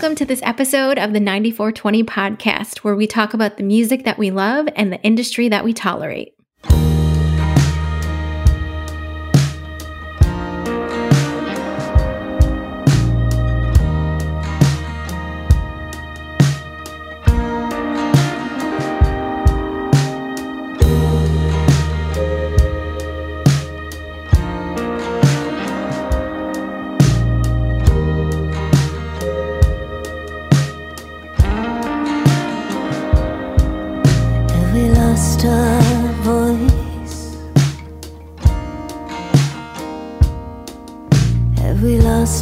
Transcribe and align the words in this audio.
Welcome 0.00 0.16
to 0.16 0.24
this 0.24 0.40
episode 0.44 0.98
of 0.98 1.12
the 1.12 1.20
9420 1.20 2.04
podcast, 2.04 2.78
where 2.78 2.96
we 2.96 3.06
talk 3.06 3.34
about 3.34 3.58
the 3.58 3.62
music 3.62 4.04
that 4.04 4.16
we 4.16 4.30
love 4.30 4.66
and 4.74 4.90
the 4.90 4.98
industry 5.02 5.50
that 5.50 5.62
we 5.62 5.74
tolerate. 5.74 6.39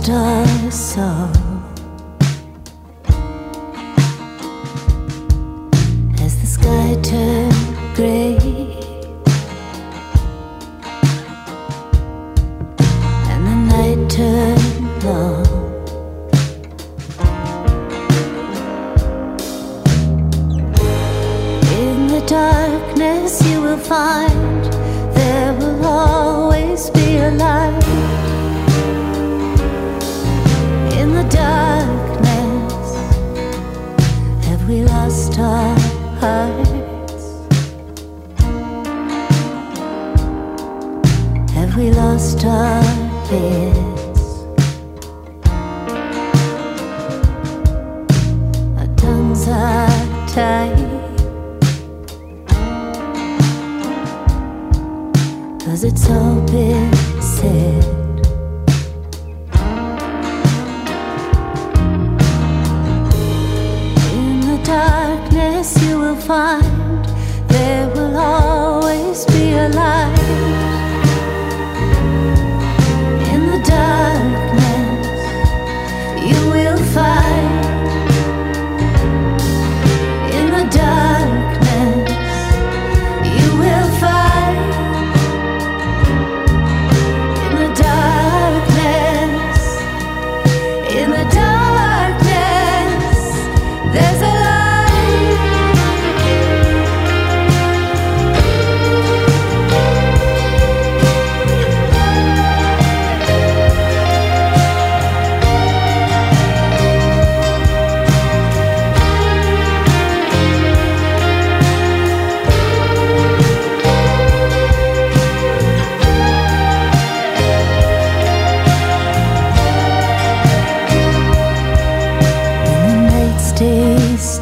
Lost 0.07 0.98
our? 0.98 1.33
Has 6.18 6.35
the 6.40 6.46
sky 6.46 6.95
turned 7.02 7.96
grey? 7.96 8.37
And 13.30 13.40
the 13.49 13.57
night 13.73 14.10
turned 14.10 15.05
long? 15.05 15.46
In 21.80 22.09
the 22.09 22.23
darkness, 22.27 23.43
you 23.49 23.62
will 23.62 23.79
find 23.79 24.57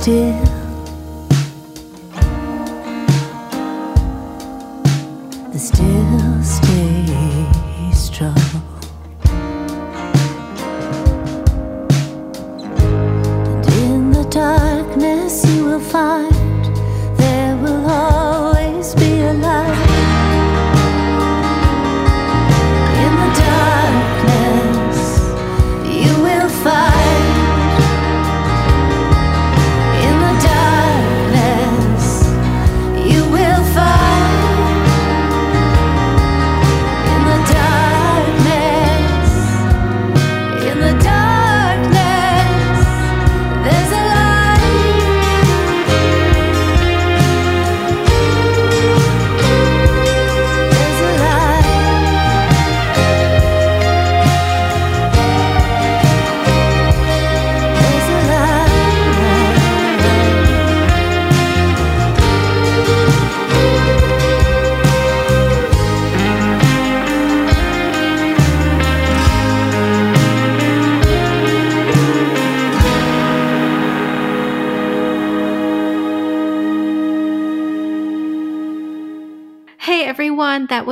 still. 0.06 0.45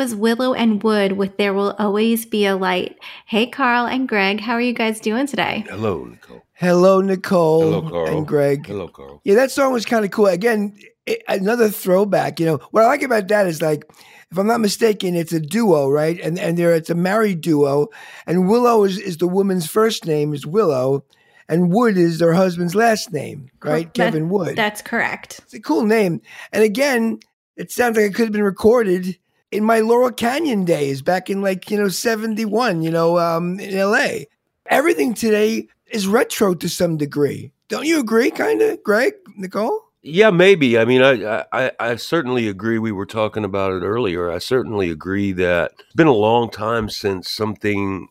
Was 0.05 0.15
Willow 0.15 0.53
and 0.53 0.83
Wood 0.83 1.13
with 1.13 1.39
There 1.39 1.55
Will 1.55 1.75
Always 1.79 2.27
Be 2.27 2.45
a 2.45 2.55
Light. 2.55 2.99
Hey 3.25 3.47
Carl 3.47 3.87
and 3.87 4.07
Greg, 4.07 4.39
how 4.39 4.53
are 4.53 4.61
you 4.61 4.75
guys 4.75 5.01
doing 5.01 5.27
today? 5.27 5.65
Hello, 5.67 6.05
Nicole. 6.05 6.43
Hello, 6.53 7.01
Nicole 7.01 7.63
Hello, 7.63 7.89
Carl. 7.89 8.19
and 8.19 8.27
Greg. 8.27 8.67
Hello, 8.67 8.87
Carl. 8.87 9.23
Yeah, 9.25 9.37
that 9.37 9.51
song 9.51 9.73
was 9.73 9.87
kind 9.87 10.05
of 10.05 10.11
cool. 10.11 10.27
Again, 10.27 10.77
it, 11.07 11.23
another 11.27 11.71
throwback. 11.71 12.39
You 12.39 12.45
know 12.45 12.61
what 12.71 12.83
I 12.85 12.87
like 12.87 13.01
about 13.01 13.29
that 13.29 13.47
is 13.47 13.63
like, 13.63 13.91
if 14.31 14.37
I'm 14.37 14.47
not 14.47 14.61
mistaken, 14.61 15.15
it's 15.15 15.33
a 15.33 15.41
duo, 15.41 15.89
right? 15.89 16.21
And 16.21 16.39
and 16.39 16.59
there 16.59 16.75
it's 16.75 16.91
a 16.91 16.95
married 16.95 17.41
duo, 17.41 17.87
and 18.27 18.47
Willow 18.47 18.85
is, 18.85 18.99
is 18.99 19.17
the 19.17 19.27
woman's 19.27 19.67
first 19.67 20.05
name 20.05 20.35
is 20.35 20.45
Willow, 20.45 21.07
and 21.49 21.73
Wood 21.73 21.97
is 21.97 22.19
their 22.19 22.35
husband's 22.35 22.75
last 22.75 23.11
name, 23.11 23.49
right? 23.63 23.87
That- 23.87 23.95
Kevin 23.95 24.29
Wood. 24.29 24.55
That's 24.55 24.83
correct. 24.83 25.41
it's 25.45 25.55
a 25.55 25.61
cool 25.61 25.85
name. 25.87 26.21
And 26.53 26.63
again, 26.63 27.21
it 27.57 27.71
sounds 27.73 27.97
like 27.97 28.05
it 28.05 28.15
could 28.15 28.27
have 28.27 28.33
been 28.33 28.43
recorded 28.43 29.17
in 29.55 29.65
my 29.65 29.79
Laurel 29.79 30.11
Canyon 30.11 30.65
days 30.65 31.01
back 31.01 31.31
in 31.31 31.41
like 31.41 31.71
you 31.71 31.79
know 31.79 31.89
'71, 31.89 32.83
you 32.83 32.91
know, 32.91 33.19
um, 33.19 33.61
in 33.61 33.75
L.A. 33.75 34.27
Everything 34.67 35.15
today 35.15 35.69
is 35.87 36.09
retro 36.09 36.55
to 36.55 36.69
some 36.69 36.97
degree. 36.97 37.53
Don't 37.69 37.87
you 37.87 38.01
agree, 38.01 38.31
kind 38.31 38.61
of, 38.61 38.83
Greg, 38.83 39.15
Nicole? 39.37 39.81
Yeah, 40.03 40.31
maybe. 40.31 40.77
I 40.77 40.85
mean, 40.85 41.03
I, 41.03 41.45
I 41.53 41.71
I 41.79 41.97
certainly 41.97 42.49
agree. 42.49 42.79
We 42.79 42.93
were 42.93 43.07
talking 43.07 43.45
about 43.45 43.73
it 43.73 43.85
earlier. 43.85 44.31
I 44.31 44.39
certainly 44.39 44.91
agree 44.91 45.33
that 45.33 45.73
it's 45.79 45.95
been 45.95 46.09
a 46.09 46.13
long 46.13 46.51
time 46.51 46.91
since 46.91 47.31
something 47.31 48.09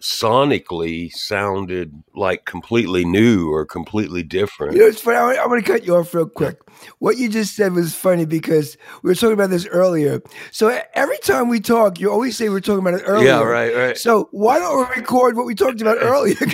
sonically 0.00 1.12
sounded 1.12 2.02
like 2.14 2.46
completely 2.46 3.04
new 3.04 3.52
or 3.52 3.66
completely 3.66 4.22
different. 4.22 4.74
You 4.74 4.80
know, 4.80 4.86
it's 4.86 5.02
funny. 5.02 5.18
I, 5.18 5.42
am 5.42 5.48
going 5.48 5.62
to 5.62 5.70
cut 5.70 5.84
you 5.84 5.96
off 5.96 6.14
real 6.14 6.26
quick. 6.26 6.58
What 6.98 7.16
you 7.18 7.28
just 7.28 7.54
said 7.56 7.72
was 7.74 7.94
funny 7.94 8.24
because 8.26 8.76
we 9.02 9.10
were 9.10 9.14
talking 9.14 9.32
about 9.34 9.50
this 9.50 9.66
earlier. 9.66 10.22
So 10.50 10.78
every 10.94 11.18
time 11.18 11.48
we 11.48 11.60
talk, 11.60 12.00
you 12.00 12.10
always 12.10 12.36
say 12.36 12.48
we're 12.48 12.60
talking 12.60 12.80
about 12.86 12.94
it 13.00 13.02
earlier. 13.04 13.28
Yeah, 13.28 13.42
right, 13.42 13.74
right. 13.74 13.96
So 13.98 14.28
why 14.30 14.58
don't 14.58 14.88
we 14.88 14.94
record 14.96 15.36
what 15.36 15.46
we 15.46 15.54
talked 15.54 15.80
about 15.80 15.98
earlier? 16.00 16.36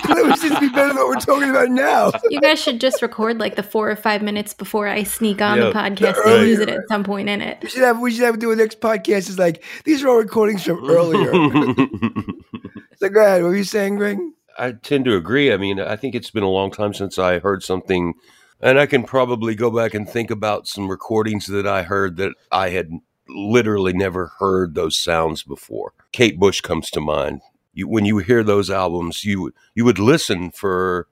Because 0.00 0.18
it 0.18 0.26
would 0.26 0.38
seem 0.38 0.54
to 0.54 0.60
be 0.60 0.68
better 0.70 0.88
than 0.88 0.96
what 0.96 1.08
we're 1.08 1.14
talking 1.20 1.50
about 1.50 1.68
now. 1.70 2.10
You 2.30 2.40
guys 2.40 2.60
should 2.60 2.80
just 2.80 3.00
record 3.02 3.38
like 3.38 3.56
the 3.56 3.62
four 3.62 3.90
or 3.90 3.96
five 3.96 4.22
minutes 4.22 4.54
before 4.54 4.88
I 4.88 5.02
sneak 5.02 5.40
on 5.40 5.58
Yeah. 5.58 5.66
the 5.66 5.72
podcast 5.72 6.14
The 6.24 6.38
and 6.38 6.48
use 6.48 6.58
it 6.58 6.68
at 6.68 6.80
some 6.88 7.04
point 7.04 7.28
in 7.28 7.40
it. 7.40 7.58
We 7.62 7.68
should 7.68 7.82
have 7.82 8.00
we 8.00 8.10
should 8.10 8.22
have 8.24 8.38
do 8.38 8.50
a 8.50 8.56
next 8.56 8.80
podcast. 8.80 9.28
Is 9.28 9.38
like 9.38 9.62
these 9.84 10.02
are 10.02 10.08
all 10.08 10.16
recordings 10.16 10.64
from 10.64 10.88
earlier. 10.88 11.30
so 12.96 13.08
go 13.08 13.20
ahead. 13.20 13.42
What 13.42 13.48
were 13.50 13.56
you 13.56 13.64
saying, 13.64 13.96
Greg? 13.96 14.18
I 14.58 14.72
tend 14.72 15.04
to 15.06 15.16
agree. 15.16 15.52
I 15.52 15.56
mean, 15.56 15.80
I 15.80 15.96
think 15.96 16.14
it's 16.14 16.30
been 16.30 16.42
a 16.42 16.48
long 16.48 16.70
time 16.70 16.92
since 16.92 17.18
I 17.18 17.38
heard 17.38 17.62
something, 17.62 18.14
and 18.60 18.78
I 18.78 18.86
can 18.86 19.04
probably 19.04 19.54
go 19.54 19.70
back 19.70 19.94
and 19.94 20.08
think 20.08 20.30
about 20.30 20.66
some 20.66 20.88
recordings 20.88 21.46
that 21.46 21.66
I 21.66 21.82
heard 21.82 22.16
that 22.16 22.34
I 22.52 22.70
had 22.70 22.90
literally 23.28 23.92
never 23.92 24.32
heard 24.38 24.74
those 24.74 24.98
sounds 24.98 25.42
before. 25.42 25.92
Kate 26.12 26.38
Bush 26.38 26.60
comes 26.60 26.90
to 26.90 27.00
mind. 27.00 27.40
You, 27.72 27.88
when 27.88 28.04
you 28.04 28.18
hear 28.18 28.42
those 28.42 28.70
albums, 28.70 29.24
you 29.24 29.52
you 29.74 29.84
would 29.84 29.98
listen 29.98 30.50
for 30.50 31.06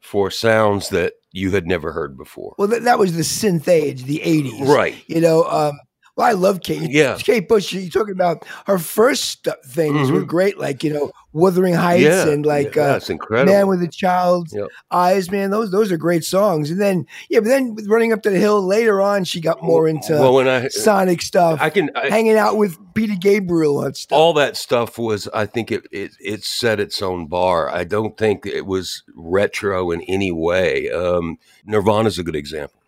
for 0.00 0.30
sounds 0.30 0.90
that 0.90 1.14
you 1.32 1.50
had 1.50 1.66
never 1.66 1.92
heard 1.92 2.16
before. 2.16 2.54
Well, 2.58 2.68
that, 2.68 2.82
that 2.82 2.98
was 2.98 3.16
the 3.16 3.22
synth 3.22 3.68
age, 3.68 4.04
the 4.04 4.20
'80s, 4.22 4.68
Right. 4.68 5.02
You 5.06 5.20
know, 5.20 5.44
um, 5.44 5.80
well, 6.16 6.26
I 6.26 6.32
love 6.32 6.60
Kate. 6.62 6.90
Yeah. 6.90 7.16
Kate 7.18 7.48
Bush. 7.48 7.72
You're 7.72 7.90
talking 7.90 8.14
about 8.14 8.44
her 8.66 8.78
first 8.78 9.48
things 9.66 10.10
were 10.10 10.22
Mhm. 10.22 10.26
great, 10.28 10.58
like 10.58 10.84
you 10.84 10.92
know, 10.92 11.10
Wuthering 11.32 11.74
Heights 11.74 12.02
yeah, 12.04 12.28
and 12.28 12.46
like 12.46 12.76
yeah, 12.76 12.82
uh, 12.82 12.92
that's 12.92 13.10
incredible. 13.10 13.52
Man 13.52 13.66
with 13.66 13.82
a 13.82 13.88
Child's 13.88 14.52
Yep. 14.54 14.68
Eyes. 14.92 15.30
Man, 15.30 15.50
those 15.50 15.72
those 15.72 15.90
are 15.90 15.96
great 15.96 16.24
songs. 16.24 16.70
And 16.70 16.80
then 16.80 17.06
yeah, 17.28 17.40
but 17.40 17.48
then 17.48 17.74
with 17.74 17.88
Running 17.88 18.12
Up 18.12 18.22
the 18.22 18.30
Hill 18.30 18.62
later 18.64 19.02
on, 19.02 19.24
she 19.24 19.40
got 19.40 19.60
more 19.62 19.88
into 19.88 20.12
well, 20.12 20.34
when 20.34 20.46
I 20.46 20.68
sonic 20.68 21.20
stuff, 21.22 21.58
I 21.60 21.70
can 21.70 21.90
I, 21.96 22.08
hanging 22.10 22.36
out 22.36 22.56
with 22.56 22.76
Peter 22.94 23.16
Gabriel 23.20 23.82
and 23.84 23.96
stuff. 23.96 24.16
all 24.16 24.32
that 24.34 24.56
stuff 24.56 24.96
was 24.98 25.28
i 25.34 25.44
think 25.44 25.72
it, 25.72 25.84
it 25.90 26.12
it 26.20 26.44
set 26.44 26.78
its 26.78 27.02
own 27.02 27.26
bar 27.26 27.68
i 27.68 27.82
don't 27.82 28.16
think 28.16 28.46
it 28.46 28.66
was 28.66 29.02
retro 29.16 29.90
in 29.90 30.00
any 30.02 30.30
way 30.30 30.88
um 30.92 31.36
nirvana's 31.66 32.20
a 32.20 32.22
good 32.22 32.36
example 32.36 32.78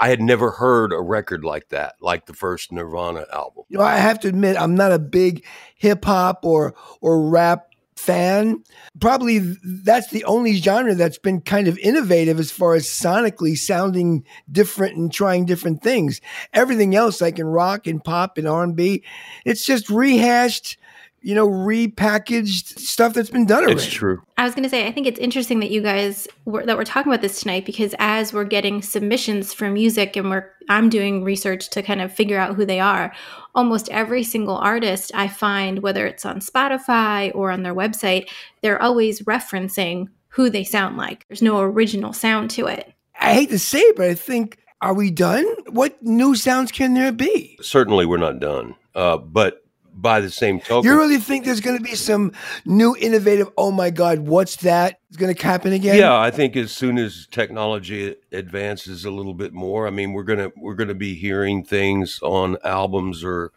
i 0.00 0.08
had 0.08 0.20
never 0.20 0.50
heard 0.52 0.92
a 0.92 1.00
record 1.00 1.44
like 1.44 1.68
that 1.68 1.94
like 2.00 2.26
the 2.26 2.34
first 2.34 2.72
nirvana 2.72 3.24
album 3.32 3.64
you 3.68 3.78
know, 3.78 3.84
I 3.84 3.96
have 3.96 4.20
to 4.20 4.28
admit, 4.28 4.56
I'm 4.56 4.74
not 4.74 4.92
a 4.92 4.98
big 4.98 5.44
hip 5.76 6.04
hop 6.04 6.44
or 6.44 6.74
or 7.00 7.28
rap 7.28 7.66
fan. 7.96 8.62
Probably 9.00 9.38
that's 9.64 10.10
the 10.10 10.24
only 10.24 10.54
genre 10.54 10.94
that's 10.94 11.18
been 11.18 11.40
kind 11.40 11.66
of 11.66 11.78
innovative 11.78 12.38
as 12.38 12.50
far 12.50 12.74
as 12.74 12.86
sonically 12.86 13.56
sounding 13.56 14.24
different 14.50 14.96
and 14.96 15.12
trying 15.12 15.46
different 15.46 15.82
things. 15.82 16.20
Everything 16.52 16.94
else, 16.94 17.20
like 17.20 17.38
in 17.38 17.46
rock 17.46 17.86
and 17.86 18.02
pop 18.02 18.38
and 18.38 18.46
R 18.46 18.62
and 18.62 18.76
B, 18.76 19.02
it's 19.44 19.64
just 19.64 19.90
rehashed, 19.90 20.78
you 21.22 21.34
know, 21.34 21.48
repackaged 21.48 22.78
stuff 22.78 23.14
that's 23.14 23.30
been 23.30 23.46
done 23.46 23.64
already. 23.64 23.82
it's 23.82 23.86
true 23.86 24.22
I 24.38 24.44
was 24.44 24.54
going 24.54 24.62
to 24.62 24.68
say, 24.68 24.86
I 24.86 24.92
think 24.92 25.06
it's 25.06 25.18
interesting 25.18 25.60
that 25.60 25.70
you 25.70 25.82
guys 25.82 26.28
were, 26.44 26.64
that 26.64 26.76
we're 26.76 26.84
talking 26.84 27.10
about 27.10 27.22
this 27.22 27.40
tonight 27.40 27.64
because 27.64 27.94
as 27.98 28.32
we're 28.32 28.44
getting 28.44 28.82
submissions 28.82 29.52
for 29.52 29.70
music 29.70 30.16
and 30.16 30.30
we're 30.30 30.50
I'm 30.68 30.88
doing 30.88 31.24
research 31.24 31.70
to 31.70 31.82
kind 31.82 32.00
of 32.00 32.12
figure 32.12 32.38
out 32.38 32.54
who 32.56 32.64
they 32.66 32.80
are, 32.80 33.12
almost 33.54 33.88
every 33.90 34.22
single 34.22 34.56
artist 34.56 35.10
I 35.14 35.28
find, 35.28 35.82
whether 35.82 36.06
it's 36.06 36.26
on 36.26 36.40
Spotify 36.40 37.32
or 37.34 37.50
on 37.50 37.62
their 37.62 37.74
website, 37.74 38.28
they're 38.62 38.82
always 38.82 39.22
referencing 39.22 40.08
who 40.28 40.50
they 40.50 40.64
sound 40.64 40.96
like. 40.96 41.24
There's 41.28 41.42
no 41.42 41.60
original 41.60 42.12
sound 42.12 42.50
to 42.50 42.66
it. 42.66 42.92
I 43.18 43.32
hate 43.34 43.50
to 43.50 43.58
say 43.58 43.78
it, 43.78 43.96
but 43.96 44.06
I 44.10 44.14
think, 44.14 44.58
are 44.82 44.92
we 44.92 45.10
done? 45.10 45.46
What 45.70 46.02
new 46.02 46.34
sounds 46.34 46.70
can 46.72 46.94
there 46.94 47.12
be? 47.12 47.56
certainly 47.62 48.04
we're 48.06 48.18
not 48.18 48.38
done 48.38 48.74
uh 48.94 49.16
but 49.16 49.64
by 49.96 50.20
the 50.20 50.30
same 50.30 50.60
token 50.60 50.88
You 50.88 50.96
really 50.96 51.18
think 51.18 51.44
there's 51.44 51.60
going 51.60 51.78
to 51.78 51.82
be 51.82 51.94
some 51.94 52.32
new 52.64 52.94
innovative? 52.96 53.48
Oh 53.56 53.70
my 53.70 53.90
God, 53.90 54.20
what's 54.20 54.56
that? 54.56 55.00
Is 55.10 55.16
going 55.16 55.34
to 55.34 55.42
happen 55.42 55.72
again? 55.72 55.96
Yeah, 55.96 56.18
I 56.18 56.30
think 56.30 56.54
as 56.56 56.70
soon 56.70 56.98
as 56.98 57.26
technology 57.30 58.14
advances 58.30 59.04
a 59.04 59.10
little 59.10 59.34
bit 59.34 59.52
more, 59.52 59.86
I 59.86 59.90
mean, 59.90 60.12
we're 60.12 60.24
gonna 60.24 60.50
we're 60.56 60.74
gonna 60.74 60.94
be 60.94 61.14
hearing 61.14 61.64
things 61.64 62.20
on 62.22 62.56
albums 62.62 63.24
or 63.24 63.52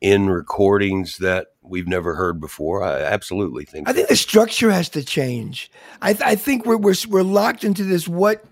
in 0.00 0.28
recordings 0.28 1.18
that 1.18 1.48
we've 1.62 1.86
never 1.86 2.14
heard 2.16 2.40
before. 2.40 2.82
I 2.82 3.00
absolutely 3.00 3.64
think. 3.64 3.88
I 3.88 3.92
think 3.92 4.08
the 4.08 4.16
structure 4.16 4.70
has 4.70 4.88
to 4.90 5.04
change. 5.04 5.70
I, 6.00 6.12
th- 6.12 6.24
I 6.24 6.34
think 6.34 6.66
we're, 6.66 6.76
we're 6.76 6.94
we're 7.08 7.22
locked 7.22 7.62
into 7.62 7.84
this 7.84 8.08
what 8.08 8.44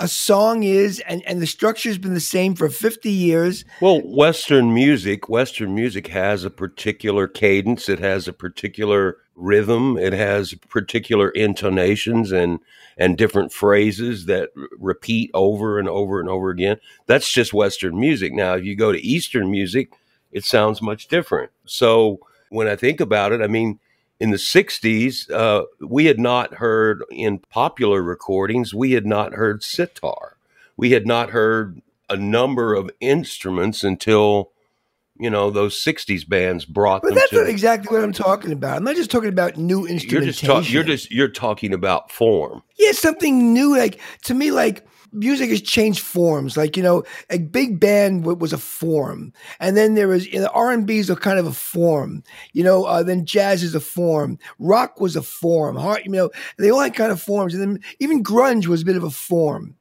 a 0.00 0.08
song 0.08 0.62
is, 0.62 1.00
and 1.00 1.22
and 1.26 1.40
the 1.40 1.46
structure's 1.46 1.98
been 1.98 2.14
the 2.14 2.20
same 2.20 2.54
for 2.54 2.68
50 2.68 3.10
years. 3.10 3.64
Well, 3.80 4.00
Western 4.00 4.72
music, 4.74 5.28
Western 5.28 5.74
music 5.74 6.08
has 6.08 6.44
a 6.44 6.50
particular 6.50 7.26
cadence. 7.28 7.88
It 7.88 7.98
has 7.98 8.28
a 8.28 8.32
particular 8.32 9.18
rhythm. 9.34 9.96
It 9.96 10.12
has 10.12 10.54
particular 10.68 11.30
intonations 11.30 12.32
and 12.32 12.60
and 12.96 13.18
different 13.18 13.52
phrases 13.52 14.26
that 14.26 14.50
r- 14.56 14.68
repeat 14.78 15.30
over 15.34 15.78
and 15.78 15.88
over 15.88 16.20
and 16.20 16.28
over 16.28 16.50
again. 16.50 16.76
That's 17.06 17.32
just 17.32 17.52
Western 17.52 17.98
music. 17.98 18.32
Now, 18.32 18.54
if 18.54 18.64
you 18.64 18.76
go 18.76 18.92
to 18.92 19.00
Eastern 19.00 19.50
music, 19.50 19.92
it 20.30 20.44
sounds 20.44 20.80
much 20.80 21.08
different. 21.08 21.50
So 21.64 22.20
when 22.50 22.68
I 22.68 22.76
think 22.76 23.00
about 23.00 23.32
it, 23.32 23.40
I 23.40 23.48
mean, 23.48 23.80
in 24.20 24.30
the 24.30 24.36
60s, 24.36 25.30
uh, 25.30 25.64
we 25.80 26.06
had 26.06 26.18
not 26.18 26.54
heard 26.54 27.02
in 27.10 27.38
popular 27.50 28.02
recordings, 28.02 28.72
we 28.74 28.92
had 28.92 29.06
not 29.06 29.32
heard 29.34 29.62
sitar. 29.62 30.36
We 30.76 30.92
had 30.92 31.06
not 31.06 31.30
heard 31.30 31.80
a 32.08 32.16
number 32.16 32.74
of 32.74 32.90
instruments 33.00 33.82
until, 33.84 34.50
you 35.18 35.30
know, 35.30 35.50
those 35.50 35.74
60s 35.82 36.28
bands 36.28 36.64
brought 36.64 37.02
But 37.02 37.08
them 37.10 37.14
that's 37.16 37.30
to. 37.30 37.36
not 37.40 37.48
exactly 37.48 37.94
what 37.96 38.04
I'm 38.04 38.12
talking 38.12 38.52
about. 38.52 38.76
I'm 38.76 38.84
not 38.84 38.96
just 38.96 39.10
talking 39.10 39.28
about 39.28 39.56
new 39.56 39.80
you're 39.80 39.88
instrumentation. 39.90 40.32
just 40.32 40.44
talking. 40.44 40.72
You're 40.72 40.84
just 40.84 41.10
you're 41.10 41.28
talking 41.28 41.72
about 41.72 42.10
form. 42.10 42.62
yeah, 42.78 42.92
something 42.92 43.52
new. 43.52 43.76
Like 43.76 44.00
to 44.24 44.34
me, 44.34 44.50
like 44.50 44.86
music 45.14 45.50
has 45.50 45.62
changed 45.62 46.00
forms. 46.00 46.56
Like 46.56 46.76
you 46.76 46.82
know, 46.82 47.04
a 47.30 47.38
big 47.38 47.80
band 47.80 48.24
was 48.24 48.52
a 48.52 48.58
form, 48.58 49.32
and 49.60 49.76
then 49.76 49.94
there 49.94 50.08
was 50.08 50.26
you 50.26 50.40
know, 50.40 50.50
R 50.52 50.72
and 50.72 50.86
B 50.86 50.98
is 50.98 51.10
a 51.10 51.16
kind 51.16 51.38
of 51.38 51.46
a 51.46 51.52
form. 51.52 52.22
You 52.52 52.64
know, 52.64 52.84
uh, 52.84 53.02
then 53.02 53.24
jazz 53.24 53.62
is 53.62 53.74
a 53.74 53.80
form. 53.80 54.38
Rock 54.58 55.00
was 55.00 55.16
a 55.16 55.22
form. 55.22 55.76
Heart, 55.76 56.04
you 56.04 56.12
know, 56.12 56.30
they 56.58 56.70
all 56.70 56.80
had 56.80 56.94
kind 56.94 57.12
of 57.12 57.22
forms, 57.22 57.54
and 57.54 57.62
then 57.62 57.80
even 58.00 58.22
grunge 58.22 58.66
was 58.66 58.82
a 58.82 58.86
bit 58.86 58.96
of 58.96 59.04
a 59.04 59.10
form. 59.10 59.76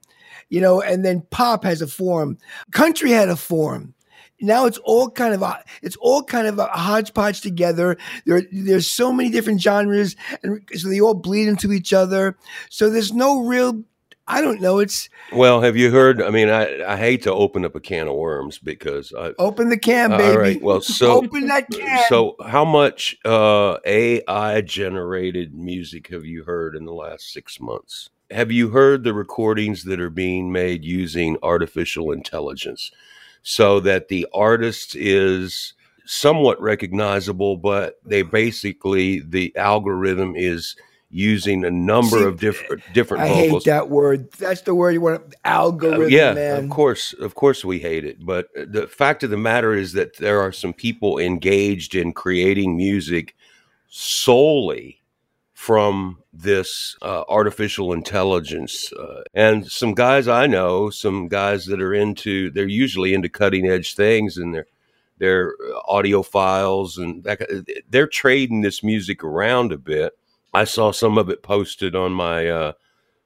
You 0.50 0.62
know, 0.62 0.82
and 0.82 1.04
then 1.04 1.26
pop 1.32 1.64
has 1.64 1.82
a 1.82 1.88
form. 1.88 2.38
Country 2.72 3.12
had 3.12 3.30
a 3.30 3.36
form. 3.36 3.96
Now 4.44 4.66
it's 4.66 4.78
all 4.80 5.10
kind 5.10 5.34
of 5.34 5.42
a, 5.42 5.64
it's 5.82 5.96
all 6.02 6.22
kind 6.22 6.48
of 6.48 6.60
a 6.60 6.66
hodgepodge 6.66 7.40
together. 7.40 7.98
There, 8.26 8.42
there's 8.52 8.92
so 8.92 9.14
many 9.14 9.30
different 9.30 9.62
genres, 9.62 10.18
and 10.44 10.62
so 10.76 10.90
they 10.90 11.00
all 11.00 11.14
bleed 11.14 11.48
into 11.48 11.72
each 11.72 11.94
other. 11.94 12.38
So 12.70 12.90
there's 12.90 13.14
no 13.14 13.46
real, 13.46 13.84
I 14.28 14.42
don't 14.42 14.62
know. 14.62 14.80
It's 14.80 15.10
Well, 15.32 15.62
have 15.62 15.76
you 15.76 15.92
heard? 15.92 16.22
I 16.22 16.30
mean, 16.30 16.50
I, 16.50 16.94
I 16.94 16.98
hate 16.98 17.24
to 17.24 17.34
open 17.34 17.66
up 17.66 17.76
a 17.76 17.80
can 17.80 18.08
of 18.08 18.16
worms 18.16 18.58
because 18.58 19.14
I, 19.18 19.34
open 19.38 19.70
the 19.70 19.78
can, 19.78 20.12
baby. 20.12 20.38
right, 20.38 20.62
well, 20.62 20.82
so- 20.82 21.18
open 21.24 21.48
that 21.48 21.70
can. 21.70 22.06
So, 22.08 22.36
how 22.46 22.64
much 22.64 23.18
uh, 23.26 23.78
AI 23.86 24.62
generated 24.62 25.54
music 25.54 26.08
have 26.10 26.26
you 26.26 26.44
heard 26.46 26.76
in 26.76 26.86
the 26.86 26.94
last 26.94 27.34
six 27.34 27.60
months? 27.60 28.10
Have 28.32 28.52
you 28.52 28.70
heard 28.70 29.04
the 29.04 29.14
recordings 29.14 29.84
that 29.84 30.00
are 30.00 30.10
being 30.10 30.52
made 30.52 30.84
using 30.86 31.38
artificial 31.44 32.12
intelligence 32.12 32.92
so 33.44 33.80
that 33.82 34.08
the 34.08 34.26
artist 34.34 34.96
is 34.96 35.74
somewhat 36.06 36.60
recognizable, 36.62 37.58
but 37.58 38.00
they 38.06 38.22
basically, 38.22 39.20
the 39.20 39.56
algorithm 39.56 40.34
is 40.36 40.76
using 41.14 41.64
a 41.64 41.70
number 41.70 42.20
See, 42.20 42.24
of 42.26 42.40
different 42.40 42.82
different 42.94 43.24
I 43.24 43.28
hate 43.28 43.64
that 43.66 43.90
word. 43.90 44.32
That's 44.34 44.62
the 44.62 44.74
word 44.74 44.92
you 44.92 45.02
want. 45.02 45.36
Algorithm, 45.46 46.04
Uh, 46.04 46.08
yeah, 46.08 46.34
man. 46.34 46.64
of 46.66 46.70
course, 46.72 47.14
of 47.14 47.36
course, 47.36 47.64
we 47.64 47.80
hate 47.80 48.04
it. 48.04 48.26
But 48.26 48.48
the 48.56 48.88
fact 48.88 49.24
of 49.24 49.30
the 49.30 49.38
matter 49.38 49.74
is 49.74 49.94
that 49.94 50.18
there 50.18 50.42
are 50.42 50.52
some 50.52 50.74
people 50.74 51.20
engaged 51.20 51.94
in 51.94 52.14
creating 52.14 52.76
music 52.76 53.36
solely 53.90 55.00
from 55.54 56.18
this 56.34 56.98
uh, 57.02 57.24
artificial 57.30 57.94
intelligence, 57.94 58.92
uh, 58.94 59.22
and 59.34 59.72
some 59.72 59.94
guys 59.94 60.28
I 60.28 60.48
know, 60.48 60.90
some 60.90 61.28
guys 61.28 61.68
that 61.68 61.82
are 61.82 61.94
into, 61.94 62.50
they're 62.50 62.68
usually 62.68 63.14
into 63.14 63.30
cutting 63.30 63.68
edge 63.68 63.96
things, 63.96 64.38
and 64.38 64.54
they're 64.54 64.68
their 65.20 65.54
audio 65.88 66.24
files 66.24 66.98
and 66.98 67.24
that, 67.24 67.40
they're 67.90 68.08
trading 68.08 68.62
this 68.62 68.84
music 68.84 69.24
around 69.24 69.72
a 69.72 69.78
bit. 69.78 70.14
I 70.54 70.66
saw 70.66 70.92
some 70.92 71.18
of 71.18 71.30
it 71.30 71.44
posted 71.44 71.96
on 71.96 72.12
my 72.12 72.48
uh, 72.48 72.74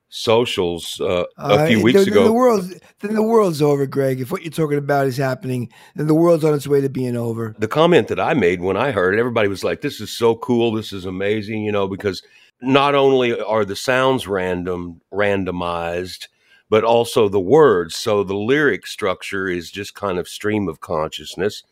socials 0.09 0.99
uh, 1.01 1.25
a 1.37 1.41
Uh, 1.41 1.67
few 1.67 1.83
weeks 1.83 2.05
the, 2.05 2.11
ago. 2.11 2.23
The 2.23 2.31
world, 2.33 2.71
then 3.01 3.13
the 3.13 3.23
world's 3.23 3.61
over, 3.61 3.85
Greg. 3.85 4.21
If 4.21 4.31
what 4.31 4.43
you're 4.43 4.51
talking 4.51 4.77
about 4.77 5.07
is 5.07 5.17
happening, 5.17 5.69
then 5.95 6.07
the 6.07 6.15
world's 6.15 6.45
on 6.45 6.53
its 6.53 6.67
way 6.67 6.81
to 6.81 6.89
being 6.89 7.17
over. 7.17 7.55
the 7.59 7.67
comment 7.67 8.07
that 8.07 8.19
I 8.19 8.33
made 8.33 8.61
when 8.61 8.77
I 8.77 8.91
heard 8.91 9.13
it, 9.13 9.19
everybody 9.19 9.49
was 9.49 9.63
like, 9.63 9.81
"This 9.81 9.99
is 9.99 10.09
so 10.11 10.35
cool! 10.35 10.71
This 10.71 10.93
is 10.93 11.05
amazing!" 11.05 11.63
You 11.63 11.71
know, 11.71 11.87
because 11.87 12.23
not 12.61 12.95
only 12.95 13.39
are 13.39 13.65
the 13.65 13.75
sounds 13.75 14.27
random 14.27 15.01
randomized, 15.13 16.27
but 16.69 16.83
also 16.83 17.29
the 17.29 17.39
words. 17.39 17.95
So 17.95 18.23
the 18.23 18.35
lyric 18.35 18.87
structure 18.87 19.47
is 19.47 19.69
just 19.71 19.93
kind 19.93 20.17
of 20.17 20.27
stream 20.27 20.67
of 20.67 20.79
consciousness. 20.79 21.63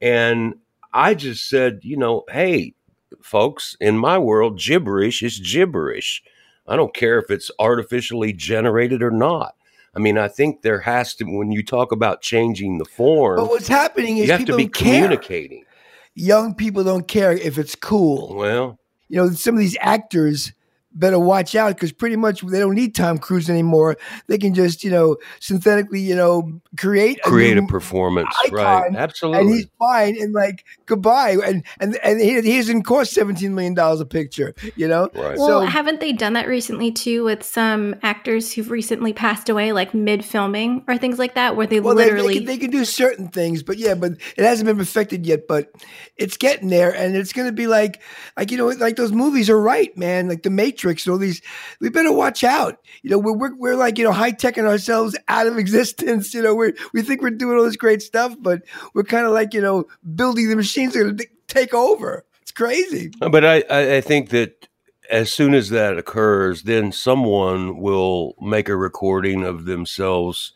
And 0.00 0.54
I 0.92 1.14
just 1.14 1.48
said, 1.48 1.80
you 1.82 1.96
know, 1.96 2.24
hey, 2.30 2.74
folks, 3.22 3.76
in 3.80 3.98
my 3.98 4.18
world, 4.18 4.58
gibberish 4.58 5.22
is 5.22 5.38
gibberish. 5.38 6.22
I 6.66 6.76
don't 6.76 6.94
care 6.94 7.18
if 7.18 7.30
it's 7.30 7.50
artificially 7.58 8.32
generated 8.32 9.02
or 9.02 9.10
not. 9.10 9.54
I 9.94 9.98
mean, 9.98 10.18
I 10.18 10.28
think 10.28 10.62
there 10.62 10.80
has 10.80 11.14
to, 11.16 11.24
when 11.24 11.50
you 11.50 11.64
talk 11.64 11.90
about 11.90 12.22
changing 12.22 12.78
the 12.78 12.84
form, 12.84 13.36
But 13.36 13.48
what's 13.50 13.66
happening 13.68 14.18
is 14.18 14.26
you 14.26 14.32
have 14.32 14.40
to 14.42 14.46
people 14.46 14.56
be 14.58 14.64
don't 14.64 14.74
care. 14.74 15.02
communicating. 15.02 15.64
Young 16.14 16.54
people 16.54 16.84
don't 16.84 17.08
care 17.08 17.32
if 17.32 17.58
it's 17.58 17.74
cool. 17.74 18.34
Well, 18.36 18.78
You 19.08 19.16
know, 19.16 19.30
some 19.30 19.54
of 19.54 19.60
these 19.60 19.76
actors 19.80 20.52
better 20.92 21.18
watch 21.18 21.54
out 21.54 21.74
because 21.74 21.92
pretty 21.92 22.16
much 22.16 22.42
they 22.42 22.58
don't 22.58 22.74
need 22.74 22.94
Tom 22.94 23.18
Cruise 23.18 23.48
anymore. 23.48 23.96
They 24.26 24.38
can 24.38 24.54
just, 24.54 24.82
you 24.82 24.90
know, 24.90 25.16
synthetically, 25.38 26.00
you 26.00 26.16
know, 26.16 26.60
create 26.76 27.22
create 27.22 27.56
a 27.56 27.60
new- 27.60 27.66
performance, 27.68 28.28
icon, 28.46 28.94
right? 28.94 29.22
and 29.22 29.50
he's 29.50 29.66
fine 29.78 30.20
and 30.20 30.32
like 30.32 30.64
goodbye 30.86 31.36
and 31.44 31.64
and 31.78 31.96
and 32.02 32.20
he, 32.20 32.40
he 32.40 32.56
doesn't 32.56 32.82
cost 32.82 33.12
seventeen 33.12 33.54
million 33.54 33.74
dollars 33.74 34.00
a 34.00 34.06
picture, 34.06 34.54
you 34.76 34.88
know. 34.88 35.08
Right. 35.14 35.38
Well, 35.38 35.60
So- 35.60 35.60
haven't 35.60 36.00
they 36.00 36.12
done 36.12 36.32
that 36.32 36.48
recently 36.48 36.90
too 36.90 37.24
with 37.24 37.42
some 37.44 37.94
actors 38.02 38.52
who've 38.52 38.70
recently 38.70 39.12
passed 39.12 39.48
away, 39.48 39.72
like 39.72 39.94
mid 39.94 40.24
filming 40.24 40.84
or 40.88 40.98
things 40.98 41.18
like 41.18 41.34
that, 41.34 41.56
where 41.56 41.66
they 41.66 41.80
Well, 41.80 41.94
they, 41.94 42.10
they, 42.10 42.34
can, 42.34 42.44
they 42.44 42.58
can 42.58 42.70
do 42.70 42.84
certain 42.84 43.28
things, 43.28 43.62
but 43.62 43.78
yeah, 43.78 43.94
but 43.94 44.12
it 44.36 44.44
hasn't 44.44 44.66
been 44.66 44.76
perfected 44.76 45.24
yet. 45.24 45.46
But 45.46 45.70
it's 46.16 46.36
getting 46.36 46.68
there, 46.68 46.94
and 46.94 47.16
it's 47.16 47.32
going 47.32 47.48
to 47.48 47.52
be 47.52 47.66
like, 47.66 48.02
like 48.36 48.50
you 48.50 48.58
know, 48.58 48.68
like 48.68 48.96
those 48.96 49.12
movies 49.12 49.48
are 49.48 49.60
right, 49.60 49.96
man. 49.96 50.28
Like 50.28 50.42
the 50.42 50.50
Matrix 50.50 50.79
and 50.84 51.08
all 51.08 51.18
these, 51.18 51.42
we 51.80 51.88
better 51.88 52.12
watch 52.12 52.44
out. 52.44 52.78
You 53.02 53.10
know, 53.10 53.18
we're 53.18 53.36
we're, 53.36 53.54
we're 53.56 53.76
like 53.76 53.98
you 53.98 54.04
know 54.04 54.12
high 54.12 54.32
teching 54.32 54.66
ourselves 54.66 55.16
out 55.28 55.46
of 55.46 55.58
existence. 55.64 56.34
You 56.34 56.42
know, 56.42 56.54
we 56.54 56.72
we 56.92 57.02
think 57.02 57.22
we're 57.22 57.30
doing 57.30 57.58
all 57.58 57.64
this 57.64 57.76
great 57.76 58.02
stuff, 58.02 58.34
but 58.38 58.62
we're 58.94 59.04
kind 59.04 59.26
of 59.26 59.32
like 59.32 59.54
you 59.54 59.60
know 59.60 59.84
building 60.14 60.48
the 60.48 60.56
machines 60.56 60.94
that 60.94 61.00
are 61.00 61.04
going 61.04 61.18
to 61.18 61.26
take 61.48 61.74
over. 61.74 62.24
It's 62.42 62.52
crazy. 62.52 63.10
But 63.18 63.44
I, 63.44 63.64
I, 63.70 63.96
I 63.96 64.00
think 64.00 64.30
that 64.30 64.68
as 65.10 65.32
soon 65.32 65.54
as 65.54 65.70
that 65.70 65.98
occurs, 65.98 66.62
then 66.62 66.92
someone 66.92 67.78
will 67.78 68.34
make 68.40 68.68
a 68.68 68.76
recording 68.76 69.44
of 69.44 69.64
themselves. 69.64 70.52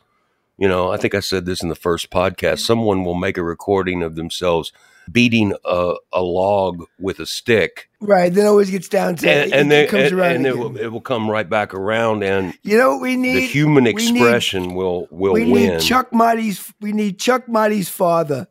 You 0.57 0.69
know, 0.69 0.91
I 0.91 0.97
think 0.97 1.13
I 1.13 1.19
said 1.19 1.45
this 1.45 1.61
in 1.61 1.69
the 1.69 1.75
first 1.75 2.09
podcast. 2.09 2.53
Mm-hmm. 2.53 2.65
Someone 2.65 3.03
will 3.03 3.15
make 3.15 3.37
a 3.37 3.43
recording 3.43 4.01
of 4.01 4.15
themselves 4.15 4.71
beating 5.11 5.53
a, 5.65 5.93
a 6.13 6.21
log 6.21 6.83
with 6.99 7.19
a 7.19 7.25
stick, 7.25 7.89
Right. 8.01 8.31
Then 8.31 8.45
it 8.45 8.49
always 8.49 8.69
gets 8.69 8.87
down 8.87 9.15
to 9.15 9.27
and, 9.29 9.51
it, 9.51 9.53
and 9.55 9.67
it 9.67 9.69
then 9.69 9.87
comes 9.87 10.11
and, 10.11 10.19
around. 10.19 10.35
and 10.35 10.45
it 10.45 10.57
will, 10.57 10.77
it 10.77 10.87
will 10.87 11.01
come 11.01 11.29
right 11.29 11.49
back 11.49 11.73
around, 11.73 12.23
and 12.23 12.53
you 12.61 12.77
know 12.77 12.91
what 12.93 13.01
we 13.01 13.15
need? 13.15 13.35
the 13.37 13.47
human 13.47 13.83
we 13.85 13.93
need- 13.93 14.11
expression 14.11 14.75
will 14.75 15.07
will 15.09 15.33
we 15.33 15.49
win. 15.51 15.73
need 15.73 15.81
Chuck 15.81 16.13
Marty's. 16.13 16.71
We 16.81 16.91
need 16.91 17.19
Chuck 17.19 17.47
Marty's 17.47 17.89
father. 17.89 18.47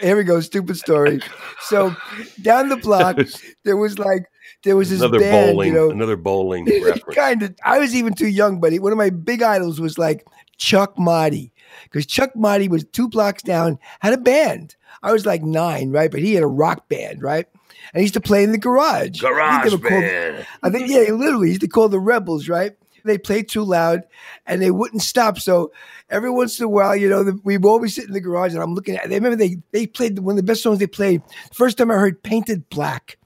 Here 0.00 0.16
we 0.16 0.24
go. 0.24 0.40
Stupid 0.40 0.76
story. 0.76 1.20
So 1.62 1.94
down 2.42 2.68
the 2.68 2.76
block, 2.76 3.18
there 3.64 3.76
was 3.76 3.98
like 3.98 4.26
there 4.64 4.76
was 4.76 4.90
this 4.90 5.00
another 5.00 5.20
band. 5.20 5.52
bowling, 5.54 5.68
You 5.68 5.74
know, 5.74 5.90
another 5.90 6.16
bowling 6.16 6.64
reference. 6.84 7.14
kind 7.16 7.42
of. 7.42 7.54
I 7.64 7.78
was 7.78 7.94
even 7.94 8.14
too 8.14 8.28
young, 8.28 8.60
buddy. 8.60 8.78
one 8.78 8.92
of 8.92 8.98
my 8.98 9.10
big 9.10 9.42
idols 9.42 9.80
was 9.80 9.98
like 9.98 10.26
Chuck 10.56 10.98
Marty 10.98 11.52
because 11.84 12.06
Chuck 12.06 12.34
Marty 12.34 12.68
was 12.68 12.84
two 12.84 13.08
blocks 13.08 13.42
down, 13.42 13.78
had 14.00 14.12
a 14.14 14.18
band. 14.18 14.74
I 15.02 15.12
was 15.12 15.24
like 15.26 15.42
nine, 15.42 15.90
right? 15.90 16.10
But 16.10 16.20
he 16.20 16.34
had 16.34 16.42
a 16.42 16.48
rock 16.48 16.88
band, 16.88 17.22
right? 17.22 17.46
And 17.92 18.00
he 18.00 18.02
used 18.02 18.14
to 18.14 18.20
play 18.20 18.42
in 18.42 18.50
the 18.52 18.58
garage. 18.58 19.22
I 19.22 19.28
think 19.28 19.34
Garage 19.34 19.72
were 19.72 19.78
called- 19.78 20.02
band. 20.02 20.46
I 20.62 20.70
think, 20.70 20.88
yeah, 20.90 21.04
he 21.04 21.12
literally 21.12 21.48
used 21.50 21.60
to 21.60 21.68
call 21.68 21.88
the 21.88 22.00
rebels, 22.00 22.48
right? 22.48 22.72
They 23.04 23.16
played 23.16 23.48
too 23.48 23.62
loud 23.62 24.02
and 24.44 24.60
they 24.60 24.70
wouldn't 24.72 25.02
stop. 25.02 25.38
So 25.38 25.72
every 26.10 26.30
once 26.30 26.58
in 26.58 26.64
a 26.64 26.68
while, 26.68 26.94
you 26.96 27.08
know, 27.08 27.22
the, 27.22 27.40
we 27.44 27.56
would 27.56 27.68
always 27.68 27.94
sit 27.94 28.04
in 28.06 28.12
the 28.12 28.20
garage 28.20 28.52
and 28.52 28.62
I'm 28.62 28.74
looking 28.74 28.96
at, 28.96 29.08
they 29.08 29.14
remember 29.14 29.36
they, 29.36 29.58
they 29.70 29.86
played 29.86 30.18
one 30.18 30.32
of 30.32 30.36
the 30.36 30.42
best 30.42 30.62
songs 30.62 30.78
they 30.80 30.86
played. 30.88 31.22
First 31.54 31.78
time 31.78 31.90
I 31.90 31.94
heard 31.94 32.22
Paint 32.22 32.50
It 32.50 32.68
Black. 32.68 33.16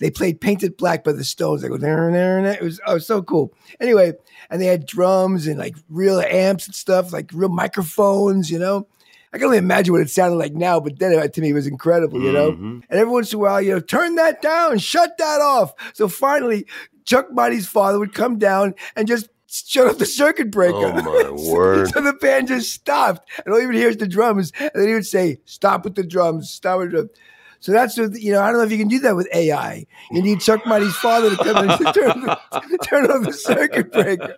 They 0.00 0.10
played 0.10 0.40
Paint 0.40 0.62
It 0.64 0.76
Black 0.76 1.04
by 1.04 1.12
the 1.12 1.22
Stones. 1.24 1.62
I 1.64 1.68
go, 1.68 1.76
there, 1.76 2.06
and 2.06 2.14
there, 2.16 2.38
and 2.38 2.46
there. 2.46 2.54
It 2.54 2.62
was, 2.62 2.80
oh, 2.86 2.98
so 2.98 3.22
cool. 3.22 3.52
Anyway, 3.78 4.14
and 4.50 4.60
they 4.60 4.66
had 4.66 4.86
drums 4.86 5.46
and 5.46 5.58
like 5.58 5.76
real 5.88 6.20
amps 6.20 6.66
and 6.66 6.74
stuff, 6.74 7.12
like 7.12 7.30
real 7.32 7.50
microphones, 7.50 8.50
you 8.50 8.58
know. 8.58 8.88
I 9.32 9.38
can 9.38 9.44
only 9.44 9.58
imagine 9.58 9.92
what 9.92 10.02
it 10.02 10.10
sounded 10.10 10.36
like 10.36 10.54
now, 10.54 10.80
but 10.80 10.98
then 10.98 11.12
it, 11.12 11.34
to 11.34 11.40
me 11.40 11.50
it 11.50 11.54
was 11.54 11.68
incredible, 11.68 12.20
you 12.20 12.32
know. 12.32 12.50
Mhm. 12.52 12.82
And 12.90 12.98
every 13.00 13.12
once 13.12 13.32
in 13.32 13.36
a 13.38 13.40
while, 13.42 13.62
you 13.62 13.72
know, 13.72 13.78
turn 13.80 14.16
that 14.16 14.42
down, 14.42 14.78
shut 14.78 15.16
that 15.18 15.40
off. 15.40 15.72
So 15.92 16.08
finally, 16.08 16.66
Chuck 17.04 17.30
Marty's 17.30 17.66
father 17.68 17.98
would 18.00 18.12
come 18.12 18.38
down 18.38 18.74
and 18.96 19.06
just 19.06 19.28
shut 19.46 19.86
off 19.86 19.98
the 19.98 20.06
circuit 20.06 20.50
breaker. 20.50 20.76
Oh, 20.76 20.92
my 20.94 21.22
So- 21.38 21.52
word. 21.52 21.88
So 21.90 22.00
the 22.00 22.12
band 22.14 22.48
just 22.48 22.72
stopped, 22.72 23.28
and 23.44 23.54
all 23.54 23.60
you 23.60 23.66
would 23.68 23.76
hear 23.76 23.88
is 23.90 23.98
the 23.98 24.08
drums, 24.08 24.50
and 24.58 24.70
then 24.74 24.88
he 24.88 24.94
would 24.94 25.06
say, 25.06 25.40
"Stop 25.44 25.84
with 25.84 25.94
the 25.94 26.02
drums, 26.04 26.50
stop 26.50 26.78
with 26.78 26.88
the 26.90 26.96
drums." 26.96 27.10
So 27.60 27.72
that's 27.72 27.98
what 27.98 28.18
you 28.18 28.32
know. 28.32 28.40
I 28.42 28.48
don't 28.48 28.58
know 28.58 28.64
if 28.64 28.72
you 28.72 28.78
can 28.78 28.88
do 28.88 29.00
that 29.00 29.14
with 29.16 29.28
AI. 29.34 29.86
You 30.10 30.22
need 30.22 30.40
Chuck 30.40 30.66
Marty's 30.66 30.96
father 30.96 31.30
to 31.30 31.36
come 31.36 31.68
and 31.68 31.94
turn, 31.94 32.78
turn 32.84 33.10
off 33.10 33.24
the 33.26 33.32
circuit 33.32 33.92
breaker. 33.92 34.34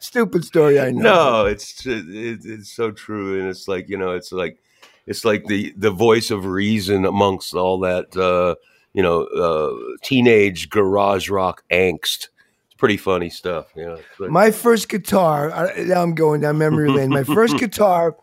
Stupid 0.00 0.44
story, 0.44 0.80
I 0.80 0.90
know. 0.90 1.02
No, 1.42 1.46
it's 1.46 1.82
it's 1.86 2.70
so 2.70 2.90
true, 2.90 3.38
and 3.38 3.48
it's 3.48 3.68
like 3.68 3.88
you 3.88 3.96
know, 3.98 4.12
it's 4.12 4.32
like 4.32 4.58
it's 5.06 5.24
like 5.24 5.44
the 5.46 5.72
the 5.76 5.90
voice 5.90 6.30
of 6.30 6.46
reason 6.46 7.04
amongst 7.04 7.54
all 7.54 7.78
that 7.80 8.16
uh, 8.16 8.54
you 8.94 9.02
know 9.02 9.24
uh, 9.24 9.96
teenage 10.02 10.70
garage 10.70 11.28
rock 11.28 11.62
angst. 11.70 12.28
It's 12.66 12.74
pretty 12.78 12.96
funny 12.96 13.28
stuff, 13.28 13.66
you 13.76 13.84
know. 13.84 13.98
Like- 14.18 14.30
My 14.30 14.50
first 14.50 14.88
guitar, 14.88 15.70
now 15.76 16.02
I'm 16.02 16.14
going 16.14 16.40
down 16.40 16.56
memory 16.58 16.88
lane. 16.90 17.10
My 17.10 17.24
first 17.24 17.56
guitar 17.58 18.16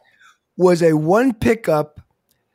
was 0.58 0.82
a 0.82 0.94
one 0.94 1.34
pickup 1.34 2.02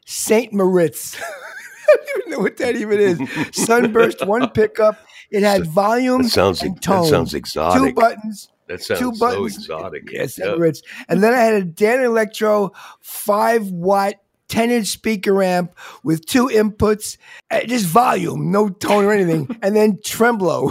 St. 0.06 0.52
Moritz. 0.52 1.20
I 1.88 1.96
don't 1.96 2.18
even 2.18 2.30
know 2.30 2.38
what 2.38 2.56
that 2.56 2.76
even 2.76 2.98
is. 2.98 3.20
Sunburst, 3.52 4.26
one 4.26 4.48
pickup. 4.50 4.98
It 5.30 5.42
had 5.42 5.66
volume 5.66 6.22
that 6.22 6.30
sounds 6.30 6.62
and 6.62 6.76
that 6.76 6.82
tone. 6.82 7.06
sounds 7.06 7.32
two 7.32 7.92
buttons, 7.92 8.48
that 8.68 8.82
sounds 8.82 9.00
two 9.00 9.12
buttons. 9.12 9.54
so 9.54 9.74
exotic. 9.74 10.10
Yes. 10.10 10.38
Yeah. 10.38 10.54
Moritz. 10.54 10.82
And 11.08 11.22
then 11.22 11.34
I 11.34 11.38
had 11.38 11.54
a 11.54 11.64
Danelectro 11.64 12.74
five 13.00 13.70
watt. 13.70 14.14
10 14.48 14.70
inch 14.70 14.86
speaker 14.86 15.42
amp 15.42 15.76
with 16.04 16.24
two 16.24 16.46
inputs, 16.46 17.18
uh, 17.50 17.62
just 17.62 17.84
volume, 17.84 18.52
no 18.52 18.68
tone 18.68 19.04
or 19.04 19.10
anything, 19.10 19.48
and 19.62 19.74
then 19.74 19.98
tremolo. 20.04 20.70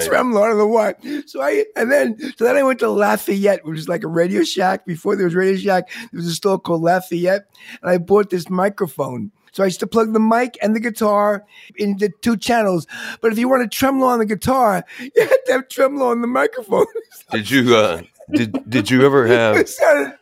Tremolo. 0.00 0.42
I 0.42 0.48
don't 0.48 0.58
know 0.58 0.66
why. 0.66 0.94
So 1.26 1.40
I 1.40 1.64
and 1.76 1.90
then 1.90 2.18
so 2.36 2.44
then 2.44 2.56
I 2.56 2.62
went 2.62 2.80
to 2.80 2.90
Lafayette, 2.90 3.64
which 3.64 3.78
is 3.78 3.88
like 3.88 4.04
a 4.04 4.08
Radio 4.08 4.44
Shack. 4.44 4.86
Before 4.86 5.16
there 5.16 5.26
was 5.26 5.34
Radio 5.34 5.56
Shack, 5.56 5.90
there 5.90 6.18
was 6.18 6.26
a 6.26 6.34
store 6.34 6.58
called 6.58 6.82
Lafayette, 6.82 7.46
and 7.82 7.90
I 7.90 7.98
bought 7.98 8.30
this 8.30 8.48
microphone. 8.48 9.30
So 9.52 9.62
I 9.62 9.66
used 9.66 9.80
to 9.80 9.86
plug 9.86 10.12
the 10.12 10.20
mic 10.20 10.56
and 10.62 10.76
the 10.76 10.80
guitar 10.80 11.44
in 11.76 11.96
the 11.96 12.10
two 12.20 12.36
channels. 12.36 12.86
But 13.20 13.32
if 13.32 13.38
you 13.38 13.48
want 13.48 13.62
a 13.62 13.68
tremolo 13.68 14.08
on 14.08 14.18
the 14.18 14.26
guitar, 14.26 14.84
you 15.00 15.10
had 15.16 15.36
to 15.46 15.52
have 15.52 15.68
tremolo 15.68 16.10
on 16.10 16.20
the 16.20 16.26
microphone. 16.26 16.86
Did 17.32 17.50
you 17.50 17.74
uh, 17.76 18.02
did 18.30 18.70
did 18.70 18.90
you 18.90 19.04
ever 19.04 19.26
have 19.26 19.56
it 19.56 19.68
sounded. 19.68 20.14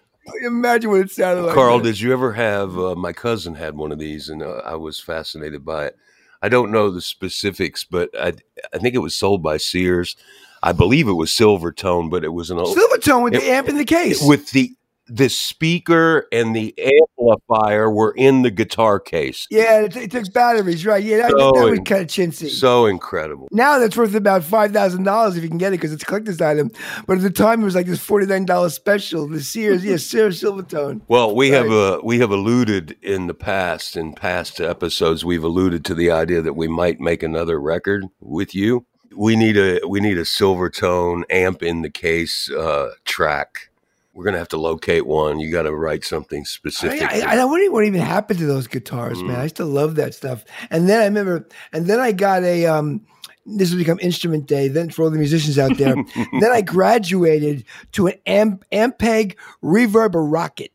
Imagine 0.45 0.91
what 0.91 1.01
it 1.01 1.11
sounded 1.11 1.43
like. 1.43 1.55
Carl, 1.55 1.79
did 1.79 2.01
you 2.01 2.13
ever 2.13 2.33
have? 2.33 2.77
Uh, 2.77 2.95
my 2.97 3.13
cousin 3.13 3.55
had 3.55 3.77
one 3.77 3.93
of 3.93 3.99
these, 3.99 4.29
and 4.29 4.43
uh, 4.43 4.61
I 4.65 4.75
was 4.75 4.99
fascinated 4.99 5.65
by 5.65 5.87
it. 5.87 5.97
I 6.43 6.49
don't 6.49 6.71
know 6.71 6.91
the 6.91 7.01
specifics, 7.01 7.85
but 7.85 8.11
I 8.19 8.35
I 8.73 8.79
think 8.79 8.95
it 8.95 8.99
was 8.99 9.17
sold 9.17 9.43
by 9.43 9.57
Sears. 9.57 10.17
I 10.63 10.73
believe 10.73 11.07
it 11.09 11.13
was 11.13 11.31
Silvertone, 11.31 12.11
but 12.11 12.25
it 12.25 12.33
was 12.33 12.51
an 12.51 12.59
old 12.59 12.77
Silvertone 12.77 13.23
with 13.25 13.35
It- 13.35 13.41
the 13.43 13.51
amp 13.51 13.69
in 13.69 13.77
the 13.77 13.85
case. 13.85 14.23
with 14.23 14.51
the 14.51 14.73
the 15.09 15.29
speaker 15.29 16.27
and 16.33 16.55
the 16.55 16.75
amplifier 17.19 17.91
were 17.91 18.13
in 18.17 18.43
the 18.43 18.51
guitar 18.51 18.99
case. 19.01 19.47
yeah, 19.51 19.81
it, 19.83 19.97
it 19.97 20.11
took 20.11 20.33
batteries, 20.33 20.85
right? 20.85 21.03
Yeah, 21.03 21.19
that, 21.19 21.31
So 21.31 21.37
that 21.53 21.65
was 21.71 21.79
in- 21.79 21.85
kind 21.85 22.03
of 22.03 22.09
chintzy. 22.09 22.49
So 22.49 22.87
incredible. 22.87 23.49
Now 23.53 23.79
that's 23.79 23.97
worth 23.97 24.15
about 24.15 24.43
five 24.45 24.73
thousand 24.73 25.05
dollars 25.05 25.37
if 25.37 25.43
you 25.43 25.49
can 25.49 25.59
get 25.59 25.69
it 25.69 25.79
because 25.79 25.93
it's 25.93 26.03
a 26.03 26.07
collector's 26.07 26.41
item. 26.41 26.71
But 27.07 27.19
at 27.19 27.23
the 27.23 27.31
time, 27.31 27.63
it 27.63 27.65
was 27.65 27.75
like 27.75 27.87
this 27.87 28.01
forty 28.01 28.27
nine 28.27 28.45
dollars 28.45 28.75
special. 28.75 29.29
The 29.29 29.41
Sears, 29.41 29.85
yeah, 29.85 29.97
Sears 29.97 30.43
Silvertone. 30.43 31.03
Well, 31.09 31.35
we 31.35 31.51
have 31.51 31.67
Right. 31.67 31.73
uh, 31.95 32.01
we 32.03 32.19
have 32.19 32.31
alluded 32.31 32.97
in 33.03 33.27
the 33.29 33.35
past 33.35 33.97
in 33.97 34.13
past 34.13 34.61
episodes. 34.61 35.25
We've 35.25 35.45
alluded 35.45 35.85
to 35.87 35.95
the 35.95 36.11
idea 36.11 36.43
that 36.43 36.55
we 36.55 36.69
might 36.69 37.01
make 37.01 37.23
another 37.23 37.61
record 37.61 38.05
with 38.21 38.55
you. 38.55 38.87
We 39.15 39.37
need 39.37 39.57
a 39.57 39.81
we 39.87 40.01
need 40.01 40.19
a 40.19 40.23
Silvertone 40.25 41.23
amp 41.31 41.63
in 41.63 41.83
the 41.83 41.91
case 41.91 42.51
uh, 42.51 42.91
track. 43.05 43.71
We're 44.17 44.25
gonna 44.25 44.39
have 44.39 44.49
to 44.49 44.57
locate 44.57 45.07
one. 45.07 45.39
You 45.41 45.53
got 45.53 45.65
to 45.65 45.77
write 45.77 46.03
something 46.03 46.47
specific. 46.47 47.03
I, 47.03 47.33
I 47.33 47.35
don't 47.35 47.51
wonder 47.51 47.71
what 47.71 47.85
even 47.85 48.01
happened 48.01 48.39
to 48.39 48.47
those 48.47 48.67
guitars, 48.67 49.23
man. 49.23 49.39
I 49.39 49.43
used 49.43 49.57
to 49.57 49.67
love 49.67 49.97
that 49.97 50.15
stuff. 50.15 50.43
And 50.71 50.89
then 50.89 51.03
I 51.03 51.05
remember, 51.05 51.47
and 51.71 51.87
then 51.87 52.01
I 52.01 52.13
got 52.13 52.43
a 52.43 52.65
um, 52.65 53.05
this 53.45 53.71
will 53.71 53.77
become 53.79 53.99
instrument 54.01 54.47
day 54.47 54.69
then 54.69 54.89
for 54.89 55.03
all 55.03 55.11
the 55.11 55.19
musicians 55.19 55.59
out 55.59 55.77
there. 55.77 55.95
then 56.41 56.51
I 56.51 56.63
graduated 56.63 57.65
to 57.93 58.07
an 58.07 58.15
Amp, 58.25 58.65
Ampeg 58.73 59.37
Reverb 59.63 60.13
Rocket. 60.15 60.73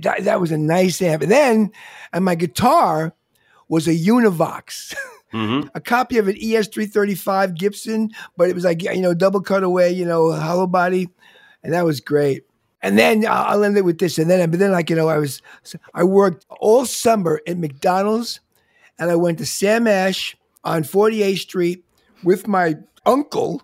That, 0.00 0.24
that 0.24 0.40
was 0.40 0.50
a 0.50 0.56
nice 0.56 1.02
amp. 1.02 1.22
And 1.22 1.30
then, 1.30 1.72
and 2.12 2.24
my 2.24 2.36
guitar 2.36 3.12
was 3.68 3.86
a 3.86 3.94
Univox. 3.94 4.94
Mhm. 5.34 5.68
a 5.74 5.80
copy 5.80 6.16
of 6.16 6.26
an 6.26 6.36
E 6.38 6.52
ES335 6.52 7.54
Gibson, 7.54 8.10
but 8.36 8.48
it 8.48 8.54
was 8.54 8.64
like, 8.64 8.82
you 8.82 9.02
know, 9.02 9.12
double 9.12 9.42
cutaway, 9.42 9.92
you 9.92 10.06
know, 10.06 10.32
hollow 10.32 10.66
body. 10.66 11.10
And 11.62 11.74
that 11.74 11.84
was 11.84 12.00
great. 12.00 12.44
And 12.82 12.98
then 12.98 13.24
I'll 13.26 13.44
I'll 13.44 13.64
end 13.64 13.76
it 13.76 13.84
with 13.84 13.98
this. 13.98 14.18
And 14.18 14.28
then, 14.28 14.50
but 14.50 14.58
then, 14.58 14.72
like, 14.72 14.90
you 14.90 14.96
know, 14.96 15.08
I 15.08 15.18
was, 15.18 15.40
I 15.94 16.04
worked 16.04 16.46
all 16.48 16.84
summer 16.84 17.40
at 17.46 17.58
McDonald's 17.58 18.40
and 18.98 19.10
I 19.10 19.16
went 19.16 19.38
to 19.38 19.46
Sam 19.46 19.86
Ash 19.86 20.36
on 20.64 20.82
48th 20.82 21.38
Street 21.38 21.84
with 22.24 22.48
my 22.48 22.76
uncle 23.06 23.62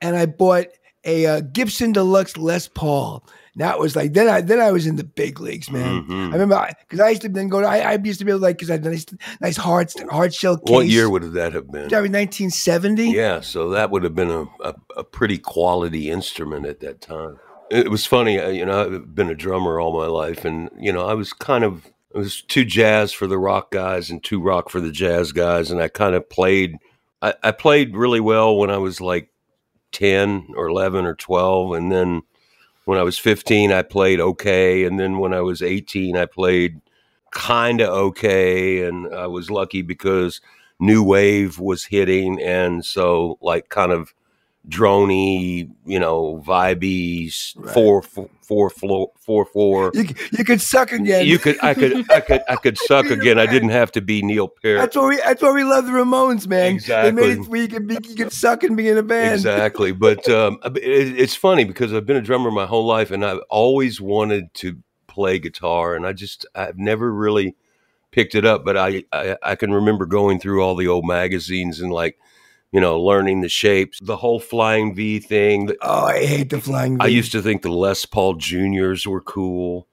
and 0.00 0.16
I 0.16 0.26
bought 0.26 0.66
a 1.04 1.26
uh, 1.26 1.40
Gibson 1.40 1.92
Deluxe 1.92 2.36
Les 2.36 2.68
Paul. 2.68 3.24
That 3.56 3.78
was 3.78 3.94
like 3.94 4.14
then 4.14 4.28
I 4.28 4.40
then 4.40 4.58
I 4.58 4.72
was 4.72 4.84
in 4.84 4.96
the 4.96 5.04
big 5.04 5.38
leagues, 5.38 5.70
man. 5.70 6.02
Mhm. 6.02 6.30
I 6.30 6.32
remember 6.32 6.68
because 6.80 6.98
I, 6.98 7.10
used 7.10 7.22
to 7.22 7.28
then 7.28 7.48
go 7.48 7.60
to 7.60 7.66
I, 7.68 7.92
I 7.92 7.98
used 8.02 8.18
to 8.18 8.24
be 8.24 8.32
able 8.32 8.40
to 8.40 8.46
like 8.46 8.56
because 8.56 8.68
I 8.68 8.74
had 8.74 8.84
nice 8.84 9.06
nice 9.40 9.56
hard 9.56 9.92
hard 10.10 10.34
shell 10.34 10.56
case. 10.56 10.74
What 10.74 10.86
year 10.88 11.08
would 11.08 11.22
that 11.34 11.52
have 11.52 11.70
been? 11.70 11.88
Probably 11.88 12.10
1970. 12.10 13.12
Yeah, 13.12 13.40
so 13.40 13.70
that 13.70 13.92
would 13.92 14.02
have 14.02 14.14
been 14.16 14.30
a, 14.30 14.46
a, 14.60 14.74
a 14.96 15.04
pretty 15.04 15.38
quality 15.38 16.10
instrument 16.10 16.66
at 16.66 16.80
that 16.80 17.00
time. 17.00 17.38
It 17.70 17.90
was 17.90 18.06
funny, 18.06 18.38
uh, 18.38 18.50
you 18.50 18.64
know, 18.64 18.84
I've 18.84 19.14
been 19.14 19.30
a 19.30 19.34
drummer 19.34 19.80
all 19.80 19.98
my 19.98 20.06
life, 20.06 20.44
and, 20.44 20.70
you 20.78 20.92
know, 20.92 21.06
I 21.06 21.14
was 21.14 21.32
kind 21.32 21.64
of, 21.64 21.86
it 22.14 22.18
was 22.18 22.42
too 22.42 22.64
jazz 22.64 23.12
for 23.12 23.26
the 23.26 23.38
rock 23.38 23.70
guys 23.70 24.10
and 24.10 24.22
too 24.22 24.40
rock 24.40 24.68
for 24.68 24.80
the 24.80 24.92
jazz 24.92 25.32
guys, 25.32 25.70
and 25.70 25.80
I 25.80 25.88
kind 25.88 26.14
of 26.14 26.28
played, 26.28 26.76
I, 27.22 27.34
I 27.42 27.50
played 27.52 27.96
really 27.96 28.20
well 28.20 28.56
when 28.56 28.70
I 28.70 28.76
was 28.78 29.00
like 29.00 29.30
10 29.92 30.48
or 30.56 30.68
11 30.68 31.06
or 31.06 31.14
12, 31.14 31.72
and 31.72 31.90
then 31.90 32.22
when 32.84 32.98
I 32.98 33.02
was 33.02 33.18
15, 33.18 33.72
I 33.72 33.82
played 33.82 34.20
okay, 34.20 34.84
and 34.84 35.00
then 35.00 35.18
when 35.18 35.32
I 35.32 35.40
was 35.40 35.62
18, 35.62 36.16
I 36.16 36.26
played 36.26 36.80
kind 37.30 37.80
of 37.80 37.88
okay, 37.88 38.86
and 38.86 39.12
I 39.14 39.26
was 39.26 39.50
lucky 39.50 39.82
because 39.82 40.40
new 40.80 41.02
wave 41.02 41.58
was 41.58 41.84
hitting 41.84 42.40
and 42.42 42.84
so 42.84 43.38
like 43.40 43.68
kind 43.68 43.92
of 43.92 44.12
drony 44.68 45.70
you 45.84 45.98
know 45.98 46.42
vibey 46.46 47.30
Right. 47.56 47.74
four 47.74 48.02
four 48.02 48.28
four 48.42 48.70
four 48.70 49.10
four 49.18 49.44
four 49.46 49.90
You, 49.94 50.04
you 50.32 50.44
could 50.44 50.60
suck 50.60 50.90
again. 50.92 51.26
you 51.26 51.38
could 51.38 51.56
i 51.62 51.74
could 51.74 52.10
i 52.10 52.20
could 52.20 52.42
i 52.48 52.56
could 52.56 52.78
suck 52.86 53.06
again 53.06 53.38
i 53.38 53.46
didn't 53.46 53.68
have 53.70 53.92
to 53.92 54.00
be 54.00 54.22
neil 54.22 54.48
peart 54.48 54.78
That's 54.80 54.96
what 54.96 55.08
we. 55.10 55.16
That's 55.16 55.42
why 55.42 55.52
we 55.52 55.64
love 55.64 55.86
the 55.86 55.92
Ramones, 55.92 56.46
man. 56.46 56.78
They 56.86 57.12
made 57.12 57.30
Exactly. 57.38 57.58
it 57.58 57.62
you 57.62 57.68
could 57.68 57.86
be, 57.86 57.98
you 58.08 58.14
could 58.16 58.32
suck 58.32 58.62
and 58.64 58.76
be 58.76 58.88
in 58.88 58.96
a 58.98 59.02
band. 59.02 59.34
exactly 59.34 59.92
but 59.92 60.26
um 60.40 60.58
it, 60.64 60.80
it's 61.20 61.34
funny 61.34 61.64
because 61.64 61.92
i've 61.92 62.06
been 62.06 62.16
a 62.16 62.22
drummer 62.22 62.50
my 62.50 62.66
whole 62.66 62.86
life 62.86 63.10
and 63.10 63.24
i've 63.24 63.40
always 63.50 64.00
wanted 64.00 64.52
to 64.54 64.78
play 65.08 65.38
guitar 65.38 65.94
and 65.94 66.06
i 66.06 66.12
just 66.12 66.46
i've 66.54 66.78
never 66.78 67.12
really 67.12 67.54
picked 68.10 68.34
it 68.34 68.44
up 68.44 68.64
but 68.64 68.76
i 68.76 69.04
i, 69.12 69.36
I 69.42 69.54
can 69.56 69.72
remember 69.72 70.06
going 70.06 70.40
through 70.40 70.62
all 70.62 70.74
the 70.74 70.88
old 70.88 71.06
magazines 71.06 71.80
and 71.80 71.92
like 71.92 72.18
you 72.74 72.80
know 72.80 73.00
learning 73.00 73.40
the 73.40 73.48
shapes 73.48 73.98
the 74.02 74.16
whole 74.16 74.40
flying 74.40 74.94
v 74.94 75.18
thing 75.20 75.70
Oh, 75.80 76.04
I 76.06 76.26
hate 76.26 76.50
the 76.50 76.60
flying. 76.60 77.00
I 77.00 77.06
V. 77.06 77.14
used 77.14 77.32
to 77.32 77.40
think 77.40 77.62
the 77.62 77.70
Les 77.84 78.04
Paul 78.04 78.34
Juniors 78.34 79.06
were 79.06 79.20
cool. 79.22 79.86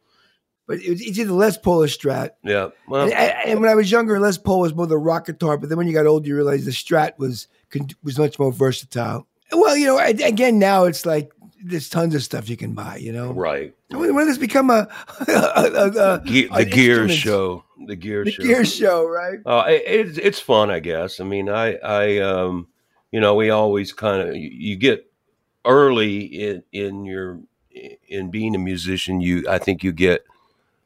but 0.67 0.79
it 0.81 0.89
was, 0.89 1.01
it's 1.01 1.17
either 1.19 1.31
Les 1.33 1.57
Paul 1.57 1.83
or 1.83 1.87
Strat. 1.87 2.31
Yeah. 2.43 2.69
Well, 2.87 3.03
And, 3.03 3.13
and- 3.13 3.61
when 3.61 3.69
I 3.69 3.75
was 3.75 3.91
younger, 3.91 4.19
Les 4.19 4.37
Paul 4.37 4.61
was 4.61 4.73
more 4.73 4.87
the 4.87 4.97
rock 4.97 5.25
guitar. 5.27 5.57
But 5.57 5.69
then 5.69 5.77
when 5.77 5.87
you 5.87 5.93
got 5.93 6.05
older, 6.07 6.27
you 6.27 6.35
realized 6.35 6.65
the 6.65 6.71
Strat 6.71 7.11
was 7.17 7.47
was 8.03 8.17
much 8.17 8.39
more 8.39 8.51
versatile. 8.51 9.27
Well, 9.51 9.75
you 9.77 9.85
know, 9.85 9.99
again 9.99 10.59
now 10.59 10.85
it's 10.85 11.05
like 11.05 11.31
there's 11.63 11.89
tons 11.89 12.15
of 12.15 12.23
stuff 12.23 12.49
you 12.49 12.57
can 12.57 12.73
buy. 12.73 12.97
You 12.97 13.11
know, 13.11 13.31
right. 13.33 13.73
when, 13.89 14.13
when 14.15 14.27
does 14.27 14.37
become 14.37 14.69
a, 14.69 14.87
a, 15.27 15.31
a, 15.31 16.15
a 16.15 16.21
Ge- 16.25 16.49
the 16.49 16.65
gear 16.65 17.09
show. 17.09 17.63
The 17.87 17.95
gear 17.95 18.23
the 18.23 18.31
show. 18.31 18.43
gear 18.43 18.65
show, 18.65 19.07
right? 19.07 19.39
Uh, 19.45 19.65
it, 19.67 19.83
it's 19.85 20.17
it's 20.17 20.39
fun, 20.39 20.69
I 20.69 20.79
guess. 20.79 21.19
I 21.19 21.23
mean, 21.23 21.49
I 21.49 21.75
I 21.77 22.19
um, 22.19 22.67
you 23.11 23.19
know, 23.19 23.35
we 23.35 23.49
always 23.49 23.93
kind 23.93 24.27
of 24.27 24.35
you, 24.35 24.49
you 24.49 24.75
get 24.77 25.11
early 25.65 26.19
in 26.19 26.63
in 26.71 27.05
your 27.05 27.39
in 28.07 28.29
being 28.29 28.55
a 28.55 28.59
musician. 28.59 29.21
You 29.21 29.45
I 29.49 29.57
think 29.57 29.83
you 29.83 29.91
get 29.91 30.25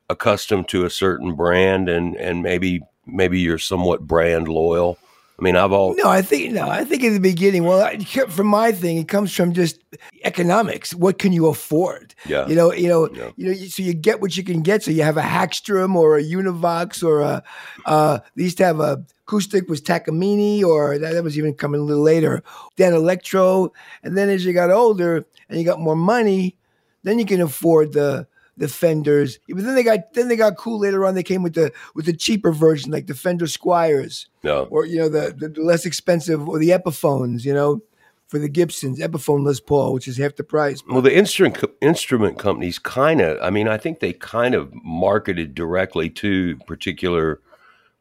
accustomed 0.09 0.67
to 0.69 0.85
a 0.85 0.89
certain 0.89 1.35
brand, 1.35 1.89
and 1.89 2.15
and 2.15 2.41
maybe 2.41 2.81
maybe 3.05 3.39
you're 3.39 3.57
somewhat 3.59 4.07
brand 4.07 4.47
loyal. 4.47 4.97
I 5.37 5.43
mean, 5.43 5.55
I've 5.57 5.71
all 5.73 5.93
No, 5.95 6.07
I 6.07 6.21
think 6.21 6.53
no. 6.53 6.69
I 6.69 6.85
think 6.85 7.03
in 7.03 7.13
the 7.13 7.19
beginning, 7.19 7.65
well, 7.65 7.81
I, 7.81 7.97
from 7.97 8.47
my 8.47 8.71
thing, 8.71 8.97
it 8.97 9.07
comes 9.09 9.33
from 9.35 9.53
just 9.53 9.79
economics. 10.23 10.93
What 10.93 11.19
can 11.19 11.33
you 11.33 11.47
afford? 11.47 12.15
yeah 12.25 12.47
You 12.47 12.55
know, 12.55 12.71
you 12.71 12.87
know, 12.87 13.09
Yeah. 13.13 13.31
you 13.35 13.45
know. 13.47 13.53
So 13.67 13.83
you 13.83 13.93
get 13.93 14.21
what 14.21 14.37
you 14.37 14.43
can 14.43 14.61
get. 14.61 14.83
So 14.83 14.91
you 14.91 15.03
have 15.03 15.17
a 15.17 15.21
Hagstrom 15.21 15.95
or 15.95 16.17
a 16.17 16.23
Univox 16.23 17.03
or 17.03 17.21
a. 17.21 17.43
Uh, 17.85 18.19
they 18.35 18.43
used 18.43 18.57
to 18.59 18.65
have 18.65 18.79
a 18.79 19.03
acoustic 19.27 19.67
was 19.67 19.81
Takamine, 19.81 20.63
or 20.63 20.99
that, 20.99 21.13
that 21.13 21.23
was 21.23 21.35
even 21.37 21.53
coming 21.55 21.81
a 21.81 21.83
little 21.83 22.03
later. 22.03 22.43
Danelectro, 22.77 23.71
and 24.03 24.15
then 24.17 24.29
as 24.29 24.45
you 24.45 24.53
got 24.53 24.69
older 24.71 25.25
and 25.49 25.59
you 25.59 25.65
got 25.65 25.79
more 25.79 25.95
money, 25.95 26.55
then 27.03 27.19
you 27.19 27.25
can 27.25 27.41
afford 27.41 27.93
the 27.93 28.27
the 28.57 28.67
Fenders. 28.67 29.39
But 29.49 29.63
then 29.63 29.75
they 29.75 29.83
got 29.83 30.13
then 30.13 30.27
they 30.27 30.35
got 30.35 30.57
cool 30.57 30.79
later 30.79 31.05
on. 31.05 31.15
They 31.15 31.23
came 31.23 31.43
with 31.43 31.55
the 31.55 31.71
with 31.93 32.05
the 32.05 32.15
cheaper 32.15 32.51
version, 32.51 32.91
like 32.91 33.07
the 33.07 33.15
Fender 33.15 33.45
Squiers 33.45 34.27
no 34.43 34.65
or 34.65 34.85
you 34.85 34.97
know 34.97 35.09
the, 35.09 35.33
the 35.37 35.61
less 35.61 35.85
expensive 35.85 36.47
or 36.47 36.59
the 36.59 36.69
Epiphones, 36.69 37.43
you 37.43 37.53
know, 37.53 37.81
for 38.27 38.39
the 38.39 38.49
Gibsons, 38.49 38.99
Epiphone 38.99 39.45
Les 39.45 39.59
Paul, 39.59 39.93
which 39.93 40.07
is 40.07 40.17
half 40.17 40.35
the 40.35 40.43
price. 40.43 40.81
Well, 40.89 41.01
the 41.01 41.15
instrument 41.15 41.55
co- 41.55 41.71
instrument 41.81 42.39
companies 42.39 42.79
kind 42.79 43.21
of, 43.21 43.37
I 43.41 43.49
mean, 43.49 43.67
I 43.67 43.77
think 43.77 43.99
they 43.99 44.13
kind 44.13 44.55
of 44.55 44.73
marketed 44.83 45.53
directly 45.53 46.09
to 46.11 46.57
particular 46.67 47.39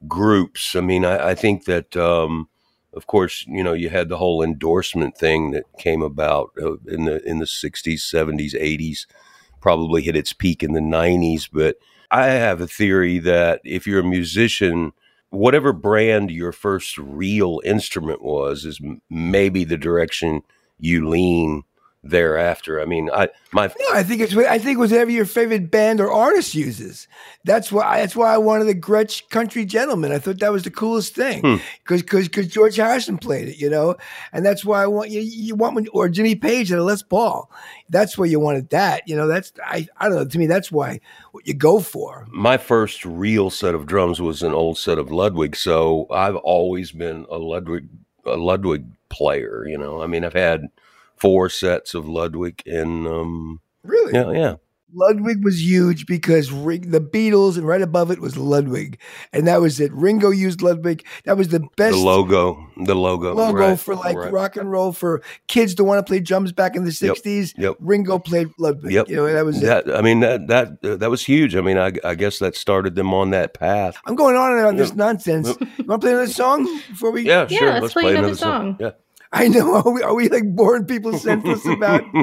groups. 0.08 0.74
I 0.74 0.80
mean, 0.80 1.04
I, 1.04 1.30
I 1.30 1.34
think 1.34 1.64
that, 1.66 1.96
um, 1.96 2.48
of 2.94 3.06
course, 3.06 3.44
you 3.46 3.62
know, 3.62 3.74
you 3.74 3.90
had 3.90 4.08
the 4.08 4.16
whole 4.16 4.42
endorsement 4.42 5.16
thing 5.16 5.50
that 5.50 5.64
came 5.78 6.02
about 6.02 6.50
uh, 6.60 6.76
in 6.86 7.04
the 7.04 7.22
in 7.28 7.38
the 7.38 7.44
'60s, 7.44 8.00
'70s, 8.00 8.54
'80s. 8.54 9.06
Probably 9.64 10.03
hit 10.03 10.14
its 10.14 10.35
peak 10.35 10.62
in 10.62 10.74
the 10.74 10.81
'90s, 10.81 11.48
but 11.50 11.77
I 12.11 12.27
have 12.27 12.61
a 12.61 12.66
theory 12.66 13.18
that 13.20 13.62
if 13.64 13.87
you're 13.87 14.00
a 14.00 14.05
musician, 14.05 14.92
whatever 15.31 15.72
brand 15.72 16.31
your 16.31 16.53
first 16.53 16.98
real 16.98 17.62
instrument 17.64 18.22
was, 18.22 18.66
is 18.66 18.79
maybe 19.09 19.64
the 19.64 19.79
direction 19.79 20.42
you 20.79 21.09
lean 21.09 21.62
thereafter. 22.04 22.80
I 22.80 22.84
mean, 22.84 23.10
I 23.12 23.28
my 23.52 23.66
No, 23.66 23.86
I 23.92 24.02
think 24.02 24.20
it's 24.20 24.36
I 24.36 24.58
think 24.58 24.78
whatever 24.78 25.10
your 25.10 25.24
favorite 25.24 25.70
band 25.70 26.00
or 26.00 26.10
artist 26.12 26.54
uses. 26.54 27.08
That's 27.44 27.72
why 27.72 28.00
that's 28.00 28.14
why 28.14 28.32
I 28.32 28.38
wanted 28.38 28.64
the 28.66 28.74
Gretsch 28.74 29.28
Country 29.30 29.64
Gentleman. 29.64 30.12
I 30.12 30.18
thought 30.18 30.38
that 30.40 30.52
was 30.52 30.62
the 30.64 30.70
coolest 30.70 31.14
thing 31.14 31.40
Hmm. 31.40 31.56
because 31.82 32.02
because 32.02 32.48
George 32.48 32.76
Harrison 32.76 33.18
played 33.18 33.48
it, 33.48 33.58
you 33.58 33.70
know, 33.70 33.96
and 34.32 34.44
that's 34.44 34.64
why 34.64 34.82
I 34.82 34.86
want 34.86 35.10
you 35.10 35.20
you 35.20 35.54
want 35.54 35.74
when, 35.74 35.88
or 35.92 36.08
Jimmy 36.08 36.34
Page 36.34 36.70
and 36.70 36.84
Les 36.84 37.02
Paul. 37.02 37.50
That's 37.90 38.16
where 38.18 38.28
you 38.28 38.40
wanted 38.40 38.70
that, 38.70 39.02
you 39.08 39.16
know. 39.16 39.26
That's 39.26 39.52
I 39.64 39.86
I 39.98 40.08
don't 40.08 40.16
know. 40.18 40.24
To 40.26 40.38
me, 40.38 40.46
that's 40.46 40.70
why 40.70 41.00
what 41.32 41.46
you 41.46 41.54
go 41.54 41.80
for. 41.80 42.26
my 42.30 42.56
first 42.58 43.04
real 43.04 43.50
set 43.50 43.74
of 43.74 43.86
drums 43.86 44.20
was 44.20 44.42
an 44.42 44.52
old 44.52 44.78
set 44.78 44.98
of 44.98 45.10
Ludwig, 45.10 45.56
so 45.56 46.06
I've 46.10 46.36
always 46.36 46.92
been 46.92 47.26
a 47.30 47.38
Ludwig 47.38 47.88
a 48.26 48.36
Ludwig 48.36 48.84
player. 49.10 49.64
You 49.68 49.78
know, 49.78 50.02
I 50.02 50.06
mean, 50.06 50.24
I've 50.24 50.32
had 50.32 50.68
four 51.24 51.48
sets 51.48 51.94
of 51.94 52.06
Ludwig, 52.06 52.62
and 52.66 53.06
um, 53.06 53.60
Really, 53.82 54.12
yeah, 54.14 54.30
yeah, 54.30 54.54
Ludwig 54.94 55.44
was 55.44 55.62
huge 55.62 56.06
because 56.06 56.50
Ring, 56.50 56.90
the 56.90 57.00
Beatles 57.00 57.56
and 57.56 57.66
right 57.66 57.82
above 57.82 58.10
it 58.10 58.20
was 58.20 58.37
Ludwig, 58.37 58.98
and 59.32 59.46
that 59.46 59.60
was 59.60 59.80
it. 59.80 59.92
Ringo 59.92 60.30
used 60.30 60.62
Ludwig. 60.62 61.04
That 61.24 61.37
was 61.37 61.48
the 61.48 61.60
best 61.76 61.94
the 61.94 62.00
logo, 62.00 62.66
the 62.76 62.94
logo, 62.94 63.34
logo 63.34 63.52
right, 63.52 63.78
for 63.78 63.94
like 63.94 64.16
right. 64.16 64.32
rock 64.32 64.56
and 64.56 64.70
roll 64.70 64.92
for 64.92 65.22
kids 65.48 65.74
to 65.76 65.84
want 65.84 65.98
to 65.98 66.08
play 66.08 66.20
drums 66.20 66.52
back 66.52 66.76
in 66.76 66.84
the 66.84 66.90
'60s. 66.90 67.52
yep. 67.58 67.76
Ringo 67.80 68.18
played 68.18 68.48
Ludwig. 68.58 68.92
Yep. 68.92 69.08
You 69.08 69.16
know, 69.16 69.32
that 69.32 69.44
was 69.44 69.62
it. 69.62 69.66
That 69.66 69.94
I 69.94 70.00
mean 70.00 70.20
that 70.20 70.46
that 70.48 70.84
uh, 70.84 70.96
that 70.96 71.10
was 71.10 71.24
huge. 71.24 71.56
I 71.56 71.60
mean, 71.60 71.78
I, 71.78 71.92
I 72.04 72.14
guess 72.14 72.38
that 72.38 72.56
started 72.56 72.94
them 72.94 73.12
on 73.12 73.30
that 73.30 73.54
path. 73.54 73.96
I'm 74.06 74.14
going 74.14 74.37
on 74.37 74.56
and 74.56 74.66
on 74.66 74.76
this 74.76 74.94
nonsense. 74.94 75.48
You 75.48 75.84
want 75.84 76.00
to 76.00 76.06
play 76.06 76.12
another 76.12 76.32
song 76.32 76.64
before 76.88 77.10
we? 77.10 77.22
Yeah, 77.22 77.46
Yeah, 77.50 77.58
sure. 77.58 77.80
let's 77.80 77.92
play 77.92 78.16
another 78.16 78.37
song. 78.37 78.76
Yeah. 78.80 78.92
I 79.37 79.49
know. 79.49 79.75
Are 79.83 79.90
we, 79.90 80.03
are 80.03 80.14
we 80.14 80.29
like 80.29 80.44
boring 80.55 80.85
people 80.87 81.18
senseless 81.18 81.64
about? 81.66 82.03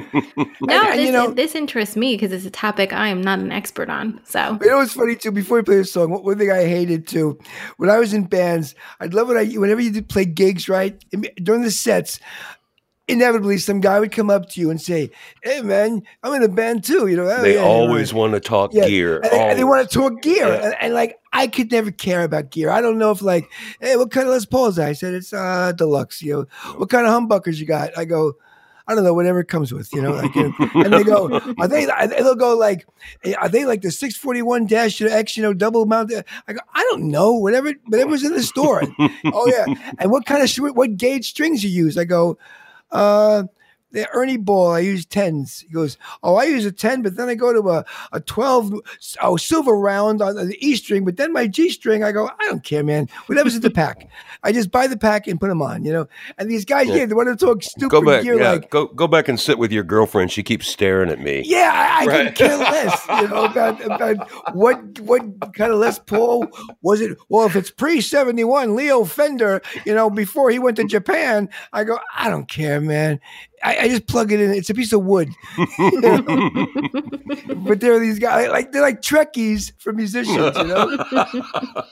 No, 0.61 0.81
And- 0.81 0.99
this, 0.99 1.05
you 1.05 1.11
know- 1.11 1.31
this 1.31 1.55
interests 1.55 1.95
me 1.95 2.15
because 2.15 2.31
it's 2.31 2.45
a 2.45 2.51
topic 2.51 2.93
I 2.93 3.07
am 3.09 3.21
not 3.21 3.39
an 3.39 3.51
expert 3.51 3.89
on. 3.89 4.21
So 4.25 4.57
You 4.61 4.69
know 4.69 4.77
what's 4.77 4.93
funny 4.93 5.15
too? 5.15 5.31
Before 5.31 5.57
we 5.57 5.63
play 5.63 5.75
this 5.77 5.91
song, 5.91 6.09
one 6.11 6.23
one 6.23 6.37
thing 6.37 6.51
I 6.51 6.63
hated 6.65 7.07
too, 7.07 7.37
when 7.77 7.89
I 7.89 7.99
was 7.99 8.13
in 8.13 8.23
bands, 8.25 8.75
I'd 8.99 9.13
love 9.13 9.27
when 9.27 9.37
I 9.37 9.45
whenever 9.45 9.81
you 9.81 9.91
did 9.91 10.07
play 10.09 10.25
gigs, 10.25 10.69
right? 10.69 11.03
During 11.43 11.61
the 11.63 11.71
sets, 11.71 12.19
inevitably 13.11 13.57
some 13.57 13.79
guy 13.79 13.99
would 13.99 14.11
come 14.11 14.29
up 14.29 14.49
to 14.49 14.61
you 14.61 14.69
and 14.69 14.81
say, 14.81 15.11
"Hey, 15.43 15.61
man, 15.61 16.01
I'm 16.23 16.33
in 16.33 16.43
a 16.43 16.47
band 16.47 16.83
too." 16.83 17.07
You 17.07 17.17
know, 17.17 17.29
"Oh, 17.29 17.41
They 17.41 17.55
yeah, 17.55 17.61
always 17.61 18.11
right." 18.13 18.19
want 18.19 18.33
to 18.33 18.39
talk 18.39 18.71
Yeah, 18.73 18.87
gear. 18.87 19.15
And 19.21 19.31
they, 19.31 19.39
and 19.49 19.59
they 19.59 19.63
want 19.63 19.89
to 19.89 19.97
talk 19.97 20.21
gear, 20.21 20.47
Yeah. 20.47 20.65
and, 20.65 20.75
and 20.81 20.93
like 20.93 21.19
I 21.33 21.47
could 21.47 21.71
never 21.71 21.91
care 21.91 22.23
about 22.23 22.49
gear. 22.51 22.69
I 22.69 22.81
don't 22.81 22.97
know 22.97 23.11
if 23.11 23.21
like, 23.21 23.49
hey, 23.79 23.95
what 23.95 24.11
kind 24.11 24.27
of 24.27 24.33
Les 24.33 24.45
Pauls? 24.45 24.79
I 24.79 24.93
said 24.93 25.13
it's 25.13 25.33
uh 25.33 25.71
deluxe. 25.73 26.21
You 26.21 26.33
know, 26.33 26.73
what 26.77 26.89
kind 26.89 27.05
of 27.05 27.13
humbuckers 27.13 27.57
you 27.57 27.65
got? 27.65 27.97
I 27.97 28.05
go. 28.05 28.33
I 28.87 28.95
don't 28.95 29.03
know, 29.05 29.13
whatever 29.13 29.39
it 29.39 29.47
comes 29.47 29.71
with, 29.71 29.93
you 29.93 30.01
know. 30.01 30.11
Like, 30.11 30.35
you 30.35 30.49
know, 30.49 30.53
and 30.73 30.91
they 30.91 31.03
go, 31.03 31.29
are 31.59 31.67
they? 31.67 31.85
are 31.87 32.07
they- 32.07 32.15
They'll 32.17 32.35
go 32.35 32.57
like, 32.57 32.85
are 33.39 33.47
they 33.47 33.63
like 33.63 33.83
the 33.83 33.91
six 33.91 34.17
forty 34.17 34.41
one 34.41 34.65
dash 34.65 34.99
X, 35.01 35.37
you 35.37 35.43
know, 35.43 35.53
double 35.53 35.85
mount? 35.85 36.11
I 36.47 36.53
go, 36.53 36.59
I 36.73 36.81
don't 36.89 37.03
know, 37.09 37.31
whatever, 37.31 37.73
whatever's 37.85 38.23
in 38.23 38.33
the 38.33 38.41
store. 38.43 38.81
oh 39.25 39.47
yeah, 39.47 39.67
and 39.99 40.11
what 40.11 40.25
kind 40.25 40.43
of 40.43 40.75
what 40.75 40.97
gauge 40.97 41.29
strings 41.29 41.63
you 41.63 41.69
use? 41.69 41.97
I 41.97 42.03
go, 42.03 42.37
uh, 42.91 43.43
Ernie 44.13 44.37
ball, 44.37 44.71
I 44.71 44.79
use 44.79 45.05
tens. 45.05 45.61
He 45.61 45.73
goes, 45.73 45.97
oh, 46.23 46.35
I 46.35 46.45
use 46.45 46.65
a 46.65 46.71
ten, 46.71 47.01
but 47.01 47.15
then 47.15 47.29
I 47.29 47.35
go 47.35 47.51
to 47.53 47.69
a, 47.69 47.85
a 48.11 48.19
twelve, 48.21 48.73
oh, 49.21 49.37
silver 49.37 49.73
round 49.73 50.21
on 50.21 50.35
the 50.35 50.57
E 50.65 50.75
string, 50.75 51.05
but 51.05 51.17
then 51.17 51.33
my 51.33 51.47
G 51.47 51.69
string, 51.69 52.03
I 52.03 52.11
go, 52.11 52.27
I 52.27 52.45
don't 52.45 52.63
care, 52.63 52.83
man. 52.83 53.07
Whatever's 53.27 53.55
in 53.55 53.61
the 53.61 53.69
pack, 53.81 54.09
I 54.43 54.51
just 54.51 54.71
buy 54.71 54.87
the 54.87 54.97
pack 54.97 55.27
and 55.27 55.39
put 55.39 55.49
them 55.49 55.61
on, 55.61 55.83
you 55.83 55.91
know. 55.93 56.07
And 56.37 56.49
these 56.49 56.65
guys, 56.65 56.87
yeah, 56.87 57.05
they 57.05 57.13
want 57.13 57.29
to 57.29 57.45
talk 57.45 57.63
stupid 57.63 57.89
Go 57.91 58.01
back, 58.05 58.23
gear, 58.23 58.39
yeah. 58.39 58.51
like, 58.53 58.69
go 58.69 58.87
go 58.87 59.07
back 59.07 59.27
and 59.27 59.39
sit 59.39 59.57
with 59.57 59.71
your 59.71 59.83
girlfriend. 59.83 60.31
She 60.31 60.43
keeps 60.43 60.67
staring 60.67 61.09
at 61.09 61.19
me. 61.19 61.43
yeah, 61.45 61.71
I, 61.73 62.03
I 62.03 62.05
Right. 62.07 62.25
could 62.27 62.35
care 62.35 62.57
less, 62.57 63.07
you 63.21 63.27
know, 63.27 63.45
about, 63.45 63.83
about 63.85 64.55
what 64.55 64.99
what 65.01 65.21
kind 65.53 65.71
of 65.71 65.79
Les 65.79 65.99
Paul 65.99 66.47
was 66.81 67.01
it? 67.01 67.17
Well, 67.29 67.45
if 67.45 67.55
it's 67.55 67.71
pre 67.71 68.01
seventy 68.01 68.43
one, 68.43 68.75
Leo 68.75 69.03
Fender, 69.05 69.61
you 69.85 69.93
know, 69.93 70.09
before 70.09 70.49
he 70.49 70.59
went 70.59 70.77
to 70.77 70.83
Japan, 70.85 71.49
I 71.73 71.83
go, 71.83 71.99
I 72.15 72.29
don't 72.29 72.47
care, 72.47 72.79
man. 72.81 73.19
I, 73.63 73.77
I 73.77 73.87
just 73.89 74.07
plug 74.07 74.31
it 74.31 74.39
in. 74.39 74.51
It's 74.51 74.69
a 74.69 74.73
piece 74.73 74.93
of 74.93 75.03
wood. 75.03 75.29
You 75.77 76.01
know? 76.01 76.67
but 77.65 77.79
there 77.79 77.93
are 77.93 77.99
these 77.99 78.19
guys 78.19 78.49
like 78.49 78.71
they're 78.71 78.81
like 78.81 79.01
Trekkies 79.01 79.73
for 79.79 79.93
musicians, 79.93 80.57
you 80.57 80.63
know. 80.63 81.05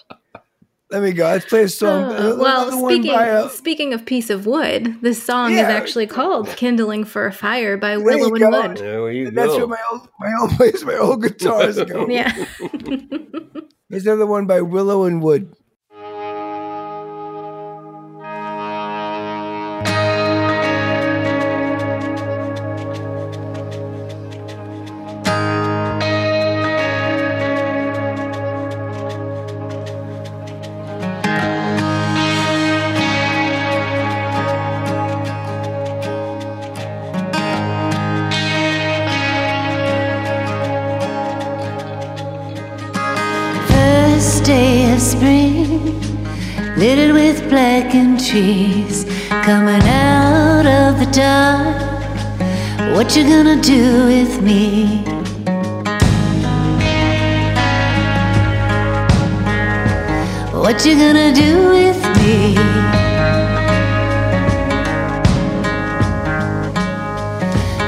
Let 0.91 1.03
me 1.03 1.11
go. 1.11 1.25
Let's 1.25 1.45
play 1.45 1.63
a 1.63 1.69
song. 1.69 2.05
Uh, 2.05 2.35
well, 2.39 2.71
speaking 2.71 3.11
by, 3.11 3.29
uh, 3.29 3.49
speaking 3.49 3.93
of 3.93 4.07
piece 4.07 4.31
of 4.31 4.47
wood, 4.47 4.99
this 5.01 5.21
song 5.21 5.51
is 5.51 5.59
actually 5.59 6.07
called 6.07 6.47
"Kindling 6.55 7.03
for 7.03 7.27
a 7.27 7.31
Fire" 7.31 7.77
by 7.77 7.93
you 7.93 8.03
Willow 8.03 8.29
and 8.29 8.39
go. 8.39 8.49
Wood. 8.49 8.77
There 8.77 9.11
you 9.11 9.29
that's 9.29 9.49
go. 9.49 9.57
where 9.59 9.67
my 9.67 9.83
old 9.91 10.09
my 10.19 10.33
old 10.41 10.51
place, 10.57 10.83
my 10.83 10.95
old 10.95 11.21
guitars 11.21 11.77
go. 11.83 12.07
Yeah. 12.07 12.33
There's 13.91 14.07
another 14.07 14.25
one 14.25 14.47
by 14.47 14.61
Willow 14.61 15.03
and 15.03 15.21
Wood. 15.21 15.53
Trees, 48.29 49.05
coming 49.43 49.81
out 49.87 50.63
of 50.63 50.99
the 50.99 51.09
dark. 51.11 51.75
What 52.93 53.15
you 53.15 53.23
gonna 53.23 53.59
do 53.59 54.05
with 54.05 54.39
me? 54.43 55.01
What 60.53 60.85
you 60.85 60.93
gonna 61.03 61.33
do 61.33 61.69
with 61.77 62.01
me? 62.19 62.53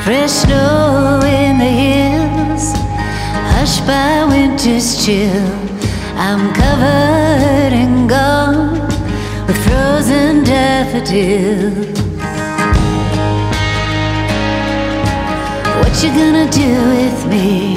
Fresh 0.03 0.31
snow 0.31 1.19
in 1.23 1.59
the 1.59 1.71
hills, 1.83 2.73
hushed 3.53 3.85
by 3.85 4.25
winter's 4.25 5.05
chill. 5.05 5.45
I'm 6.17 6.51
covered 6.55 7.73
in 7.73 8.07
gold 8.07 8.70
frozen 10.01 10.43
daffodils. 10.43 12.01
What 15.79 16.03
you 16.03 16.09
gonna 16.09 16.49
do 16.49 16.69
with 16.89 17.25
me? 17.27 17.75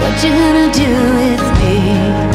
What 0.00 0.22
you 0.22 0.30
gonna 0.30 0.72
do 0.72 0.90
with 1.18 1.44
me? 1.60 2.27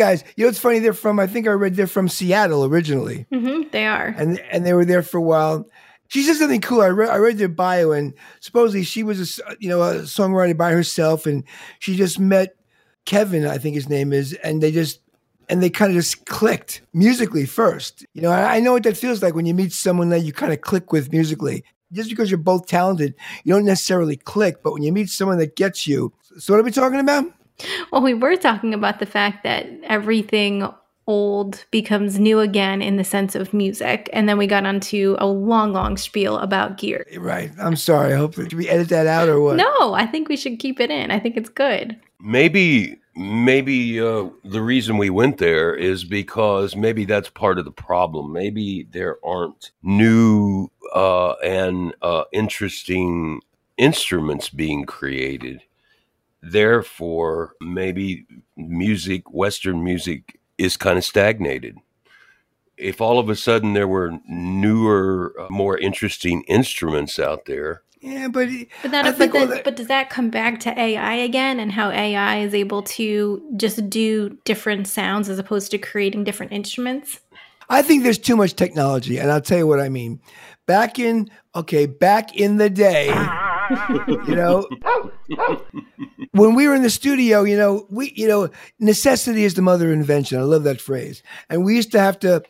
Guys. 0.00 0.24
You 0.36 0.44
know, 0.44 0.48
it's 0.48 0.58
funny. 0.58 0.78
They're 0.80 0.92
from. 0.92 1.20
I 1.20 1.26
think 1.26 1.46
I 1.46 1.52
read 1.52 1.76
they're 1.76 1.86
from 1.86 2.08
Seattle 2.08 2.64
originally, 2.64 3.26
hmm 3.32 3.62
they 3.70 3.86
are. 3.86 4.14
and 4.18 4.38
and 4.50 4.64
they 4.66 4.72
were 4.72 4.84
there 4.84 5.02
for 5.02 5.18
a 5.18 5.22
while. 5.22 5.66
She 6.08 6.22
said 6.22 6.36
something 6.36 6.60
cool. 6.60 6.80
I 6.80 6.88
read, 6.88 7.10
I 7.10 7.16
read 7.18 7.38
their 7.38 7.48
bio, 7.48 7.92
and 7.92 8.14
supposedly 8.40 8.82
she 8.82 9.02
was 9.04 9.38
a 9.46 9.56
you 9.60 9.68
know 9.68 9.82
a 9.82 9.94
songwriter 10.02 10.56
by 10.56 10.72
herself, 10.72 11.26
and 11.26 11.44
she 11.78 11.94
just 11.96 12.18
met 12.18 12.56
Kevin, 13.04 13.46
I 13.46 13.58
think 13.58 13.74
his 13.74 13.88
name 13.88 14.12
is, 14.12 14.32
and 14.42 14.62
they 14.62 14.72
just 14.72 15.00
and 15.48 15.62
they 15.62 15.70
kind 15.70 15.90
of 15.90 15.96
just 15.96 16.26
clicked 16.26 16.82
musically 16.92 17.46
first. 17.46 18.06
You 18.14 18.22
know, 18.22 18.30
I, 18.30 18.56
I 18.56 18.60
know 18.60 18.72
what 18.72 18.82
that 18.84 18.96
feels 18.96 19.22
like 19.22 19.34
when 19.34 19.46
you 19.46 19.54
meet 19.54 19.72
someone 19.72 20.08
that 20.10 20.20
you 20.20 20.32
kind 20.32 20.52
of 20.52 20.60
click 20.60 20.92
with 20.92 21.12
musically. 21.12 21.64
Just 21.92 22.08
because 22.08 22.30
you're 22.30 22.38
both 22.38 22.68
talented, 22.68 23.14
you 23.42 23.52
don't 23.52 23.64
necessarily 23.64 24.16
click, 24.16 24.62
but 24.62 24.72
when 24.72 24.84
you 24.84 24.92
meet 24.92 25.08
someone 25.10 25.38
that 25.38 25.56
gets 25.56 25.88
you, 25.88 26.12
so 26.38 26.52
what 26.52 26.60
are 26.60 26.62
we 26.62 26.70
talking 26.70 27.00
about? 27.00 27.24
Well, 27.92 28.02
we 28.02 28.14
were 28.14 28.36
talking 28.36 28.74
about 28.74 28.98
the 28.98 29.06
fact 29.06 29.42
that 29.44 29.66
everything 29.84 30.68
old 31.06 31.64
becomes 31.72 32.20
new 32.20 32.38
again 32.38 32.80
in 32.82 32.96
the 32.96 33.02
sense 33.04 33.34
of 33.34 33.52
music. 33.52 34.08
And 34.12 34.28
then 34.28 34.38
we 34.38 34.46
got 34.46 34.64
onto 34.64 35.16
a 35.18 35.26
long, 35.26 35.72
long 35.72 35.96
spiel 35.96 36.38
about 36.38 36.78
gear. 36.78 37.04
Right. 37.18 37.50
I'm 37.58 37.74
sorry. 37.74 38.12
I 38.12 38.16
hope 38.16 38.34
should 38.34 38.52
we 38.52 38.68
edit 38.68 38.90
that 38.90 39.08
out 39.08 39.28
or 39.28 39.40
what? 39.40 39.56
No, 39.56 39.94
I 39.94 40.06
think 40.06 40.28
we 40.28 40.36
should 40.36 40.60
keep 40.60 40.78
it 40.78 40.90
in. 40.90 41.10
I 41.10 41.18
think 41.18 41.36
it's 41.36 41.48
good. 41.48 41.96
maybe 42.20 42.96
maybe 43.16 44.00
uh, 44.00 44.28
the 44.44 44.62
reason 44.62 44.96
we 44.96 45.10
went 45.10 45.38
there 45.38 45.74
is 45.74 46.04
because 46.04 46.76
maybe 46.76 47.04
that's 47.04 47.28
part 47.28 47.58
of 47.58 47.64
the 47.64 47.72
problem 47.72 48.32
maybe 48.32 48.86
there 48.92 49.16
aren't 49.24 49.72
new 49.82 50.70
uh, 50.94 51.32
and 51.42 51.92
uh, 52.02 52.22
interesting 52.32 53.40
instruments 53.76 54.48
being 54.48 54.84
created 54.84 55.60
therefore 56.42 57.54
maybe 57.60 58.26
music 58.56 59.30
western 59.32 59.82
music 59.84 60.38
is 60.58 60.76
kind 60.76 60.98
of 60.98 61.04
stagnated 61.04 61.76
if 62.76 63.00
all 63.00 63.18
of 63.18 63.28
a 63.28 63.36
sudden 63.36 63.74
there 63.74 63.88
were 63.88 64.18
newer 64.26 65.34
uh, 65.38 65.46
more 65.50 65.76
interesting 65.78 66.42
instruments 66.48 67.18
out 67.18 67.44
there 67.44 67.82
Yeah, 68.00 68.28
but 68.28 68.48
But 68.82 68.90
that, 68.92 69.04
but, 69.04 69.16
think 69.18 69.32
that- 69.32 69.64
but 69.64 69.76
does 69.76 69.88
that 69.88 70.08
come 70.08 70.30
back 70.30 70.60
to 70.60 70.70
AI 70.78 71.14
again 71.16 71.60
and 71.60 71.70
how 71.72 71.90
AI 71.90 72.38
is 72.40 72.54
able 72.54 72.82
to 72.82 73.42
just 73.56 73.90
do 73.90 74.38
different 74.46 74.88
sounds 74.88 75.28
as 75.28 75.38
opposed 75.38 75.70
to 75.72 75.78
creating 75.78 76.24
different 76.24 76.52
instruments? 76.52 77.20
I 77.68 77.82
think 77.82 78.02
there's 78.02 78.18
too 78.18 78.36
much 78.36 78.54
technology, 78.54 79.18
and 79.18 79.30
I'll 79.30 79.40
tell 79.40 79.58
you 79.58 79.66
what 79.66 79.78
I 79.80 79.90
mean. 79.90 80.20
Back 80.66 80.98
in 80.98 81.28
okay, 81.54 81.86
back 81.86 82.34
in 82.34 82.56
the 82.56 82.70
day, 82.70 83.10
you 84.08 84.34
know, 84.34 84.68
when 86.32 86.54
we 86.54 86.66
were 86.66 86.74
in 86.74 86.82
the 86.82 86.90
studio, 86.90 87.42
you 87.44 87.56
know, 87.56 87.86
we 87.90 88.12
you 88.16 88.26
know, 88.28 88.50
necessity 88.78 89.44
is 89.44 89.54
the 89.54 89.62
mother 89.62 89.86
of 89.88 89.92
invention. 89.92 90.38
I 90.38 90.42
love 90.42 90.64
that 90.64 90.80
phrase. 90.80 91.22
And 91.48 91.64
we 91.64 91.76
used 91.76 91.92
to 91.92 92.00
have 92.00 92.18
to 92.20 92.42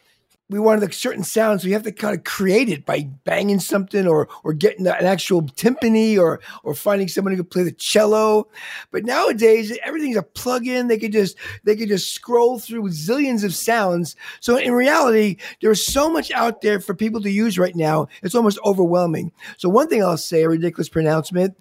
we 0.50 0.58
wanted 0.58 0.88
a 0.88 0.92
certain 0.92 1.22
sound, 1.22 1.60
so 1.60 1.68
you 1.68 1.74
have 1.74 1.84
to 1.84 1.92
kind 1.92 2.16
of 2.16 2.24
create 2.24 2.68
it 2.68 2.84
by 2.84 3.08
banging 3.24 3.60
something 3.60 4.06
or 4.06 4.28
or 4.42 4.52
getting 4.52 4.86
an 4.86 5.06
actual 5.06 5.42
timpani 5.42 6.18
or 6.18 6.40
or 6.64 6.74
finding 6.74 7.06
someone 7.06 7.32
who 7.32 7.42
could 7.42 7.52
play 7.52 7.62
the 7.62 7.72
cello. 7.72 8.48
But 8.90 9.04
nowadays, 9.04 9.78
everything's 9.84 10.16
a 10.16 10.22
plug-in. 10.22 10.88
They 10.88 10.98
could 10.98 11.12
just 11.12 11.36
they 11.62 11.76
could 11.76 11.88
just 11.88 12.12
scroll 12.12 12.58
through 12.58 12.88
zillions 12.88 13.44
of 13.44 13.54
sounds. 13.54 14.16
So 14.40 14.56
in 14.56 14.72
reality, 14.72 15.36
there's 15.62 15.86
so 15.86 16.10
much 16.10 16.32
out 16.32 16.62
there 16.62 16.80
for 16.80 16.94
people 16.94 17.22
to 17.22 17.30
use 17.30 17.56
right 17.56 17.76
now. 17.76 18.08
It's 18.22 18.34
almost 18.34 18.58
overwhelming. 18.64 19.30
So 19.56 19.68
one 19.68 19.88
thing 19.88 20.02
I'll 20.02 20.16
say, 20.16 20.42
a 20.42 20.48
ridiculous 20.48 20.88
pronouncement: 20.88 21.56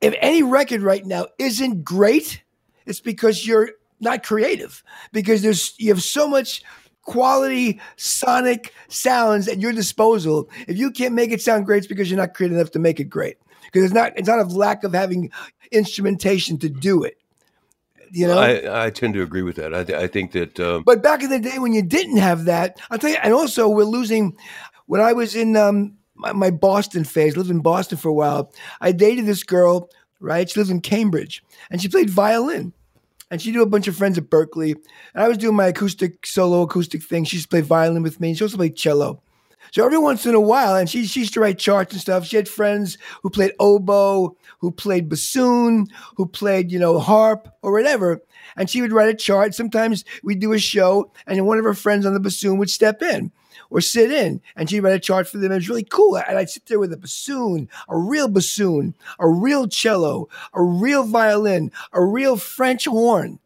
if 0.00 0.14
any 0.20 0.42
record 0.42 0.80
right 0.80 1.04
now 1.04 1.26
isn't 1.38 1.84
great, 1.84 2.42
it's 2.86 3.00
because 3.00 3.46
you're 3.46 3.72
not 4.00 4.22
creative. 4.22 4.82
Because 5.12 5.42
there's 5.42 5.74
you 5.78 5.92
have 5.92 6.02
so 6.02 6.26
much 6.26 6.62
quality 7.06 7.80
sonic 7.96 8.74
sounds 8.88 9.48
at 9.48 9.58
your 9.58 9.72
disposal. 9.72 10.50
If 10.68 10.76
you 10.76 10.90
can't 10.90 11.14
make 11.14 11.32
it 11.32 11.40
sound 11.40 11.64
great, 11.64 11.78
it's 11.78 11.86
because 11.86 12.10
you're 12.10 12.18
not 12.18 12.34
creative 12.34 12.58
enough 12.58 12.72
to 12.72 12.78
make 12.78 13.00
it 13.00 13.04
great. 13.04 13.38
Because 13.64 13.84
it's 13.84 13.94
not 13.94 14.12
it's 14.16 14.28
not 14.28 14.38
a 14.38 14.44
lack 14.44 14.84
of 14.84 14.92
having 14.92 15.30
instrumentation 15.72 16.58
to 16.58 16.68
do 16.68 17.02
it. 17.02 17.18
You 18.12 18.28
know. 18.28 18.38
I, 18.38 18.86
I 18.86 18.90
tend 18.90 19.14
to 19.14 19.22
agree 19.22 19.42
with 19.42 19.56
that 19.56 19.74
i, 19.74 19.82
th- 19.82 19.98
I 19.98 20.06
think 20.06 20.30
that 20.30 20.60
um, 20.60 20.84
But 20.84 21.02
back 21.02 21.24
in 21.24 21.30
the 21.30 21.40
day 21.40 21.58
when 21.58 21.72
you 21.72 21.82
didn't 21.82 22.18
have 22.18 22.44
that, 22.44 22.80
I'll 22.88 22.98
tell 22.98 23.10
you, 23.10 23.16
and 23.22 23.32
also 23.32 23.68
we're 23.68 23.84
losing. 23.84 24.36
When 24.86 25.00
I 25.00 25.12
was 25.12 25.34
in 25.34 25.56
um, 25.56 25.96
my, 26.14 26.32
my 26.32 26.50
Boston 26.50 27.02
phase, 27.02 27.36
lived 27.36 27.50
in 27.50 27.60
Boston 27.60 27.98
for 27.98 28.08
a 28.08 28.12
while, 28.12 28.52
I 28.80 28.92
dated 28.92 29.26
this 29.26 29.42
girl, 29.42 29.90
right? 30.20 30.48
She 30.48 30.60
lived 30.60 30.70
in 30.70 30.80
Cambridge, 30.80 31.42
and 31.70 31.82
she 31.82 31.88
played 31.88 32.10
violin. 32.10 32.72
And 33.30 33.42
she 33.42 33.50
knew 33.50 33.62
a 33.62 33.66
bunch 33.66 33.88
of 33.88 33.96
friends 33.96 34.18
at 34.18 34.30
Berklee. 34.30 34.72
And 35.14 35.24
I 35.24 35.28
was 35.28 35.38
doing 35.38 35.56
my 35.56 35.66
acoustic, 35.66 36.26
solo 36.26 36.62
acoustic 36.62 37.02
thing. 37.02 37.24
She 37.24 37.36
used 37.36 37.46
to 37.46 37.54
play 37.54 37.60
violin 37.60 38.02
with 38.02 38.20
me. 38.20 38.28
And 38.28 38.38
she 38.38 38.44
also 38.44 38.56
played 38.56 38.76
cello. 38.76 39.22
So 39.72 39.84
every 39.84 39.98
once 39.98 40.24
in 40.26 40.34
a 40.34 40.40
while, 40.40 40.76
and 40.76 40.88
she, 40.88 41.06
she 41.06 41.20
used 41.20 41.34
to 41.34 41.40
write 41.40 41.58
charts 41.58 41.92
and 41.92 42.00
stuff. 42.00 42.24
She 42.24 42.36
had 42.36 42.48
friends 42.48 42.98
who 43.22 43.30
played 43.30 43.52
oboe, 43.58 44.36
who 44.60 44.70
played 44.70 45.08
bassoon, 45.08 45.88
who 46.16 46.26
played, 46.26 46.70
you 46.70 46.78
know, 46.78 47.00
harp 47.00 47.48
or 47.62 47.72
whatever. 47.72 48.22
And 48.56 48.70
she 48.70 48.80
would 48.80 48.92
write 48.92 49.08
a 49.08 49.14
chart. 49.14 49.54
Sometimes 49.54 50.04
we'd 50.22 50.40
do 50.40 50.52
a 50.52 50.58
show, 50.58 51.10
and 51.26 51.44
one 51.46 51.58
of 51.58 51.64
her 51.64 51.74
friends 51.74 52.06
on 52.06 52.14
the 52.14 52.20
bassoon 52.20 52.58
would 52.58 52.70
step 52.70 53.02
in 53.02 53.32
or 53.70 53.80
sit 53.80 54.10
in, 54.10 54.40
and 54.54 54.68
she'd 54.68 54.80
write 54.80 54.94
a 54.94 55.00
chart 55.00 55.28
for 55.28 55.38
them. 55.38 55.52
It 55.52 55.56
was 55.56 55.68
really 55.68 55.84
cool. 55.84 56.16
And 56.16 56.38
I'd 56.38 56.50
sit 56.50 56.66
there 56.66 56.78
with 56.78 56.92
a 56.92 56.96
bassoon, 56.96 57.68
a 57.88 57.96
real 57.96 58.28
bassoon, 58.28 58.94
a 59.18 59.28
real 59.28 59.68
cello, 59.68 60.28
a 60.52 60.62
real 60.62 61.04
violin, 61.04 61.72
a 61.92 62.04
real 62.04 62.36
French 62.36 62.86
horn. 62.86 63.38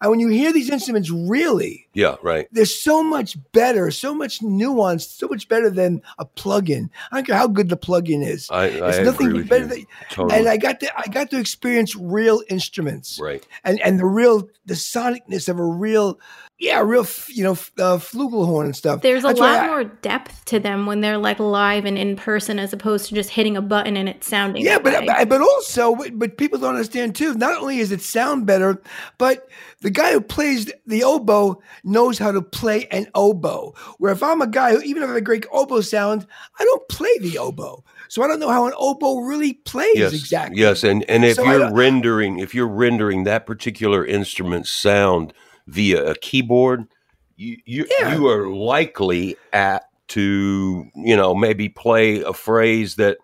And 0.00 0.10
when 0.10 0.20
you 0.20 0.28
hear 0.28 0.52
these 0.52 0.70
instruments, 0.70 1.10
really, 1.10 1.86
yeah 1.94 2.16
right 2.22 2.46
they're 2.52 2.66
so 2.66 3.02
much 3.02 3.36
better, 3.52 3.90
so 3.90 4.14
much 4.14 4.40
nuanced, 4.40 5.16
so 5.16 5.26
much 5.26 5.48
better 5.48 5.70
than 5.70 6.02
a 6.18 6.24
plug-in. 6.24 6.90
I 7.10 7.16
don't 7.16 7.26
care 7.26 7.36
how 7.36 7.48
good 7.48 7.70
the 7.70 7.76
plug-in 7.76 8.22
is. 8.22 8.48
I, 8.50 8.64
I 8.64 8.66
it's 8.66 8.98
agree 8.98 9.04
nothing 9.04 9.42
better 9.44 9.66
than 9.66 9.86
totally. 10.10 10.38
and 10.38 10.48
I 10.48 10.58
got 10.58 10.80
to 10.80 10.98
I 10.98 11.04
got 11.10 11.30
to 11.30 11.38
experience 11.40 11.96
real 11.96 12.42
instruments 12.50 13.18
right. 13.20 13.46
and 13.64 13.80
and 13.80 13.98
the 13.98 14.04
real 14.04 14.48
the 14.66 14.74
sonicness 14.74 15.48
of 15.48 15.58
a 15.58 15.64
real 15.64 16.18
yeah 16.58 16.80
real 16.80 17.02
f- 17.02 17.28
you 17.28 17.42
know 17.42 17.52
f- 17.52 17.70
uh, 17.78 17.96
flugelhorn 17.98 18.64
and 18.64 18.74
stuff. 18.76 19.02
There's 19.02 19.24
a 19.24 19.28
That's 19.28 19.40
lot 19.40 19.60
I- 19.64 19.66
more 19.66 19.84
depth 19.84 20.44
to 20.46 20.58
them 20.58 20.86
when 20.86 21.00
they're 21.00 21.18
like 21.18 21.38
live 21.38 21.84
and 21.84 21.98
in 21.98 22.16
person 22.16 22.58
as 22.58 22.72
opposed 22.72 23.08
to 23.08 23.14
just 23.14 23.30
hitting 23.30 23.56
a 23.56 23.62
button 23.62 23.96
and 23.96 24.08
it 24.08 24.24
sounding. 24.24 24.64
Yeah, 24.64 24.78
but 24.78 24.92
way. 25.00 25.06
but 25.06 25.28
but 25.28 25.40
also, 25.40 25.94
but 26.14 26.38
people 26.38 26.58
don't 26.58 26.70
understand 26.74 27.14
too. 27.14 27.34
Not 27.34 27.56
only 27.60 27.78
is 27.78 27.92
it 27.92 28.00
sound 28.00 28.46
better, 28.46 28.80
but 29.18 29.48
the 29.82 29.90
guy 29.90 30.12
who 30.12 30.20
plays 30.20 30.72
the 30.86 31.04
oboe 31.04 31.60
knows 31.84 32.18
how 32.18 32.32
to 32.32 32.40
play 32.40 32.86
an 32.86 33.06
oboe. 33.14 33.74
Where 33.98 34.12
if 34.12 34.22
I'm 34.22 34.40
a 34.40 34.46
guy 34.46 34.72
who, 34.72 34.80
even 34.80 35.02
if 35.02 35.08
I 35.08 35.12
have 35.12 35.16
a 35.16 35.20
great 35.20 35.44
oboe 35.52 35.82
sound, 35.82 36.26
I 36.58 36.64
don't 36.64 36.88
play 36.88 37.18
the 37.20 37.36
oboe, 37.38 37.84
so 38.08 38.22
I 38.22 38.26
don't 38.28 38.40
know 38.40 38.48
how 38.50 38.66
an 38.66 38.72
oboe 38.78 39.18
really 39.20 39.52
plays 39.52 39.96
Yes, 39.96 40.12
exactly. 40.14 40.58
yes, 40.60 40.84
and 40.84 41.04
and 41.10 41.24
if 41.24 41.36
So 41.36 41.44
you're 41.44 41.70
rendering 41.72 42.38
if 42.38 42.54
you're 42.54 42.66
rendering 42.66 43.24
that 43.24 43.44
particular 43.46 44.06
instrument 44.06 44.66
sound 44.66 45.34
via 45.66 46.04
a 46.10 46.14
keyboard, 46.16 46.84
you 47.36 47.56
you, 47.64 47.86
Yeah. 48.00 48.14
you 48.14 48.26
are 48.28 48.48
likely 48.48 49.36
at 49.52 49.84
to 50.08 50.86
you 50.94 51.16
know 51.16 51.34
maybe 51.34 51.68
play 51.68 52.20
a 52.20 52.32
phrase 52.32 52.94
that 52.96 53.18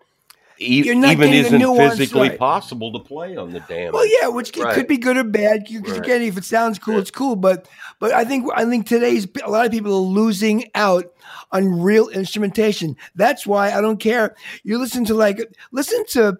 e- 0.59 0.83
You're 0.83 0.95
not 0.95 1.13
even 1.13 1.33
isn't 1.33 1.61
physically 1.77 2.29
right. 2.29 2.37
possible 2.39 2.91
to 2.93 2.99
play 2.99 3.35
on 3.37 3.51
the 3.53 3.59
damn. 3.61 3.93
Well, 3.93 4.05
yeah, 4.21 4.27
which 4.27 4.55
Right. 4.57 4.75
could 4.75 4.87
be 4.87 4.97
good 4.97 5.17
or 5.17 5.23
bad. 5.23 5.63
Because 5.67 5.93
Right. 5.93 5.99
again, 6.05 6.21
if 6.21 6.37
it 6.37 6.43
sounds 6.43 6.77
cool, 6.79 6.95
Yeah. 6.95 6.99
it's 7.01 7.11
cool. 7.11 7.35
But 7.35 7.67
but 7.99 8.11
I 8.13 8.23
think 8.25 8.45
I 8.55 8.65
think 8.65 8.85
today's 8.87 9.27
a 9.43 9.49
lot 9.49 9.65
of 9.65 9.71
people 9.71 9.93
are 9.93 9.95
losing 10.21 10.65
out 10.75 11.05
on 11.51 11.81
real 11.81 12.09
instrumentation. 12.09 12.95
That's 13.15 13.47
why 13.47 13.71
I 13.71 13.79
don't 13.81 13.99
care. 13.99 14.35
You 14.63 14.77
listen 14.77 15.05
to 15.05 15.13
like 15.13 15.39
listen 15.71 16.03
to. 16.09 16.37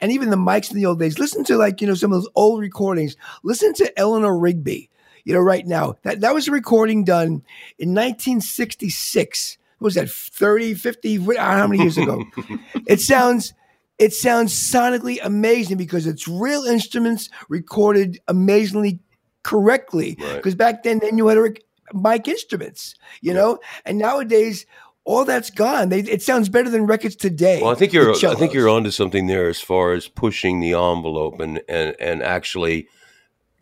And 0.00 0.12
even 0.12 0.30
the 0.30 0.36
mics 0.36 0.70
in 0.70 0.76
the 0.76 0.86
old 0.86 1.00
days, 1.00 1.18
listen 1.18 1.42
to 1.44 1.56
like, 1.56 1.80
you 1.80 1.86
know, 1.88 1.94
some 1.94 2.12
of 2.12 2.20
those 2.22 2.30
old 2.36 2.60
recordings. 2.60 3.16
Listen 3.42 3.74
to 3.74 3.98
Eleanor 3.98 4.38
Rigby, 4.38 4.88
you 5.28 5.34
know, 5.34 5.40
right 5.40 5.66
now. 5.66 5.94
That 6.04 6.22
that 6.22 6.32
was 6.32 6.48
a 6.48 6.52
recording 6.52 7.04
done 7.04 7.42
in 7.78 7.94
1966. 7.94 9.58
What 9.78 9.84
was 9.84 9.94
that, 9.94 10.08
30, 10.10 10.72
50, 10.72 11.18
what- 11.18 11.36
how 11.36 11.66
many 11.66 11.82
years 11.82 11.98
ago? 11.98 12.24
it 12.86 13.00
sounds 13.00 13.52
it 13.98 14.14
sounds 14.14 14.54
sonically 14.54 15.18
amazing 15.22 15.76
because 15.76 16.06
it's 16.06 16.26
real 16.26 16.64
instruments 16.64 17.28
recorded 17.50 18.18
amazingly 18.26 19.00
correctly. 19.42 20.16
Right. 20.18 20.36
Because 20.36 20.54
back 20.54 20.82
then 20.82 21.00
they 21.00 21.10
knew 21.10 21.28
how 21.28 21.34
to 21.34 21.42
rec- 21.42 21.62
mic 21.92 22.26
instruments, 22.26 22.94
you 23.20 23.34
know, 23.34 23.58
and 23.84 23.98
nowadays 23.98 24.64
all 25.04 25.26
that's 25.26 25.50
gone. 25.50 25.90
They, 25.90 26.00
it 26.00 26.22
sounds 26.22 26.48
better 26.48 26.70
than 26.70 26.86
records 26.86 27.16
today. 27.16 27.60
Well, 27.60 27.70
I 27.70 27.74
think 27.74 27.92
you're 27.92 28.12
I 28.12 28.34
think 28.34 28.54
you're 28.54 28.68
onto 28.70 28.90
something 28.90 29.26
there 29.26 29.48
as 29.50 29.60
far 29.60 29.92
as 29.92 30.08
pushing 30.08 30.60
the 30.60 30.72
envelope 30.72 31.38
and 31.38 31.60
and 31.68 31.94
and 32.00 32.22
actually 32.22 32.88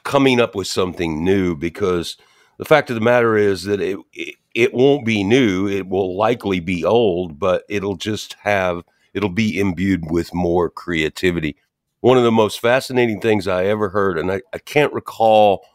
coming 0.07 0.40
up 0.40 0.55
with 0.55 0.69
something 0.69 1.25
new 1.25 1.57
because 1.57 2.16
the 2.59 2.64
fact 2.64 2.88
of 2.88 2.95
the 2.95 3.01
matter 3.01 3.37
is 3.37 3.64
that 3.64 3.81
it 3.81 3.99
it, 4.14 4.37
it 4.55 4.73
won't 4.73 5.05
be 5.05 5.23
new. 5.23 5.69
It 5.69 5.88
will 5.88 6.16
likely 6.16 6.61
be 6.61 6.85
old, 6.85 7.38
but 7.38 7.64
it'll 7.69 7.97
just 7.97 8.35
have 8.45 8.85
it'll 9.12 9.29
be 9.29 9.59
imbued 9.59 10.11
with 10.11 10.33
more 10.33 10.71
creativity. 10.71 11.57
One 12.01 12.16
of 12.16 12.23
the 12.23 12.33
most 12.33 12.61
fascinating 12.61 13.21
things 13.21 13.49
I 13.49 13.66
ever 13.66 13.88
heard, 13.88 14.16
and 14.16 14.31
I, 14.31 14.42
I 14.55 14.59
can't 14.59 14.92
recall 14.92 15.66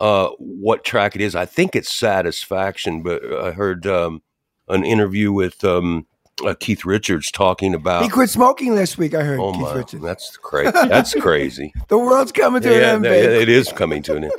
uh, 0.00 0.30
what 0.38 0.84
track 0.84 1.14
it 1.14 1.22
is. 1.22 1.36
I 1.36 1.46
think 1.46 1.76
it's 1.76 1.94
Satisfaction, 1.94 3.04
but 3.04 3.22
I 3.32 3.52
heard 3.52 3.86
um, 3.86 4.20
an 4.68 4.84
interview 4.84 5.30
with 5.30 5.62
um, 5.64 6.06
uh, 6.44 6.54
Keith 6.58 6.84
Richards 6.84 7.30
talking 7.30 7.74
about. 7.74 8.02
He 8.02 8.08
quit 8.08 8.28
smoking 8.30 8.74
last 8.74 8.98
week. 8.98 9.14
I 9.14 9.22
heard. 9.22 9.40
Oh 9.40 9.52
Keith 9.52 9.60
my, 9.62 9.74
Richards. 9.74 10.02
that's 10.02 10.36
crazy. 10.36 10.70
That's 10.72 11.14
crazy. 11.20 11.72
The 11.88 11.98
world's 11.98 12.32
coming 12.32 12.62
to 12.62 12.70
yeah, 12.70 12.76
an 12.76 12.82
end, 12.96 13.04
yeah, 13.04 13.10
babe. 13.10 13.42
it 13.42 13.48
is 13.48 13.70
coming 13.72 14.02
to 14.04 14.16
an 14.16 14.24
end. 14.24 14.32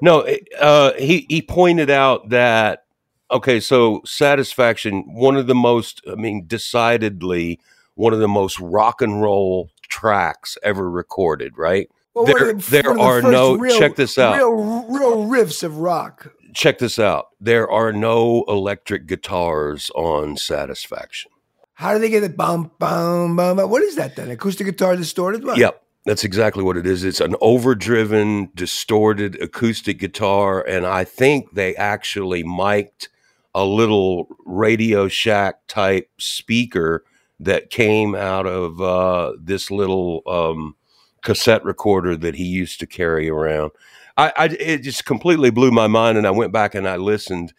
No, 0.00 0.26
uh, 0.60 0.92
he 0.94 1.26
he 1.28 1.42
pointed 1.42 1.90
out 1.90 2.30
that 2.30 2.84
okay, 3.30 3.60
so 3.60 4.00
Satisfaction, 4.04 5.04
one 5.14 5.36
of 5.36 5.46
the 5.46 5.54
most, 5.54 6.02
I 6.10 6.14
mean, 6.16 6.44
decidedly 6.46 7.60
one 7.94 8.12
of 8.12 8.18
the 8.18 8.28
most 8.28 8.58
rock 8.60 9.00
and 9.02 9.20
roll 9.22 9.70
tracks 9.88 10.56
ever 10.62 10.90
recorded. 10.90 11.56
Right? 11.56 11.88
Well, 12.14 12.24
there 12.24 12.52
the- 12.54 12.70
there 12.70 12.82
the 12.94 13.00
are 13.00 13.22
no. 13.22 13.56
real- 13.56 13.78
check 13.78 13.96
this 13.96 14.18
out. 14.18 14.36
Real, 14.36 14.52
real 14.88 15.16
riffs 15.26 15.62
of 15.62 15.78
rock. 15.78 16.32
check 16.54 16.78
this 16.78 16.98
out. 16.98 17.28
There 17.40 17.70
are 17.70 17.92
no 17.92 18.44
electric 18.48 19.06
guitars 19.06 19.90
on 19.94 20.36
Satisfaction. 20.36 21.30
How 21.74 21.94
do 21.94 21.98
they 21.98 22.10
get 22.10 22.22
it? 22.22 22.36
Bum, 22.36 22.70
bum, 22.78 23.36
bum, 23.36 23.56
bum. 23.56 23.70
What 23.70 23.82
is 23.82 23.96
that 23.96 24.16
then? 24.16 24.30
Acoustic 24.30 24.66
guitar 24.66 24.96
distorted? 24.96 25.44
What? 25.44 25.58
Yep. 25.58 25.82
That's 26.04 26.24
exactly 26.24 26.64
what 26.64 26.76
it 26.76 26.84
is. 26.84 27.04
It's 27.04 27.20
an 27.20 27.36
overdriven, 27.40 28.50
distorted 28.56 29.40
acoustic 29.40 29.98
guitar. 29.98 30.60
And 30.60 30.84
I 30.84 31.04
think 31.04 31.52
they 31.52 31.76
actually 31.76 32.42
mic'd 32.42 33.08
a 33.54 33.64
little 33.64 34.28
Radio 34.44 35.06
Shack 35.06 35.66
type 35.68 36.10
speaker 36.18 37.04
that 37.38 37.70
came 37.70 38.14
out 38.14 38.46
of 38.46 38.80
uh, 38.80 39.32
this 39.38 39.70
little 39.70 40.22
um, 40.26 40.74
cassette 41.22 41.64
recorder 41.64 42.16
that 42.16 42.34
he 42.34 42.44
used 42.44 42.80
to 42.80 42.86
carry 42.86 43.28
around. 43.28 43.70
I, 44.16 44.32
I 44.36 44.44
it 44.46 44.78
just 44.78 45.04
completely 45.04 45.50
blew 45.50 45.70
my 45.70 45.86
mind, 45.86 46.18
and 46.18 46.26
I 46.26 46.30
went 46.30 46.52
back 46.52 46.74
and 46.74 46.88
I 46.88 46.96
listened, 46.96 47.52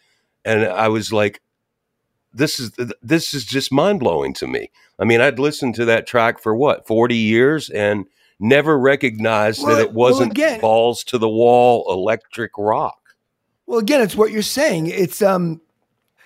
and 0.44 0.64
I 0.64 0.88
was 0.88 1.12
like, 1.12 1.40
"This 2.34 2.58
is 2.58 2.72
this 3.02 3.32
is 3.32 3.44
just 3.44 3.72
mind 3.72 4.00
blowing 4.00 4.34
to 4.34 4.46
me." 4.46 4.70
I 4.98 5.04
mean, 5.04 5.20
I'd 5.20 5.38
listened 5.38 5.74
to 5.76 5.84
that 5.86 6.06
track 6.06 6.40
for 6.40 6.54
what 6.54 6.86
forty 6.86 7.16
years 7.16 7.70
and 7.70 8.06
never 8.40 8.78
recognized 8.78 9.62
Well, 9.62 9.76
that 9.76 9.82
it 9.82 9.92
wasn't 9.92 10.32
again- 10.32 10.60
balls 10.60 11.04
to 11.04 11.18
the 11.18 11.28
wall 11.28 11.84
electric 11.90 12.52
rock. 12.58 12.98
Well, 13.66 13.78
again, 13.78 14.02
it's 14.02 14.16
what 14.16 14.30
you're 14.30 14.42
saying. 14.42 14.88
It's 14.88 15.22
um, 15.22 15.60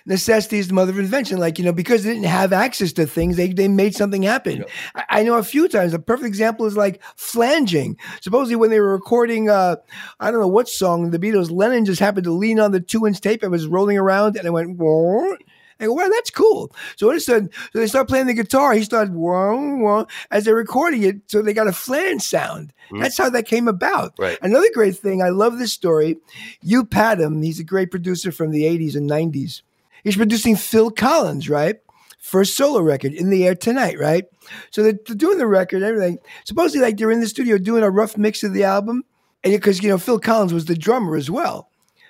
necessity 0.05 0.57
is 0.57 0.67
the 0.67 0.73
mother 0.73 0.91
of 0.91 0.99
invention. 0.99 1.37
Like 1.37 1.57
you 1.57 1.63
know, 1.63 1.71
because 1.71 2.03
they 2.03 2.11
didn't 2.13 2.25
have 2.25 2.51
access 2.51 2.91
to 2.93 3.05
things, 3.05 3.37
they 3.37 3.53
they 3.53 3.67
made 3.69 3.95
something 3.95 4.23
happen. 4.23 4.65
I, 4.95 5.03
I 5.09 5.23
know 5.23 5.37
a 5.37 5.43
few 5.43 5.67
times. 5.69 5.93
A 5.93 5.99
perfect 5.99 6.27
example 6.27 6.65
is 6.65 6.75
like 6.75 7.01
flanging. 7.15 7.97
Supposedly, 8.21 8.55
when 8.57 8.71
they 8.71 8.79
were 8.81 8.91
recording, 8.91 9.49
uh, 9.49 9.77
I 10.19 10.31
don't 10.31 10.41
know 10.41 10.47
what 10.47 10.67
song 10.67 11.11
the 11.11 11.19
Beatles, 11.19 11.49
Lennon 11.51 11.85
just 11.85 11.99
happened 12.01 12.25
to 12.25 12.33
lean 12.33 12.59
on 12.59 12.71
the 12.71 12.81
two 12.81 13.05
inch 13.07 13.21
tape 13.21 13.41
and 13.43 13.51
was 13.51 13.67
rolling 13.67 13.97
around, 13.97 14.35
and 14.35 14.45
it 14.45 14.51
went. 14.51 14.77
Whoa. 14.77 15.37
I 15.79 15.85
go, 15.85 15.93
wow, 15.93 16.09
that's 16.09 16.29
cool. 16.29 16.73
So 16.97 17.07
all 17.07 17.11
of 17.11 17.17
a 17.17 17.21
sudden, 17.21 17.49
so 17.71 17.79
they 17.79 17.87
start 17.87 18.07
playing 18.07 18.27
the 18.27 18.33
guitar. 18.33 18.73
He 18.73 18.83
started 18.83 19.13
whoa, 19.13 19.77
whoa, 19.77 20.07
as 20.29 20.45
they're 20.45 20.55
recording 20.55 21.03
it. 21.03 21.21
So 21.27 21.41
they 21.41 21.53
got 21.53 21.67
a 21.67 21.73
flange 21.73 22.21
sound. 22.21 22.73
Mm. 22.91 23.01
That's 23.01 23.17
how 23.17 23.29
that 23.29 23.45
came 23.45 23.67
about. 23.67 24.13
Right. 24.17 24.37
Another 24.41 24.67
great 24.73 24.97
thing, 24.97 25.21
I 25.21 25.29
love 25.29 25.57
this 25.57 25.73
story. 25.73 26.17
Hugh 26.61 26.85
Padgham, 26.85 27.43
he's 27.43 27.59
a 27.59 27.63
great 27.63 27.91
producer 27.91 28.31
from 28.31 28.51
the 28.51 28.63
80s 28.63 28.95
and 28.95 29.09
90s. 29.09 29.61
He's 30.03 30.15
producing 30.15 30.55
Phil 30.55 30.91
Collins, 30.91 31.49
right? 31.49 31.77
First 32.19 32.57
solo 32.57 32.81
record, 32.81 33.13
In 33.13 33.29
the 33.29 33.47
Air 33.47 33.55
Tonight, 33.55 33.97
right? 33.97 34.25
So 34.71 34.83
they're, 34.83 34.99
they're 35.05 35.15
doing 35.15 35.37
the 35.37 35.47
record, 35.47 35.83
everything. 35.83 36.19
Supposedly, 36.43 36.81
like 36.85 36.97
they're 36.97 37.11
in 37.11 37.21
the 37.21 37.27
studio 37.27 37.57
doing 37.57 37.83
a 37.83 37.89
rough 37.89 38.17
mix 38.17 38.43
of 38.43 38.53
the 38.53 38.63
album. 38.63 39.03
And 39.43 39.53
because, 39.53 39.81
you 39.81 39.89
know, 39.89 39.97
Phil 39.97 40.19
Collins 40.19 40.53
was 40.53 40.65
the 40.65 40.75
drummer 40.75 41.15
as 41.15 41.31
well. 41.31 41.68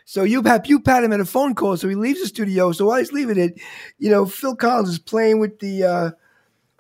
So 0.10 0.24
you 0.24 0.42
pat 0.42 0.66
Hugh 0.66 0.80
Padgham 0.80 1.14
at 1.14 1.20
a 1.20 1.26
phone 1.26 1.54
call, 1.54 1.78
so 1.78 1.88
he 1.88 1.94
leaves 1.94 2.20
the 2.20 2.26
studio. 2.26 2.72
So 2.72 2.88
while 2.88 2.98
he's 2.98 3.14
leaving 3.14 3.38
it, 3.38 3.62
you 4.00 4.10
know, 4.10 4.26
Phil 4.26 4.56
Collins 4.56 4.90
is 4.90 4.98
playing 4.98 5.38
with 5.38 5.60
the 5.60 5.84
uh, 5.84 6.12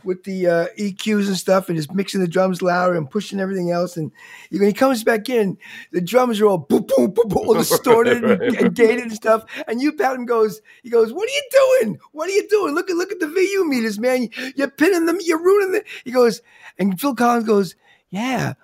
with 0.04 0.24
the 0.24 0.48
uh, 0.48 0.66
EQs 0.80 1.28
and 1.28 1.38
stuff, 1.38 1.70
and 1.70 1.78
just 1.78 1.94
mixing 1.94 2.22
the 2.22 2.28
drums 2.28 2.64
louder 2.64 2.98
and 2.98 3.08
pushing 3.08 3.40
everything 3.40 3.70
else. 3.70 3.98
And 3.98 4.12
when 4.50 4.64
he 4.64 4.74
comes 4.74 5.04
back 5.04 5.30
in, 5.30 5.60
the 5.92 6.02
drums 6.02 6.42
are 6.42 6.48
all 6.48 6.58
boom, 6.58 6.88
boom, 6.88 7.12
boom, 7.12 7.28
boom, 7.28 7.48
all 7.48 7.54
distorted 7.54 8.24
and, 8.24 8.42
and 8.42 8.76
gated 8.76 9.04
and 9.04 9.14
stuff. 9.14 9.46
And 9.68 9.80
Hugh 9.80 9.94
Padgham 9.94 10.26
goes, 10.26 10.64
he 10.82 10.90
goes, 10.90 11.14
"What 11.14 11.30
are 11.30 11.32
you 11.32 11.50
doing? 11.52 12.00
What 12.14 12.30
are 12.30 12.34
you 12.34 12.48
doing? 12.50 12.74
Look 12.74 12.90
at 12.90 12.96
look 12.96 13.12
at 13.12 13.20
the 13.20 13.28
VU 13.28 13.70
meters, 13.70 14.00
man. 14.00 14.30
You're 14.56 14.72
pinning 14.72 15.06
them. 15.06 15.20
You're 15.22 15.38
ruining 15.38 15.74
them." 15.74 15.84
He 16.04 16.10
goes, 16.10 16.42
and 16.80 17.00
Phil 17.00 17.14
Collins 17.14 17.46
goes, 17.46 17.76
"Yeah, 18.10 18.56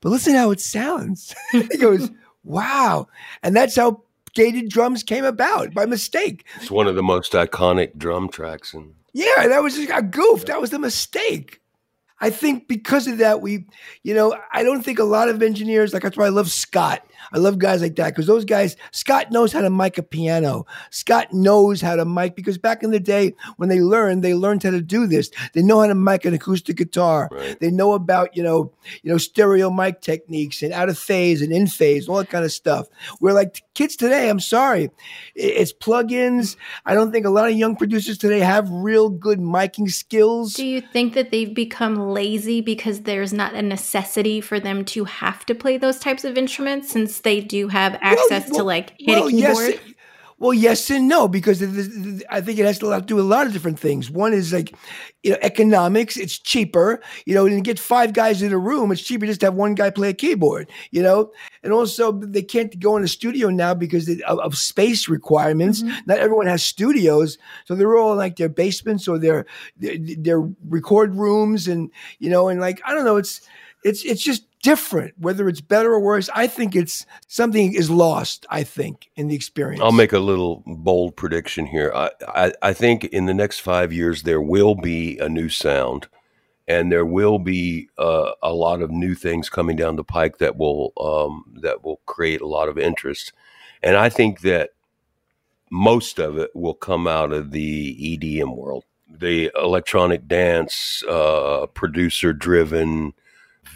but 0.00 0.08
listen 0.08 0.34
how 0.34 0.50
it 0.50 0.62
sounds." 0.62 1.34
he 1.52 1.76
goes, 1.76 2.10
"Wow," 2.42 3.08
and 3.42 3.54
that's 3.54 3.76
how 3.76 4.03
gated 4.34 4.68
drums 4.68 5.02
came 5.02 5.24
about 5.24 5.72
by 5.74 5.86
mistake. 5.86 6.44
It's 6.60 6.70
one 6.70 6.86
of 6.86 6.94
the 6.94 7.02
most 7.02 7.32
iconic 7.32 7.96
drum 7.96 8.28
tracks 8.28 8.74
in 8.74 8.94
Yeah, 9.12 9.48
that 9.48 9.62
was 9.62 9.76
just 9.76 9.90
a 9.90 10.02
goof. 10.02 10.46
That 10.46 10.60
was 10.60 10.70
the 10.70 10.78
mistake. 10.78 11.60
I 12.20 12.30
think 12.30 12.68
because 12.68 13.06
of 13.06 13.18
that, 13.18 13.42
we, 13.42 13.66
you 14.02 14.14
know, 14.14 14.36
I 14.52 14.62
don't 14.62 14.82
think 14.82 14.98
a 14.98 15.04
lot 15.04 15.28
of 15.28 15.42
engineers, 15.42 15.92
like 15.92 16.02
that's 16.02 16.16
why 16.16 16.26
I 16.26 16.30
love 16.30 16.50
Scott. 16.50 17.06
I 17.34 17.38
love 17.38 17.58
guys 17.58 17.82
like 17.82 17.96
that 17.96 18.10
because 18.10 18.26
those 18.28 18.44
guys, 18.44 18.76
Scott 18.92 19.32
knows 19.32 19.52
how 19.52 19.60
to 19.60 19.68
mic 19.68 19.98
a 19.98 20.02
piano. 20.04 20.66
Scott 20.90 21.32
knows 21.32 21.80
how 21.80 21.96
to 21.96 22.04
mic 22.04 22.36
because 22.36 22.56
back 22.58 22.82
in 22.84 22.92
the 22.92 23.00
day 23.00 23.34
when 23.56 23.68
they 23.68 23.80
learned, 23.80 24.22
they 24.22 24.34
learned 24.34 24.62
how 24.62 24.70
to 24.70 24.80
do 24.80 25.06
this. 25.08 25.30
They 25.52 25.62
know 25.62 25.80
how 25.80 25.88
to 25.88 25.94
mic 25.96 26.24
an 26.24 26.32
acoustic 26.34 26.76
guitar. 26.76 27.28
Right. 27.32 27.58
They 27.58 27.70
know 27.72 27.92
about, 27.92 28.36
you 28.36 28.42
know, 28.44 28.72
you 29.02 29.10
know, 29.10 29.18
stereo 29.18 29.68
mic 29.70 30.00
techniques 30.00 30.62
and 30.62 30.72
out 30.72 30.88
of 30.88 30.96
phase 30.96 31.42
and 31.42 31.52
in 31.52 31.66
phase, 31.66 32.08
all 32.08 32.18
that 32.18 32.30
kind 32.30 32.44
of 32.44 32.52
stuff. 32.52 32.86
Where 33.18 33.34
like 33.34 33.62
kids 33.74 33.96
today, 33.96 34.30
I'm 34.30 34.38
sorry, 34.40 34.84
i- 34.84 34.90
it's 35.34 35.72
plugins. 35.72 36.54
I 36.86 36.94
don't 36.94 37.10
think 37.10 37.26
a 37.26 37.30
lot 37.30 37.50
of 37.50 37.56
young 37.56 37.74
producers 37.74 38.16
today 38.18 38.40
have 38.40 38.70
real 38.70 39.08
good 39.08 39.40
miking 39.40 39.90
skills. 39.90 40.52
Do 40.54 40.64
you 40.64 40.80
think 40.80 41.14
that 41.14 41.30
they've 41.32 41.52
become 41.52 41.96
lazy 41.96 42.60
because 42.60 43.00
there's 43.02 43.32
not 43.32 43.54
a 43.54 43.62
necessity 43.62 44.40
for 44.40 44.60
them 44.60 44.84
to 44.84 45.04
have 45.04 45.44
to 45.46 45.54
play 45.54 45.76
those 45.78 45.98
types 45.98 46.24
of 46.24 46.38
instruments 46.38 46.90
since 46.90 47.20
they 47.24 47.40
do 47.40 47.68
have 47.68 47.98
access 48.00 48.46
to 48.46 48.56
well- 48.56 48.66
like 48.66 48.94
hit 48.98 49.08
well, 49.08 49.26
a 49.26 49.30
keyboard? 49.30 49.68
Yes, 49.68 49.78
well, 50.38 50.52
yes 50.52 50.90
and 50.90 51.08
no, 51.08 51.28
because 51.28 51.62
I 52.28 52.40
think 52.40 52.58
it 52.58 52.66
has 52.66 52.78
to 52.80 53.00
do 53.00 53.20
a 53.20 53.22
lot 53.22 53.46
of 53.46 53.52
different 53.52 53.78
things. 53.78 54.10
One 54.10 54.32
is 54.32 54.52
like, 54.52 54.74
you 55.22 55.30
know, 55.30 55.38
economics. 55.40 56.16
It's 56.16 56.38
cheaper, 56.38 57.00
you 57.24 57.34
know, 57.34 57.46
and 57.46 57.54
you 57.54 57.62
get 57.62 57.78
five 57.78 58.12
guys 58.12 58.42
in 58.42 58.52
a 58.52 58.58
room. 58.58 58.90
It's 58.90 59.00
cheaper 59.00 59.26
just 59.26 59.40
to 59.40 59.46
have 59.46 59.54
one 59.54 59.74
guy 59.74 59.90
play 59.90 60.10
a 60.10 60.12
keyboard, 60.12 60.70
you 60.90 61.02
know. 61.02 61.30
And 61.62 61.72
also, 61.72 62.12
they 62.12 62.42
can't 62.42 62.78
go 62.80 62.96
in 62.96 63.04
a 63.04 63.08
studio 63.08 63.48
now 63.48 63.74
because 63.74 64.08
of, 64.08 64.20
of 64.40 64.58
space 64.58 65.08
requirements. 65.08 65.82
Mm-hmm. 65.82 65.98
Not 66.06 66.18
everyone 66.18 66.46
has 66.46 66.64
studios, 66.64 67.38
so 67.64 67.74
they're 67.74 67.96
all 67.96 68.16
like 68.16 68.36
their 68.36 68.48
basements 68.50 69.06
or 69.06 69.18
their, 69.18 69.46
their 69.76 69.96
their 69.98 70.40
record 70.68 71.14
rooms, 71.14 71.68
and 71.68 71.90
you 72.18 72.28
know, 72.28 72.48
and 72.48 72.60
like 72.60 72.82
I 72.84 72.92
don't 72.92 73.04
know, 73.04 73.16
it's 73.16 73.40
it's 73.84 74.04
it's 74.04 74.22
just 74.22 74.44
different 74.64 75.12
whether 75.18 75.48
it's 75.48 75.60
better 75.60 75.92
or 75.92 76.00
worse 76.00 76.30
i 76.34 76.46
think 76.46 76.74
it's 76.74 77.04
something 77.28 77.74
is 77.74 77.90
lost 77.90 78.46
i 78.48 78.62
think 78.62 79.10
in 79.14 79.28
the 79.28 79.34
experience 79.34 79.82
I'll 79.82 79.92
make 79.92 80.14
a 80.14 80.18
little 80.18 80.62
bold 80.66 81.16
prediction 81.16 81.66
here. 81.66 81.92
I, 81.94 82.10
I, 82.28 82.52
I 82.62 82.72
think 82.72 83.04
in 83.04 83.26
the 83.26 83.34
next 83.34 83.60
five 83.60 83.92
years 83.92 84.22
there 84.22 84.40
will 84.40 84.74
be 84.74 85.18
a 85.18 85.28
new 85.28 85.48
sound, 85.48 86.08
and 86.66 86.90
there 86.90 87.04
will 87.04 87.38
be 87.38 87.88
uh, 87.98 88.32
a 88.42 88.52
lot 88.54 88.80
of 88.80 88.90
new 88.90 89.14
things 89.14 89.50
coming 89.50 89.76
down 89.76 89.96
the 89.96 90.04
pike 90.04 90.38
that 90.38 90.56
will 90.56 90.92
um, 90.98 91.44
that 91.62 91.84
will 91.84 92.00
create 92.06 92.40
a 92.40 92.46
lot 92.46 92.68
of 92.68 92.78
interest. 92.78 93.32
And 93.82 93.96
I 93.96 94.08
think 94.08 94.40
that 94.40 94.70
most 95.70 96.18
of 96.18 96.38
it 96.38 96.50
will 96.54 96.74
come 96.74 97.06
out 97.06 97.32
of 97.32 97.50
the 97.50 98.18
EDM 98.18 98.56
world, 98.56 98.84
the 99.08 99.50
electronic 99.56 100.26
dance, 100.26 101.02
uh, 101.08 101.66
producer 101.74 102.32
driven, 102.32 103.12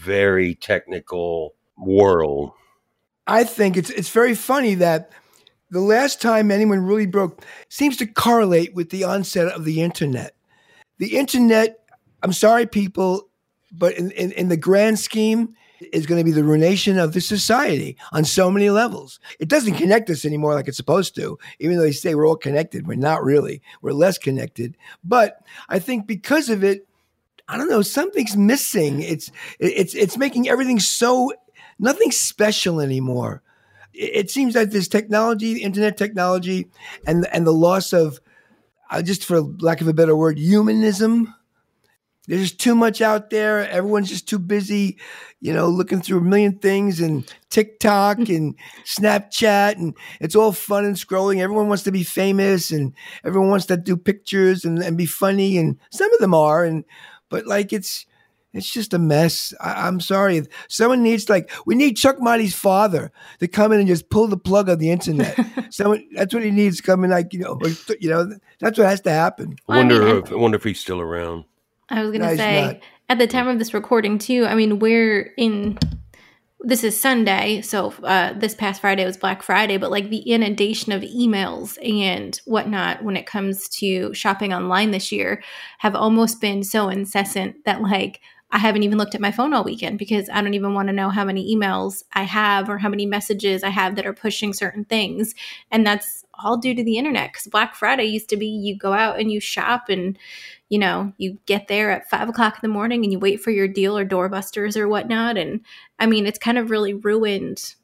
very 0.09 0.55
technical 0.55 1.55
world. 1.77 2.51
i 3.27 3.45
think 3.45 3.77
it's 3.77 3.91
it's 3.91 4.09
very 4.09 4.35
funny 4.35 4.75
that 4.75 5.13
the 5.71 5.81
last 5.81 6.23
time 6.23 6.51
anyone 6.51 6.81
really 6.81 7.07
broke 7.07 7.45
seems 7.69 7.97
to 7.99 8.07
correlate 8.07 8.75
with 8.75 8.89
the 8.89 9.05
onset 9.05 9.53
of 9.53 9.65
the 9.65 9.83
internet 9.83 10.35
the 10.99 11.17
internet 11.19 11.85
i'm 12.23 12.33
sorry 12.33 12.67
people 12.67 13.29
but 13.71 13.95
in, 13.99 14.11
in, 14.13 14.33
in 14.33 14.49
the 14.49 14.57
grand 14.57 14.99
scheme 14.99 15.55
is 15.93 16.07
going 16.07 16.19
to 16.19 16.25
be 16.25 16.33
the 16.33 16.45
ruination 16.45 16.99
of 16.99 17.13
the 17.13 17.21
society 17.21 17.97
on 18.13 18.25
so 18.25 18.51
many 18.51 18.71
levels. 18.71 19.21
It 19.39 19.49
doesn't 19.49 19.75
connect 19.75 20.11
us 20.11 20.25
anymore 20.25 20.55
like 20.55 20.69
it's 20.69 20.77
supposed 20.77 21.15
to, 21.17 21.39
even 21.61 21.77
though 21.77 21.83
they 21.83 21.93
say 21.93 22.15
we're 22.15 22.27
all 22.27 22.37
connected. 22.37 22.87
We're 22.87 22.97
not 22.97 23.23
really. 23.23 23.63
We're 23.81 23.93
less 23.93 24.19
connected. 24.19 24.77
But 25.05 25.39
I 25.69 25.79
think 25.79 26.07
because 26.07 26.49
of 26.49 26.65
it, 26.65 26.88
I 27.49 27.57
don't 27.57 27.71
know, 27.71 27.83
something's 27.83 28.37
missing. 28.37 29.01
It's 29.01 29.31
it's 29.59 29.95
it's 29.95 30.19
making 30.19 30.49
everything 30.49 30.79
so 30.81 31.33
nothing 31.79 32.11
special 32.11 32.81
anymore. 32.81 33.43
It, 33.95 34.31
seems 34.31 34.55
like 34.55 34.71
this 34.71 34.87
technology, 34.87 35.63
internet 35.63 35.97
technology, 35.97 36.69
and 37.07 37.27
and 37.33 37.47
the 37.47 37.53
loss 37.53 37.93
of, 37.93 38.21
uh, 38.91 39.03
just 39.03 39.25
for 39.25 39.41
lack 39.41 39.81
of 39.81 39.89
a 39.89 39.95
better 39.95 40.15
word, 40.15 40.39
humanism. 40.39 41.35
there's 42.29 42.53
too 42.53 42.75
much 42.75 43.01
out 43.01 43.31
there. 43.31 43.69
Everyone's 43.71 44.11
just 44.11 44.29
too 44.29 44.39
busy, 44.39 44.99
you 45.41 45.53
know, 45.55 45.69
looking 45.69 46.03
through 46.03 46.19
a 46.19 46.23
million 46.23 46.59
things 46.59 47.01
and 47.01 47.27
TikTok 47.49 48.19
and 48.29 48.55
Snapchat, 48.85 49.77
and 49.77 49.97
it's 50.21 50.37
all 50.37 50.53
fun 50.53 50.85
and 50.85 50.95
scrolling. 50.95 51.41
Everyone 51.41 51.69
wants 51.69 51.85
to 51.85 51.93
be 51.93 52.05
famous, 52.05 52.71
and 52.71 52.93
everyone 53.25 53.51
wants 53.51 53.67
to 53.67 53.77
do 53.79 53.97
pictures 53.97 54.65
and, 54.65 54.79
and 54.79 54.97
be 54.99 55.07
funny, 55.07 55.57
and 55.57 55.79
some 55.91 56.13
of 56.13 56.21
them 56.21 56.35
are, 56.35 56.65
and 56.65 56.85
but 57.29 57.47
like 57.47 57.73
it's 57.73 58.07
it's 58.55 58.71
just 58.71 58.95
a 58.95 58.99
mess. 58.99 59.53
I, 59.61 59.87
am 59.87 60.01
sorry. 60.01 60.43
Someone 60.69 61.03
needs 61.03 61.29
like 61.29 61.51
we 61.67 61.75
need 61.75 61.97
Chuck 61.97 62.21
Marty's 62.21 62.55
father 62.55 63.13
to 63.41 63.49
come 63.49 63.73
in 63.73 63.79
and 63.79 63.89
just 63.89 64.09
pull 64.09 64.27
the 64.27 64.39
plug 64.39 64.69
on 64.71 64.79
the 64.79 64.91
internet. 64.91 65.39
Someone 65.71 66.07
that's 66.13 66.33
what 66.33 66.43
he 66.43 66.51
needs. 66.51 66.81
Coming 66.81 67.11
like 67.11 67.33
you 67.33 67.41
know, 67.41 67.59
or, 67.63 67.69
you 68.01 68.09
know, 68.09 68.31
that's 68.59 68.79
what 68.79 68.89
has 68.89 69.03
to 69.03 69.11
happen. 69.11 69.57
I 69.69 69.77
wonder 69.77 70.03
I 70.03 70.13
mean, 70.13 70.23
if 70.25 70.33
I 70.33 70.37
wonder 70.37 70.57
if 70.57 70.65
he's 70.65 70.81
still 70.81 71.01
around. 71.01 71.45
I 71.91 72.03
was 72.03 72.11
gonna 72.11 72.31
no, 72.31 72.37
say 72.37 72.81
at 73.09 73.19
the 73.19 73.27
time 73.27 73.49
of 73.49 73.59
this 73.59 73.75
recording 73.75 74.19
too. 74.19 74.47
I 74.47 74.55
mean, 74.55 74.79
we're 74.79 75.33
in. 75.37 75.79
This 76.61 76.83
is 76.83 77.01
Sunday, 77.01 77.61
so 77.61 77.93
uh, 78.03 78.33
this 78.33 78.55
past 78.55 78.81
Friday 78.81 79.05
was 79.05 79.17
Black 79.17 79.45
Friday, 79.45 79.77
but 79.77 79.93
like 79.93 80.11
the 80.11 80.29
inundation 80.29 80.91
of 80.91 81.03
emails 81.03 81.79
and 81.87 82.37
whatnot 82.47 83.05
when 83.05 83.17
it 83.17 83.27
comes 83.27 83.69
to 83.81 84.13
shopping 84.13 84.53
online 84.53 84.91
this 84.91 85.13
year 85.13 85.41
have 85.79 85.95
almost 85.95 86.41
been 86.41 86.65
so 86.65 86.89
incessant 86.89 87.65
that 87.65 87.81
like 87.81 88.21
I 88.51 88.59
haven't 88.59 88.83
even 88.83 88.99
looked 88.99 89.15
at 89.15 89.21
my 89.21 89.31
phone 89.31 89.55
all 89.55 89.63
weekend 89.63 89.99
because 89.99 90.29
I 90.31 90.41
don't 90.41 90.55
even 90.55 90.75
want 90.75 90.89
to 90.89 90.95
know 90.95 91.11
how 91.11 91.25
many 91.25 91.55
emails 91.55 92.03
I 92.13 92.25
have 92.25 92.69
or 92.69 92.79
how 92.79 92.89
many 92.89 93.07
messages 93.07 93.63
I 93.63 93.69
have 93.69 93.95
that 93.95 94.07
are 94.07 94.15
pushing 94.15 94.53
certain 94.53 94.85
things. 94.85 95.35
And 95.71 95.87
that's 95.87 96.25
all 96.39 96.57
due 96.57 96.75
to 96.75 96.85
the 96.85 96.99
internet 96.99 97.33
because 97.33 97.47
Black 97.47 97.75
Friday 97.75 98.05
used 98.05 98.29
to 98.31 98.37
be 98.37 98.47
you 98.47 98.77
go 98.77 98.93
out 98.93 99.19
and 99.19 99.31
you 99.31 99.41
shop 99.41 99.89
and, 99.89 100.19
you 100.69 100.79
know, 100.79 101.13
you 101.19 101.39
get 101.47 101.69
there 101.69 101.91
at 101.91 102.09
five 102.09 102.29
o'clock 102.29 102.55
in 102.55 102.61
the 102.63 102.73
morning 102.73 103.05
and 103.05 103.13
you 103.13 103.19
wait 103.19 103.41
for 103.41 103.51
your 103.51 103.69
deal 103.69 103.97
or 103.97 104.05
doorbusters 104.05 104.77
or 104.77 104.89
whatnot. 104.89 105.37
And 105.37 105.61
I 105.99 106.07
mean, 106.07 106.27
it's 106.27 106.39
kind 106.39 106.59
of 106.59 106.71
really 106.71 106.95
ruined 106.95 107.75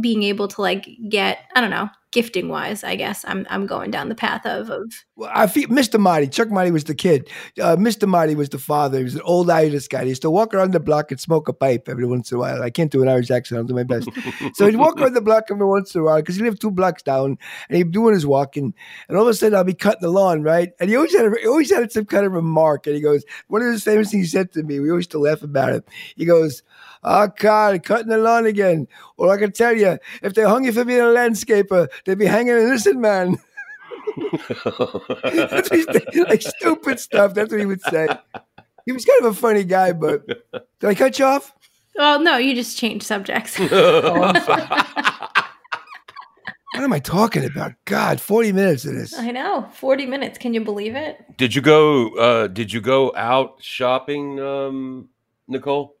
being 0.00 0.22
able 0.22 0.48
to 0.48 0.60
like 0.60 0.88
get, 1.08 1.40
I 1.54 1.60
don't 1.60 1.70
know, 1.70 1.88
gifting 2.12 2.48
wise, 2.48 2.84
I 2.84 2.94
guess 2.94 3.24
I'm 3.26 3.46
I'm 3.50 3.66
going 3.66 3.90
down 3.90 4.08
the 4.08 4.14
path 4.14 4.46
of 4.46 4.70
of. 4.70 4.82
Well, 5.16 5.30
I 5.34 5.46
feel 5.46 5.68
Mr. 5.68 5.98
Marty, 5.98 6.28
Chuck 6.28 6.50
Marty 6.50 6.70
was 6.70 6.84
the 6.84 6.94
kid. 6.94 7.28
Uh, 7.60 7.76
Mr. 7.76 8.06
Marty 8.06 8.34
was 8.34 8.50
the 8.50 8.58
father. 8.58 8.98
He 8.98 9.04
was 9.04 9.14
an 9.14 9.22
old 9.22 9.50
Irish 9.50 9.88
guy. 9.88 10.02
He 10.04 10.10
used 10.10 10.22
to 10.22 10.30
walk 10.30 10.54
around 10.54 10.72
the 10.72 10.80
block 10.80 11.10
and 11.10 11.20
smoke 11.20 11.48
a 11.48 11.52
pipe 11.52 11.88
every 11.88 12.06
once 12.06 12.30
in 12.30 12.36
a 12.36 12.40
while. 12.40 12.62
I 12.62 12.70
can't 12.70 12.92
do 12.92 13.02
an 13.02 13.08
Irish 13.08 13.30
accent. 13.30 13.58
I'll 13.58 13.64
do 13.64 13.74
my 13.74 13.82
best. 13.82 14.08
so 14.54 14.66
he'd 14.66 14.76
walk 14.76 15.00
around 15.00 15.14
the 15.14 15.20
block 15.20 15.44
every 15.50 15.66
once 15.66 15.94
in 15.94 16.02
a 16.02 16.04
while 16.04 16.16
because 16.16 16.36
he 16.36 16.42
lived 16.42 16.60
two 16.60 16.70
blocks 16.70 17.02
down, 17.02 17.38
and 17.68 17.76
he'd 17.76 17.84
be 17.84 17.90
doing 17.90 18.14
his 18.14 18.26
walking. 18.26 18.74
And 19.08 19.16
all 19.16 19.24
of 19.24 19.28
a 19.28 19.34
sudden, 19.34 19.56
I'll 19.56 19.64
be 19.64 19.74
cutting 19.74 20.02
the 20.02 20.10
lawn, 20.10 20.42
right? 20.42 20.70
And 20.78 20.90
he 20.90 20.96
always 20.96 21.14
had 21.14 21.26
a, 21.26 21.30
he 21.40 21.46
always 21.46 21.70
had 21.70 21.90
some 21.90 22.04
kind 22.04 22.26
of 22.26 22.32
remark. 22.32 22.86
And 22.86 22.94
he 22.94 23.02
goes, 23.02 23.24
one 23.48 23.62
of 23.62 23.72
his 23.72 23.82
famous 23.82 24.10
things 24.10 24.26
he 24.26 24.30
said 24.30 24.52
to 24.52 24.62
me. 24.62 24.80
We 24.80 24.90
always 24.90 25.02
used 25.02 25.10
to 25.12 25.18
laugh 25.18 25.42
about 25.42 25.72
it. 25.72 25.88
He 26.16 26.24
goes 26.24 26.62
Oh, 27.04 27.28
God, 27.36 27.82
cutting 27.82 28.08
the 28.08 28.18
lawn 28.18 28.46
again. 28.46 28.86
Or 29.16 29.30
I 29.32 29.38
can 29.38 29.52
tell 29.52 29.76
you, 29.76 29.98
if 30.22 30.34
they 30.34 30.42
hung 30.42 30.64
you 30.64 30.72
for 30.72 30.84
being 30.84 31.00
a 31.00 31.04
landscaper, 31.04 31.88
they'd 32.04 32.18
be 32.18 32.26
hanging 32.26 32.54
an 32.54 32.60
innocent 32.60 32.98
man. 33.00 33.38
Like 36.28 36.42
stupid 36.42 37.00
stuff. 37.00 37.34
That's 37.34 37.50
what 37.50 37.60
he 37.60 37.66
would 37.66 37.80
say. 37.82 38.08
He 38.84 38.92
was 38.92 39.04
kind 39.04 39.24
of 39.24 39.32
a 39.32 39.34
funny 39.34 39.64
guy, 39.64 39.92
but 39.92 40.26
did 40.26 40.64
I 40.82 40.94
cut 40.94 41.18
you 41.18 41.24
off? 41.24 41.54
Well, 41.96 42.20
no, 42.20 42.36
you 42.36 42.54
just 42.54 42.78
changed 42.78 43.04
subjects. 43.04 43.56
oh, 43.60 44.32
what 46.74 46.84
am 46.84 46.92
I 46.92 46.98
talking 46.98 47.44
about? 47.44 47.72
God, 47.84 48.20
forty 48.20 48.52
minutes 48.52 48.84
of 48.84 48.94
this. 48.94 49.16
I 49.16 49.30
know, 49.30 49.68
forty 49.74 50.06
minutes. 50.06 50.38
Can 50.38 50.54
you 50.54 50.62
believe 50.62 50.94
it? 50.94 51.36
Did 51.36 51.54
you 51.54 51.60
go? 51.60 52.14
Uh, 52.16 52.46
did 52.48 52.72
you 52.72 52.80
go 52.80 53.14
out 53.14 53.62
shopping, 53.62 54.40
um, 54.40 55.08
Nicole? 55.48 55.96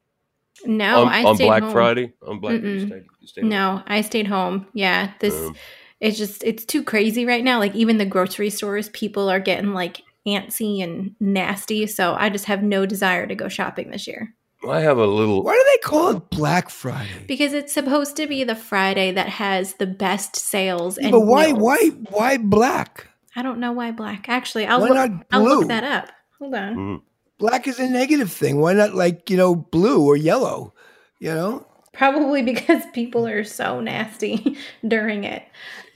No, 0.64 1.02
on, 1.02 1.08
I 1.08 1.24
on 1.24 1.36
stayed 1.36 1.46
Black 1.46 1.62
home. 1.62 1.72
Friday. 1.72 2.12
On 2.26 2.40
Black 2.40 2.62
you 2.62 2.86
stayed, 2.86 3.04
you 3.20 3.26
stayed 3.26 3.44
No, 3.44 3.82
I 3.86 4.00
stayed 4.02 4.26
home. 4.26 4.66
Yeah, 4.74 5.12
this 5.20 5.34
um, 5.34 5.56
it's 6.00 6.18
just 6.18 6.42
it's 6.44 6.64
too 6.64 6.82
crazy 6.82 7.24
right 7.24 7.44
now. 7.44 7.58
Like 7.58 7.74
even 7.74 7.98
the 7.98 8.06
grocery 8.06 8.50
stores, 8.50 8.88
people 8.90 9.30
are 9.30 9.40
getting 9.40 9.72
like 9.72 10.02
antsy 10.26 10.82
and 10.82 11.14
nasty. 11.20 11.86
So 11.86 12.14
I 12.14 12.28
just 12.28 12.46
have 12.46 12.62
no 12.62 12.86
desire 12.86 13.26
to 13.26 13.34
go 13.34 13.48
shopping 13.48 13.90
this 13.90 14.06
year. 14.06 14.34
I 14.68 14.80
have 14.80 14.98
a 14.98 15.06
little. 15.06 15.42
Why 15.42 15.54
do 15.54 15.64
they 15.72 15.88
call 15.88 16.16
it 16.16 16.30
Black 16.30 16.70
Friday? 16.70 17.24
Because 17.26 17.52
it's 17.52 17.72
supposed 17.72 18.16
to 18.16 18.26
be 18.26 18.44
the 18.44 18.54
Friday 18.54 19.12
that 19.12 19.28
has 19.28 19.74
the 19.74 19.86
best 19.86 20.36
sales. 20.36 20.98
And 20.98 21.10
but 21.10 21.20
why? 21.20 21.46
meals. 21.46 21.58
Why? 21.58 21.88
Why 22.10 22.36
black? 22.36 23.08
I 23.34 23.42
don't 23.42 23.58
know 23.58 23.72
why 23.72 23.90
black. 23.90 24.28
Actually, 24.28 24.66
I'll 24.66 24.80
look. 24.80 25.12
I'll 25.30 25.42
look 25.42 25.68
that 25.68 25.84
up. 25.84 26.10
Hold 26.38 26.54
on. 26.54 26.76
Mm. 26.76 27.02
Black 27.42 27.66
is 27.66 27.80
a 27.80 27.88
negative 27.88 28.30
thing. 28.30 28.60
Why 28.60 28.72
not 28.72 28.94
like 28.94 29.28
you 29.28 29.36
know 29.36 29.56
blue 29.56 30.06
or 30.06 30.16
yellow? 30.16 30.74
You 31.18 31.34
know. 31.34 31.66
Probably 31.92 32.40
because 32.40 32.84
people 32.94 33.26
are 33.26 33.42
so 33.42 33.80
nasty 33.80 34.56
during 34.86 35.24
it. 35.24 35.42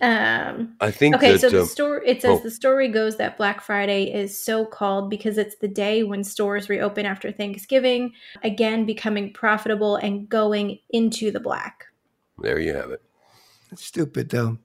Um, 0.01 0.74
I 0.80 0.90
think. 0.90 1.14
Okay, 1.14 1.32
that, 1.32 1.40
so 1.40 1.51
the 1.51 1.62
uh, 1.62 1.66
story 1.66 2.03
it 2.05 2.20
says 2.20 2.40
oh. 2.40 2.42
the 2.42 2.51
story 2.51 2.88
goes 2.88 3.16
that 3.18 3.36
Black 3.36 3.61
Friday 3.61 4.12
is 4.12 4.36
so 4.36 4.66
called 4.66 5.09
because 5.09 5.38
it's 5.38 5.55
the 5.59 5.68
day 5.68 6.03
when 6.03 6.24
stores 6.24 6.68
reopen 6.68 7.07
after 7.07 7.30
Thanksgiving, 7.30 8.12
again 8.42 8.84
becoming 8.84 9.32
profitable 9.32 9.94
and 9.94 10.28
going 10.28 10.80
into 10.90 11.30
the 11.30 11.38
black. 11.38 11.84
There 12.40 12.59
you 12.59 12.74
have 12.74 12.90
it. 12.90 13.03
That's 13.70 13.84
stupid 13.84 14.30
though. 14.30 14.59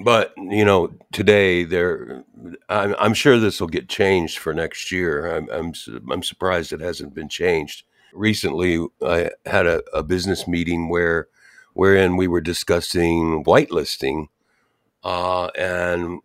But 0.00 0.32
you 0.36 0.64
know, 0.64 0.92
today 1.12 1.64
there, 1.64 2.24
I'm, 2.68 2.94
I'm 2.98 3.14
sure 3.14 3.38
this 3.38 3.60
will 3.60 3.68
get 3.68 3.88
changed 3.88 4.38
for 4.38 4.54
next 4.54 4.90
year. 4.92 5.34
I'm, 5.36 5.48
I'm 5.50 5.72
I'm 6.10 6.22
surprised 6.22 6.72
it 6.72 6.80
hasn't 6.80 7.14
been 7.14 7.28
changed. 7.28 7.84
Recently, 8.12 8.86
I 9.04 9.30
had 9.46 9.66
a, 9.66 9.82
a 9.92 10.02
business 10.02 10.46
meeting 10.46 10.88
where, 10.88 11.28
wherein 11.72 12.16
we 12.16 12.28
were 12.28 12.40
discussing 12.40 13.42
whitelisting, 13.44 14.28
uh, 15.02 15.46
and 15.58 16.20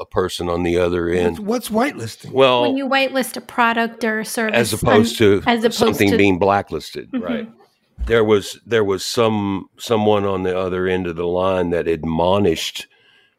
a 0.00 0.06
person 0.06 0.48
on 0.48 0.62
the 0.62 0.78
other 0.78 1.08
end. 1.08 1.38
What's, 1.40 1.70
what's 1.70 1.92
whitelisting? 1.92 2.32
Well, 2.32 2.62
when 2.62 2.76
you 2.76 2.88
whitelist 2.88 3.36
a 3.36 3.40
product 3.40 4.02
or 4.04 4.20
a 4.20 4.24
service, 4.24 4.56
as 4.56 4.72
opposed 4.72 5.18
to 5.18 5.42
as 5.46 5.60
opposed 5.62 5.78
something 5.78 6.10
to, 6.10 6.16
being 6.16 6.38
blacklisted, 6.38 7.10
Mhm. 7.12 7.22
right? 7.22 7.48
There 8.06 8.24
was 8.24 8.60
there 8.66 8.84
was 8.84 9.04
some 9.04 9.70
someone 9.78 10.24
on 10.24 10.42
the 10.42 10.58
other 10.58 10.86
end 10.86 11.06
of 11.06 11.16
the 11.16 11.26
line 11.26 11.70
that 11.70 11.88
admonished 11.88 12.86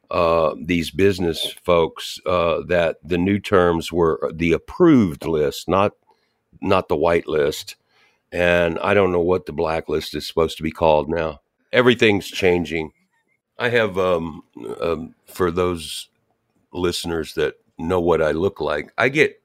uh, 0.10 0.56
these 0.60 0.90
business 0.90 1.54
folks 1.64 2.20
uh, 2.26 2.62
that 2.68 2.98
the 3.04 3.18
new 3.18 3.40
terms 3.40 3.92
were 3.92 4.32
the 4.34 4.54
approved 4.54 5.26
list, 5.26 5.68
not 5.70 5.94
not 6.62 6.88
the 6.88 6.96
white 6.96 7.28
list, 7.28 7.76
and 8.32 8.80
I 8.80 8.96
don't 8.96 9.12
know 9.12 9.22
what 9.22 9.46
the 9.46 9.54
blacklist 9.54 10.16
is 10.16 10.28
supposed 10.28 10.58
to 10.58 10.64
be 10.64 10.72
called 10.72 11.10
now. 11.10 11.42
Everything's 11.72 12.28
changing. 12.28 12.92
I 13.60 13.70
have 13.70 14.00
um, 14.00 14.44
um, 14.82 15.16
for 15.28 15.52
those 15.52 16.10
listeners 16.74 17.36
that 17.36 17.56
know 17.78 18.02
what 18.02 18.22
I 18.22 18.32
look 18.32 18.60
like. 18.60 18.92
I 18.98 19.10
get 19.10 19.42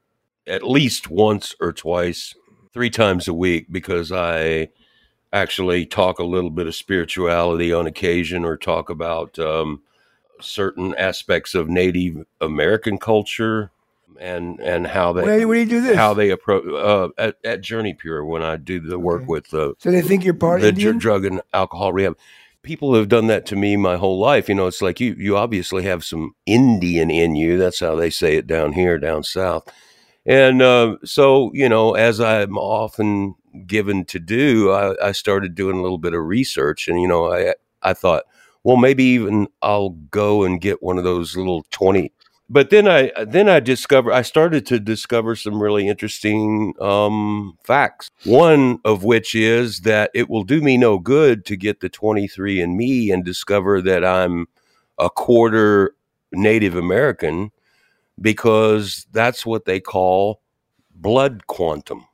at 0.47 0.63
least 0.63 1.09
once 1.09 1.55
or 1.59 1.71
twice, 1.73 2.33
three 2.73 2.89
times 2.89 3.27
a 3.27 3.33
week 3.33 3.67
because 3.71 4.11
I 4.11 4.69
actually 5.33 5.85
talk 5.85 6.19
a 6.19 6.23
little 6.23 6.49
bit 6.49 6.67
of 6.67 6.75
spirituality 6.75 7.71
on 7.73 7.87
occasion 7.87 8.43
or 8.43 8.57
talk 8.57 8.89
about 8.89 9.37
um, 9.39 9.81
certain 10.41 10.93
aspects 10.95 11.55
of 11.55 11.69
Native 11.69 12.25
American 12.39 12.97
culture 12.97 13.71
and 14.19 14.59
and 14.59 14.87
how 14.87 15.13
they 15.13 15.45
where 15.45 15.55
do 15.55 15.59
you 15.61 15.65
do 15.65 15.81
this? 15.81 15.97
how 15.97 16.13
they 16.13 16.29
approach 16.29 16.65
uh, 16.67 17.09
at, 17.17 17.37
at 17.43 17.61
JourneyPure 17.61 18.25
when 18.25 18.43
I 18.43 18.57
do 18.57 18.79
the 18.79 18.99
work 18.99 19.21
Okay. 19.23 19.27
with 19.27 19.53
uh, 19.53 19.73
so 19.79 19.89
they 19.91 20.01
think 20.01 20.23
you're 20.23 20.33
part 20.33 20.61
the 20.61 20.71
dr- 20.71 20.99
drug 20.99 21.25
and 21.25 21.41
alcohol 21.53 21.93
rehab. 21.93 22.17
People 22.61 22.93
have 22.93 23.09
done 23.09 23.25
that 23.27 23.47
to 23.47 23.55
me 23.55 23.75
my 23.75 23.95
whole 23.97 24.19
life. 24.19 24.47
You 24.47 24.53
know, 24.55 24.67
it's 24.67 24.81
like 24.81 24.99
you 24.99 25.15
you 25.17 25.35
obviously 25.37 25.83
have 25.83 26.03
some 26.03 26.35
Indian 26.45 27.09
in 27.09 27.35
you. 27.35 27.57
That's 27.57 27.79
how 27.79 27.95
they 27.95 28.11
say 28.11 28.35
it 28.35 28.45
down 28.45 28.73
here, 28.73 28.99
down 28.99 29.23
south. 29.23 29.67
And 30.23 30.61
uh, 30.61 30.97
so, 31.03 31.49
you 31.55 31.67
know, 31.67 31.95
as 31.95 32.21
I'm 32.21 32.55
often 32.59 33.33
given 33.65 34.05
to 34.05 34.19
do, 34.19 34.71
I, 34.71 35.07
I 35.07 35.11
started 35.11 35.55
doing 35.55 35.77
a 35.77 35.81
little 35.81 35.97
bit 35.97 36.13
of 36.13 36.23
research, 36.23 36.87
and 36.87 37.01
you 37.01 37.07
know, 37.07 37.31
I 37.31 37.55
I 37.81 37.93
thought, 37.93 38.23
well, 38.63 38.77
maybe 38.77 39.03
even 39.03 39.47
I'll 39.61 39.89
go 39.89 40.43
and 40.43 40.61
get 40.61 40.83
one 40.83 40.97
of 40.97 41.03
those 41.03 41.35
little 41.35 41.65
twenty. 41.71 42.11
But 42.49 42.69
then 42.69 42.85
I 42.87 43.11
then 43.23 43.47
I 43.47 43.61
discovered 43.61 44.11
I 44.11 44.23
started 44.23 44.65
to 44.67 44.79
discover 44.79 45.37
some 45.37 45.61
really 45.61 45.87
interesting 45.87 46.73
um, 46.81 47.57
facts. 47.63 48.09
One 48.25 48.79
of 48.83 49.05
which 49.05 49.33
is 49.35 49.81
that 49.81 50.11
it 50.13 50.29
will 50.29 50.43
do 50.43 50.61
me 50.61 50.77
no 50.77 50.99
good 50.99 51.45
to 51.45 51.55
get 51.55 51.79
the 51.79 51.87
twenty 51.87 52.27
three 52.27 52.61
and 52.61 52.75
Me 52.75 53.09
and 53.09 53.23
discover 53.23 53.81
that 53.83 54.03
I'm 54.03 54.47
a 54.97 55.09
quarter 55.09 55.95
Native 56.33 56.75
American 56.75 57.51
because 58.19 59.07
that's 59.13 59.45
what 59.45 59.63
they 59.63 59.79
call 59.79 60.41
blood 60.93 61.47
quantum. 61.47 62.05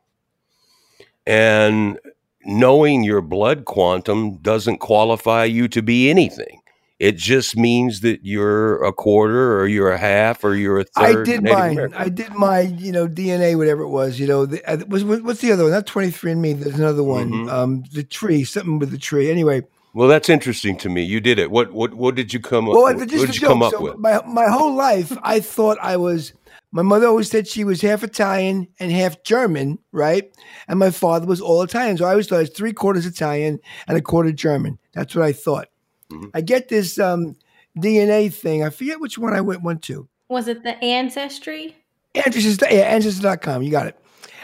And 1.28 2.00
knowing 2.46 3.04
your 3.04 3.22
blood 3.22 3.66
quantum 3.66 4.38
doesn't 4.38 4.78
qualify 4.80 5.44
you 5.44 5.68
to 5.68 5.82
be 5.82 6.10
anything. 6.10 6.62
it 7.00 7.16
just 7.16 7.56
means 7.56 8.00
that 8.02 8.22
you're 8.24 8.84
a 8.84 8.92
quarter 8.92 9.60
or 9.60 9.68
you're 9.68 9.92
a 9.92 10.00
half 10.00 10.44
or 10.44 10.56
you're 10.56 10.80
a 10.80 10.84
third. 10.84 11.28
I 11.28 11.32
did 11.32 11.44
Native 11.44 11.58
mine. 11.60 11.72
American. 11.74 11.98
I 12.02 12.10
did 12.10 12.34
my, 12.34 12.62
you 12.62 12.92
know, 12.92 13.08
DNA, 13.08 13.56
whatever 13.56 13.84
it 13.84 13.90
was. 13.90 14.20
You 14.20 14.26
know, 14.26 14.46
the, 14.48 14.66
uh, 14.68 14.78
was, 14.88 15.04
what's 15.04 15.42
the 15.42 15.52
other 15.52 15.62
one? 15.64 15.74
Not 15.74 15.86
twenty 15.86 16.10
three 16.10 16.32
and 16.32 16.42
Me. 16.42 16.54
There's 16.54 16.80
another 16.80 17.04
one. 17.04 17.30
Mhm. 17.32 17.52
Um, 17.52 17.84
the 17.94 18.02
tree, 18.04 18.44
something 18.44 18.80
with 18.80 18.90
the 18.90 18.98
tree. 18.98 19.30
Anyway, 19.30 19.62
Well, 19.94 20.08
that's 20.08 20.28
interesting 20.30 20.76
to 20.80 20.90
me. 20.90 21.04
You 21.04 21.20
did 21.20 21.38
it. 21.38 21.52
What 21.52 21.72
what 21.72 21.94
what 21.94 22.16
did 22.16 22.34
you 22.34 22.40
come 22.40 22.68
up? 22.68 22.74
well, 22.76 22.88
just 22.94 23.00
what 23.00 23.10
did 23.28 23.36
you 23.36 23.42
joke. 23.42 23.50
come 23.50 23.62
up 23.62 23.74
so 23.74 23.82
with? 23.82 23.98
my 24.00 24.22
my 24.26 24.48
whole 24.50 24.74
life, 24.74 25.16
I 25.22 25.40
thought 25.40 25.78
I 25.82 25.98
was. 25.98 26.34
My 26.72 26.82
mother 26.82 27.08
always 27.08 27.30
said 27.30 27.48
she 27.48 27.64
was 27.64 27.82
half 27.82 28.04
Italian 28.04 28.68
and 28.80 28.92
half 28.92 29.24
German, 29.24 29.80
right? 29.92 30.32
And 30.68 30.78
my 30.80 30.92
father 30.92 31.26
was 31.26 31.40
all 31.42 31.62
Italian, 31.62 31.98
so 31.98 32.06
I 32.06 32.12
always 32.12 32.28
thought 32.28 32.38
I 32.38 32.42
was 32.42 32.50
three 32.50 32.74
quarters 32.74 33.06
Italian 33.06 33.60
and 33.88 33.98
a 33.98 34.02
quarter 34.02 34.32
German. 34.32 34.78
That's 34.94 35.16
what 35.16 35.26
I 35.26 35.32
thought. 35.32 35.70
Mhm. 36.12 36.32
I 36.34 36.42
get 36.42 36.68
this 36.68 37.00
um, 37.00 37.36
DNA 37.78 38.34
thing. 38.34 38.64
I 38.64 38.70
forget 38.70 39.00
which 39.00 39.18
one 39.18 39.34
I 39.34 39.42
went 39.42 39.64
went 39.64 39.82
to. 39.84 40.08
Was 40.30 40.48
it 40.48 40.64
the 40.64 40.76
ancestry? 40.84 41.76
Ancestors, 42.16 42.58
yeah, 42.70 42.94
ancestors.com. 42.94 43.64
You 43.64 43.72
got 43.72 43.88
it. 43.88 44.00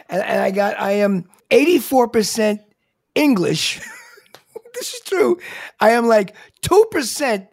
And, 0.10 0.22
and 0.22 0.42
I 0.42 0.52
got, 0.52 0.80
I 0.80 0.94
am 0.94 1.26
84% 1.50 2.60
English. 3.16 3.80
this 4.76 4.94
is 4.94 5.02
true. 5.02 5.40
I 5.80 5.92
am 5.92 6.08
like 6.08 6.36
2% 6.62 7.48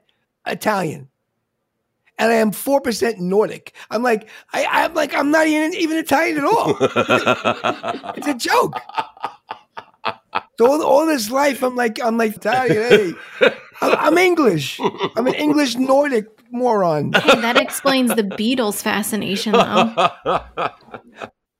Italian. 0.47 1.09
And 2.21 2.31
I 2.31 2.35
am 2.37 2.51
4% 2.53 3.19
Nordic. 3.19 3.75
I'm 3.91 4.03
like, 4.03 4.29
I, 4.53 4.67
I'm 4.67 4.93
like, 4.95 5.15
I'm 5.15 5.31
not 5.31 5.47
even, 5.47 5.73
even 5.75 5.97
Italian 5.97 6.39
at 6.39 6.45
all. 6.45 6.77
It's 8.17 8.27
a 8.29 8.35
joke. 8.35 8.77
So 10.59 10.67
all, 10.71 10.83
all 10.83 11.07
this 11.07 11.31
life, 11.31 11.63
I'm 11.63 11.75
like, 11.77 11.99
I'm 12.05 12.19
like 12.19 12.37
Italian. 12.37 12.77
Hey, 12.83 13.15
I'm, 13.81 13.97
I'm 13.99 14.19
English. 14.19 14.79
I'm 15.17 15.27
an 15.27 15.35
English 15.35 15.77
Nordic 15.77 16.27
moron. 16.53 17.13
Hey, 17.23 17.41
that 17.41 17.57
explains 17.57 18.15
the 18.15 18.23
Beatles 18.23 18.83
fascination, 18.83 19.53
though. 19.53 19.95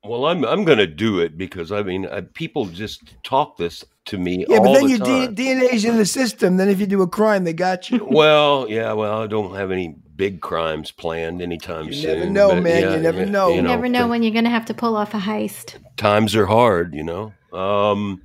well, 0.05 0.25
I'm 0.25 0.45
I'm 0.45 0.63
going 0.65 0.77
to 0.77 0.87
do 0.87 1.19
it 1.19 1.37
because 1.37 1.71
I 1.71 1.81
mean, 1.81 2.05
uh, 2.05 2.21
people 2.35 2.65
just 2.65 3.01
talk 3.23 3.57
this 3.57 3.83
to 4.05 4.17
me 4.17 4.45
Yeah, 4.47 4.57
all 4.57 4.63
but 4.65 4.73
then 4.73 4.83
the 4.85 4.89
your 4.91 4.99
time. 4.99 5.33
D- 5.33 5.43
DNA's 5.47 5.85
in 5.85 5.97
the 5.97 6.05
system. 6.05 6.57
Then 6.57 6.69
if 6.69 6.79
you 6.79 6.85
do 6.87 7.01
a 7.01 7.07
crime, 7.07 7.43
they 7.43 7.53
got 7.53 7.89
you. 7.89 8.05
well, 8.09 8.67
yeah, 8.69 8.93
well, 8.93 9.21
I 9.23 9.27
don't 9.27 9.55
have 9.55 9.71
any 9.71 9.95
big 10.21 10.39
crimes 10.39 10.91
planned 10.91 11.41
anytime 11.41 11.87
You 11.87 11.93
soon. 11.93 12.19
never 12.19 12.29
know, 12.29 12.61
man. 12.61 12.81
yeah, 12.83 12.91
You 12.93 13.01
never 13.01 13.23
yeah, 13.23 13.31
know. 13.31 13.49
You 13.55 13.61
never 13.63 13.89
know 13.89 14.07
when 14.07 14.21
you're 14.21 14.31
going 14.39 14.43
to 14.51 14.51
have 14.51 14.65
to 14.65 14.73
pull 14.75 14.95
off 14.95 15.15
a 15.15 15.17
heist. 15.17 15.79
times 15.97 16.35
are 16.35 16.45
hard, 16.45 16.93
you 16.93 17.03
know. 17.03 17.33
Um, 17.51 18.21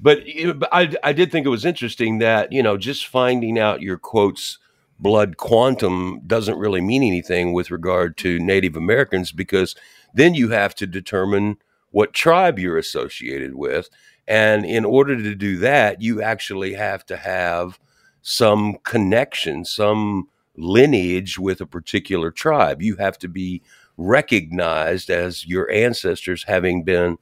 but 0.00 0.20
but 0.56 0.70
I 0.72 0.94
I 1.02 1.12
did 1.12 1.30
think 1.30 1.44
it 1.44 1.50
was 1.50 1.66
interesting 1.66 2.18
that 2.20 2.50
you 2.50 2.62
know 2.62 2.78
just 2.78 3.06
finding 3.06 3.58
out 3.58 3.82
your 3.82 3.98
quotes 3.98 4.58
blood 4.98 5.36
quantum 5.36 6.22
doesn't 6.26 6.56
really 6.56 6.80
mean 6.80 7.02
anything 7.02 7.52
with 7.52 7.70
regard 7.70 8.16
to 8.24 8.38
Native 8.38 8.74
Americans 8.74 9.30
because 9.30 9.76
then 10.14 10.32
you 10.32 10.48
have 10.48 10.74
to 10.76 10.86
determine 10.86 11.58
what 11.90 12.14
tribe 12.14 12.58
you're 12.58 12.78
associated 12.78 13.54
with. 13.54 13.90
And 14.26 14.64
in 14.64 14.84
order 14.86 15.14
to 15.16 15.34
do 15.34 15.58
that, 15.58 16.00
you 16.00 16.22
actually 16.22 16.72
have 16.72 17.04
to 17.06 17.16
have 17.18 17.78
some 18.22 18.78
connection, 18.82 19.64
some 19.66 20.28
lineage 20.56 21.38
with 21.38 21.60
a 21.60 21.66
particular 21.66 22.30
tribe. 22.30 22.82
You 22.82 22.96
have 22.96 23.18
to 23.18 23.28
be 23.28 23.62
recognized 23.96 25.10
as 25.10 25.46
your 25.46 25.70
ancestors 25.70 26.44
having 26.44 26.82
been 26.82 27.18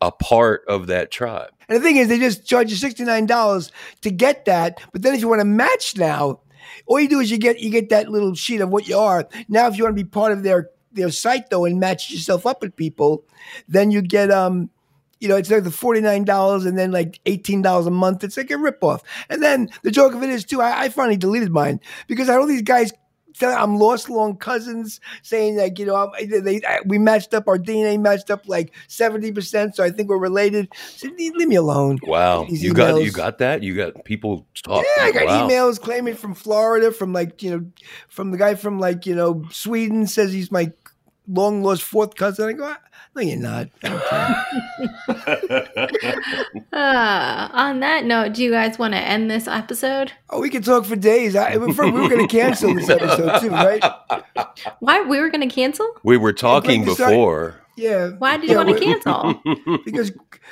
a 0.00 0.12
part 0.12 0.64
of 0.68 0.86
that 0.88 1.10
tribe. 1.10 1.50
And 1.68 1.78
the 1.78 1.82
thing 1.82 1.96
is, 1.96 2.08
they 2.08 2.18
just 2.18 2.46
charge 2.46 2.70
you 2.70 2.76
sixty 2.76 3.04
nine 3.04 3.26
dollars 3.26 3.72
to 4.02 4.10
get 4.10 4.44
that. 4.44 4.80
But 4.92 5.02
then 5.02 5.14
if 5.14 5.20
you 5.20 5.28
want 5.28 5.40
to 5.40 5.46
match 5.46 5.96
now, 5.96 6.40
all 6.86 7.00
you 7.00 7.08
do 7.08 7.20
is 7.20 7.30
you 7.30 7.38
get 7.38 7.60
you 7.60 7.70
get 7.70 7.88
that 7.88 8.08
little 8.08 8.34
sheet 8.34 8.60
of 8.60 8.68
what 8.68 8.88
you 8.88 8.98
are. 8.98 9.28
Now, 9.48 9.66
if 9.68 9.76
you 9.76 9.84
want 9.84 9.96
to 9.96 10.04
be 10.04 10.08
part 10.08 10.32
of 10.32 10.42
their 10.42 10.70
their 10.92 11.10
site 11.10 11.50
though 11.50 11.64
and 11.64 11.80
match 11.80 12.10
yourself 12.10 12.46
up 12.46 12.62
with 12.62 12.76
people, 12.76 13.24
then 13.68 13.90
you 13.90 14.02
get 14.02 14.30
um. 14.30 14.70
You 15.20 15.28
know, 15.28 15.36
it's 15.36 15.50
like 15.50 15.64
the 15.64 15.70
forty 15.70 16.00
nine 16.00 16.24
dollars 16.24 16.66
and 16.66 16.76
then 16.76 16.90
like 16.90 17.20
eighteen 17.26 17.62
dollars 17.62 17.86
a 17.86 17.90
month. 17.90 18.22
It's 18.24 18.36
like 18.36 18.50
a 18.50 18.54
ripoff. 18.54 19.00
And 19.28 19.42
then 19.42 19.70
the 19.82 19.90
joke 19.90 20.14
of 20.14 20.22
it 20.22 20.30
is 20.30 20.44
too. 20.44 20.60
I, 20.60 20.84
I 20.84 20.88
finally 20.88 21.16
deleted 21.16 21.50
mine 21.50 21.80
because 22.06 22.28
I 22.28 22.32
had 22.32 22.40
all 22.40 22.46
these 22.46 22.62
guys 22.62 22.92
I'm 23.42 23.78
lost 23.78 24.08
long 24.08 24.36
cousins 24.36 25.00
saying 25.22 25.56
like 25.56 25.78
you 25.78 25.86
know 25.86 25.96
I'm, 25.96 26.44
they, 26.44 26.60
I, 26.66 26.80
we 26.86 26.98
matched 26.98 27.34
up 27.34 27.48
our 27.48 27.58
DNA 27.58 28.00
matched 28.00 28.30
up 28.30 28.48
like 28.48 28.72
seventy 28.88 29.32
percent, 29.32 29.76
so 29.76 29.84
I 29.84 29.90
think 29.90 30.08
we're 30.08 30.18
related. 30.18 30.68
Said, 30.74 31.12
leave, 31.18 31.34
me 31.34 31.56
alone. 31.56 31.98
Wow, 32.02 32.44
These 32.44 32.62
you 32.62 32.72
got 32.72 33.02
you 33.02 33.12
got 33.12 33.38
that? 33.38 33.62
You 33.62 33.76
got 33.76 34.04
people 34.04 34.46
talking. 34.62 34.88
Yeah, 34.96 35.04
I 35.04 35.12
got 35.12 35.26
wow. 35.26 35.48
emails 35.48 35.80
claiming 35.80 36.14
from 36.14 36.34
Florida, 36.34 36.92
from 36.92 37.12
like 37.12 37.42
you 37.42 37.50
know, 37.50 37.66
from 38.08 38.30
the 38.30 38.38
guy 38.38 38.54
from 38.54 38.78
like 38.78 39.06
you 39.06 39.14
know 39.14 39.44
Sweden 39.50 40.06
says 40.06 40.32
he's 40.32 40.50
my 40.50 40.72
long 41.28 41.62
lost 41.62 41.82
fourth 41.82 42.14
cousin. 42.14 42.48
I 42.48 42.52
go, 42.52 42.64
"Ah, 42.66 42.80
no, 43.14 43.22
you're 43.22 43.38
not. 43.38 43.68
I 43.82 43.88
don't. 45.08 45.90
Uh, 46.72 47.48
on 47.52 47.80
that 47.80 48.04
note, 48.04 48.34
do 48.34 48.42
you 48.42 48.50
guys 48.50 48.78
want 48.78 48.92
to 48.94 48.98
end 49.00 49.30
this 49.30 49.48
episode? 49.48 50.12
oh, 50.30 50.40
we 50.40 50.50
could 50.50 50.64
talk 50.64 50.84
for 50.84 50.96
days. 50.96 51.34
I, 51.34 51.56
we 51.56 51.66
were 51.72 51.74
going 52.08 52.26
to 52.26 52.28
cancel 52.28 52.74
this 52.74 52.88
episode 52.90 53.40
too, 53.40 53.48
right? 53.50 53.82
Why 54.80 55.00
we 55.02 55.18
were 55.20 55.30
going 55.30 55.46
to 55.48 55.54
cancel? 55.54 55.88
We 56.02 56.16
were 56.18 56.32
talking 56.32 56.84
to 56.84 56.94
start- 56.94 57.10
before. 57.12 57.60
Yeah. 57.76 58.10
Why 58.18 58.36
did 58.36 58.50
Yeah, 58.50 58.60
you 58.60 58.66
want 58.66 58.78
to 58.78 58.84
cancel? 58.84 59.78
Because 59.84 60.10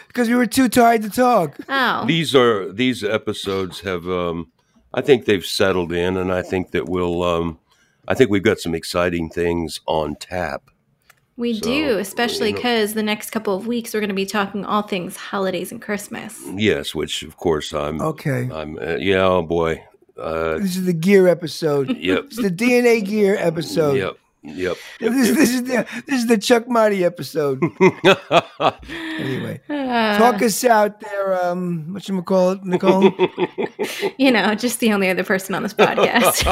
because 0.09 0.29
we 0.29 0.35
were 0.35 0.47
too 0.47 0.69
tired 0.69 1.03
to 1.03 1.11
talk. 1.11 1.57
Oh, 1.69 2.05
These 2.07 2.35
are 2.35 2.71
these 2.73 3.03
episodes 3.05 3.81
have 3.81 4.07
um 4.09 4.51
I 4.93 5.01
think 5.01 5.25
they've 5.25 5.45
settled 5.45 5.93
in 5.93 6.17
and 6.17 6.33
I 6.33 6.43
think 6.43 6.71
that 6.73 6.87
we'll 6.89 7.23
um 7.23 7.59
I 8.09 8.15
think 8.15 8.31
we've 8.31 8.43
got 8.43 8.59
some 8.59 8.75
exciting 8.75 9.31
things 9.31 9.81
on 9.87 10.17
tap. 10.17 10.71
we 11.37 11.55
So, 11.55 11.61
do, 11.61 11.99
especially 11.99 12.49
you 12.49 12.53
know- 12.55 12.59
because 12.59 12.95
the 12.95 13.03
next 13.03 13.31
couple 13.31 13.57
of 13.57 13.67
weeks 13.67 13.93
we're 13.95 14.01
going 14.01 14.09
to 14.09 14.15
be 14.15 14.27
talking 14.27 14.65
all 14.65 14.83
things 14.83 15.17
holidays 15.17 15.73
and 15.73 15.81
Christmas. 15.83 16.41
Yes, 16.55 16.95
which 16.95 17.23
of 17.23 17.37
course 17.37 17.73
I'm 17.73 18.01
Okay. 18.01 18.49
I'm 18.53 18.79
uh, 18.79 18.97
yeah, 18.97 19.25
oh 19.27 19.43
boy. 19.43 19.83
Uh 20.17 20.59
This 20.59 20.77
is 20.77 20.85
the 20.87 20.93
gear 20.93 21.27
episode. 21.27 21.97
yep. 21.97 22.25
It's 22.27 22.37
the 22.37 22.51
DNA 22.51 23.05
gear 23.05 23.37
episode. 23.39 23.97
Yep. 23.99 24.17
Yep. 24.45 24.77
This, 25.01 25.37
this 25.37 25.51
is 25.55 25.63
the 25.65 25.87
this 26.07 26.21
is 26.21 26.27
the 26.27 26.39
Chuck 26.39 26.69
Marty 26.69 27.05
episode. 27.05 27.61
Anyway, 28.91 29.61
Uh, 29.69 30.19
talk 30.19 30.43
us 30.43 30.65
out 30.65 31.01
there. 31.01 31.45
Um, 31.45 31.93
what 31.93 32.09
you 32.09 32.21
call 32.23 32.53
it, 32.53 32.65
Nicole? 32.65 33.05
you 34.19 34.31
know, 34.31 34.55
just 34.55 34.81
the 34.81 34.93
only 34.93 35.09
other 35.09 35.25
person 35.25 35.55
on 35.55 35.63
this 35.63 35.73
podcast. 35.75 36.45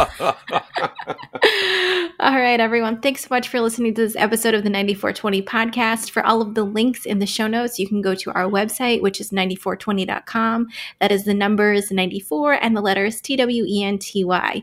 all 2.21 2.37
right, 2.37 2.61
everyone. 2.61 3.01
Thanks 3.01 3.23
so 3.23 3.29
much 3.31 3.49
for 3.49 3.61
listening 3.61 3.95
to 3.95 4.03
this 4.03 4.17
episode 4.17 4.55
of 4.55 4.63
the 4.65 4.71
9420 4.71 5.43
podcast. 5.43 6.11
For 6.11 6.25
all 6.25 6.41
of 6.41 6.55
the 6.55 6.65
links 6.65 7.05
in 7.05 7.19
the 7.19 7.27
show 7.27 7.47
notes, 7.47 7.79
you 7.79 7.89
can 7.89 8.01
go 8.01 8.15
to 8.15 8.31
our 8.33 8.45
website, 8.45 9.03
which 9.03 9.21
is 9.21 9.31
9420.com. 9.31 10.69
That 11.01 11.13
is 11.13 11.25
the 11.25 11.35
numbers 11.35 11.91
94 11.91 12.55
and 12.55 12.77
the 12.77 12.81
letters 12.81 13.21
T 13.21 13.37
W 13.37 13.65
E 13.67 13.83
N 13.85 13.99
T 13.99 14.25
Y. 14.25 14.63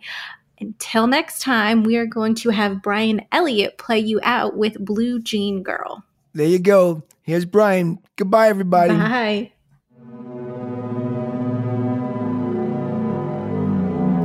Until 0.60 1.08
next 1.08 1.42
time, 1.42 1.84
we 1.84 1.96
are 1.98 2.06
going 2.06 2.36
to 2.36 2.50
have 2.50 2.82
Brian 2.82 3.22
Elliott 3.32 3.78
play 3.78 4.00
you 4.00 4.20
out 4.24 4.58
with 4.58 4.78
Blue 4.84 5.20
Jean 5.20 5.64
Girl. 5.64 6.04
there 6.34 6.48
you 6.48 6.60
go. 6.60 7.04
Here's 7.24 7.46
Brian. 7.46 8.00
Goodbye, 8.16 8.50
everybody. 8.50 8.94
Bye. 8.94 9.52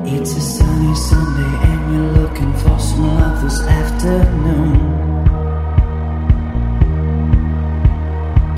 It's 0.06 0.36
a 0.36 0.40
sunny 0.40 0.94
Sunday 0.94 1.56
and 1.68 1.94
you're 1.94 2.12
looking 2.22 2.52
for 2.54 2.78
some 2.78 3.06
love 3.06 3.42
this 3.42 3.60
afternoon. 3.60 4.74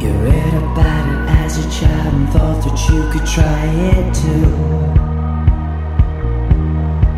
You 0.00 0.10
read 0.10 0.54
about 0.54 1.06
it 1.08 1.30
as 1.40 1.64
a 1.64 1.70
child 1.80 2.14
and 2.14 2.28
thought 2.30 2.64
that 2.64 2.88
you 2.88 3.10
could 3.10 3.26
try 3.26 3.64
it 3.66 4.14
too. 4.14 5.15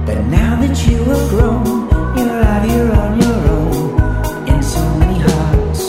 But 0.09 0.25
now 0.25 0.59
that 0.63 0.77
you 0.89 1.03
are 1.03 1.29
grown, 1.29 1.67
you're 2.17 2.43
out 2.43 2.65
here 2.67 2.91
on 2.93 3.21
your 3.21 3.41
own. 3.57 4.49
In 4.49 4.63
so 4.63 4.83
many 5.01 5.19
hearts, 5.19 5.83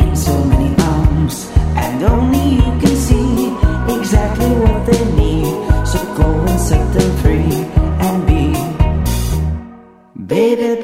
in 0.00 0.16
so 0.16 0.42
many 0.44 0.74
arms, 0.80 1.50
and 1.76 2.02
only 2.02 2.46
you 2.54 2.72
can 2.80 2.96
see 2.96 3.52
exactly 3.94 4.52
what 4.62 4.86
they 4.86 5.04
need. 5.20 5.52
So 5.86 5.98
go 6.16 6.28
and 6.48 6.58
set 6.58 6.94
them 6.94 7.10
free 7.18 7.52
and 8.06 8.26
be, 8.26 8.44
baby, 10.16 10.81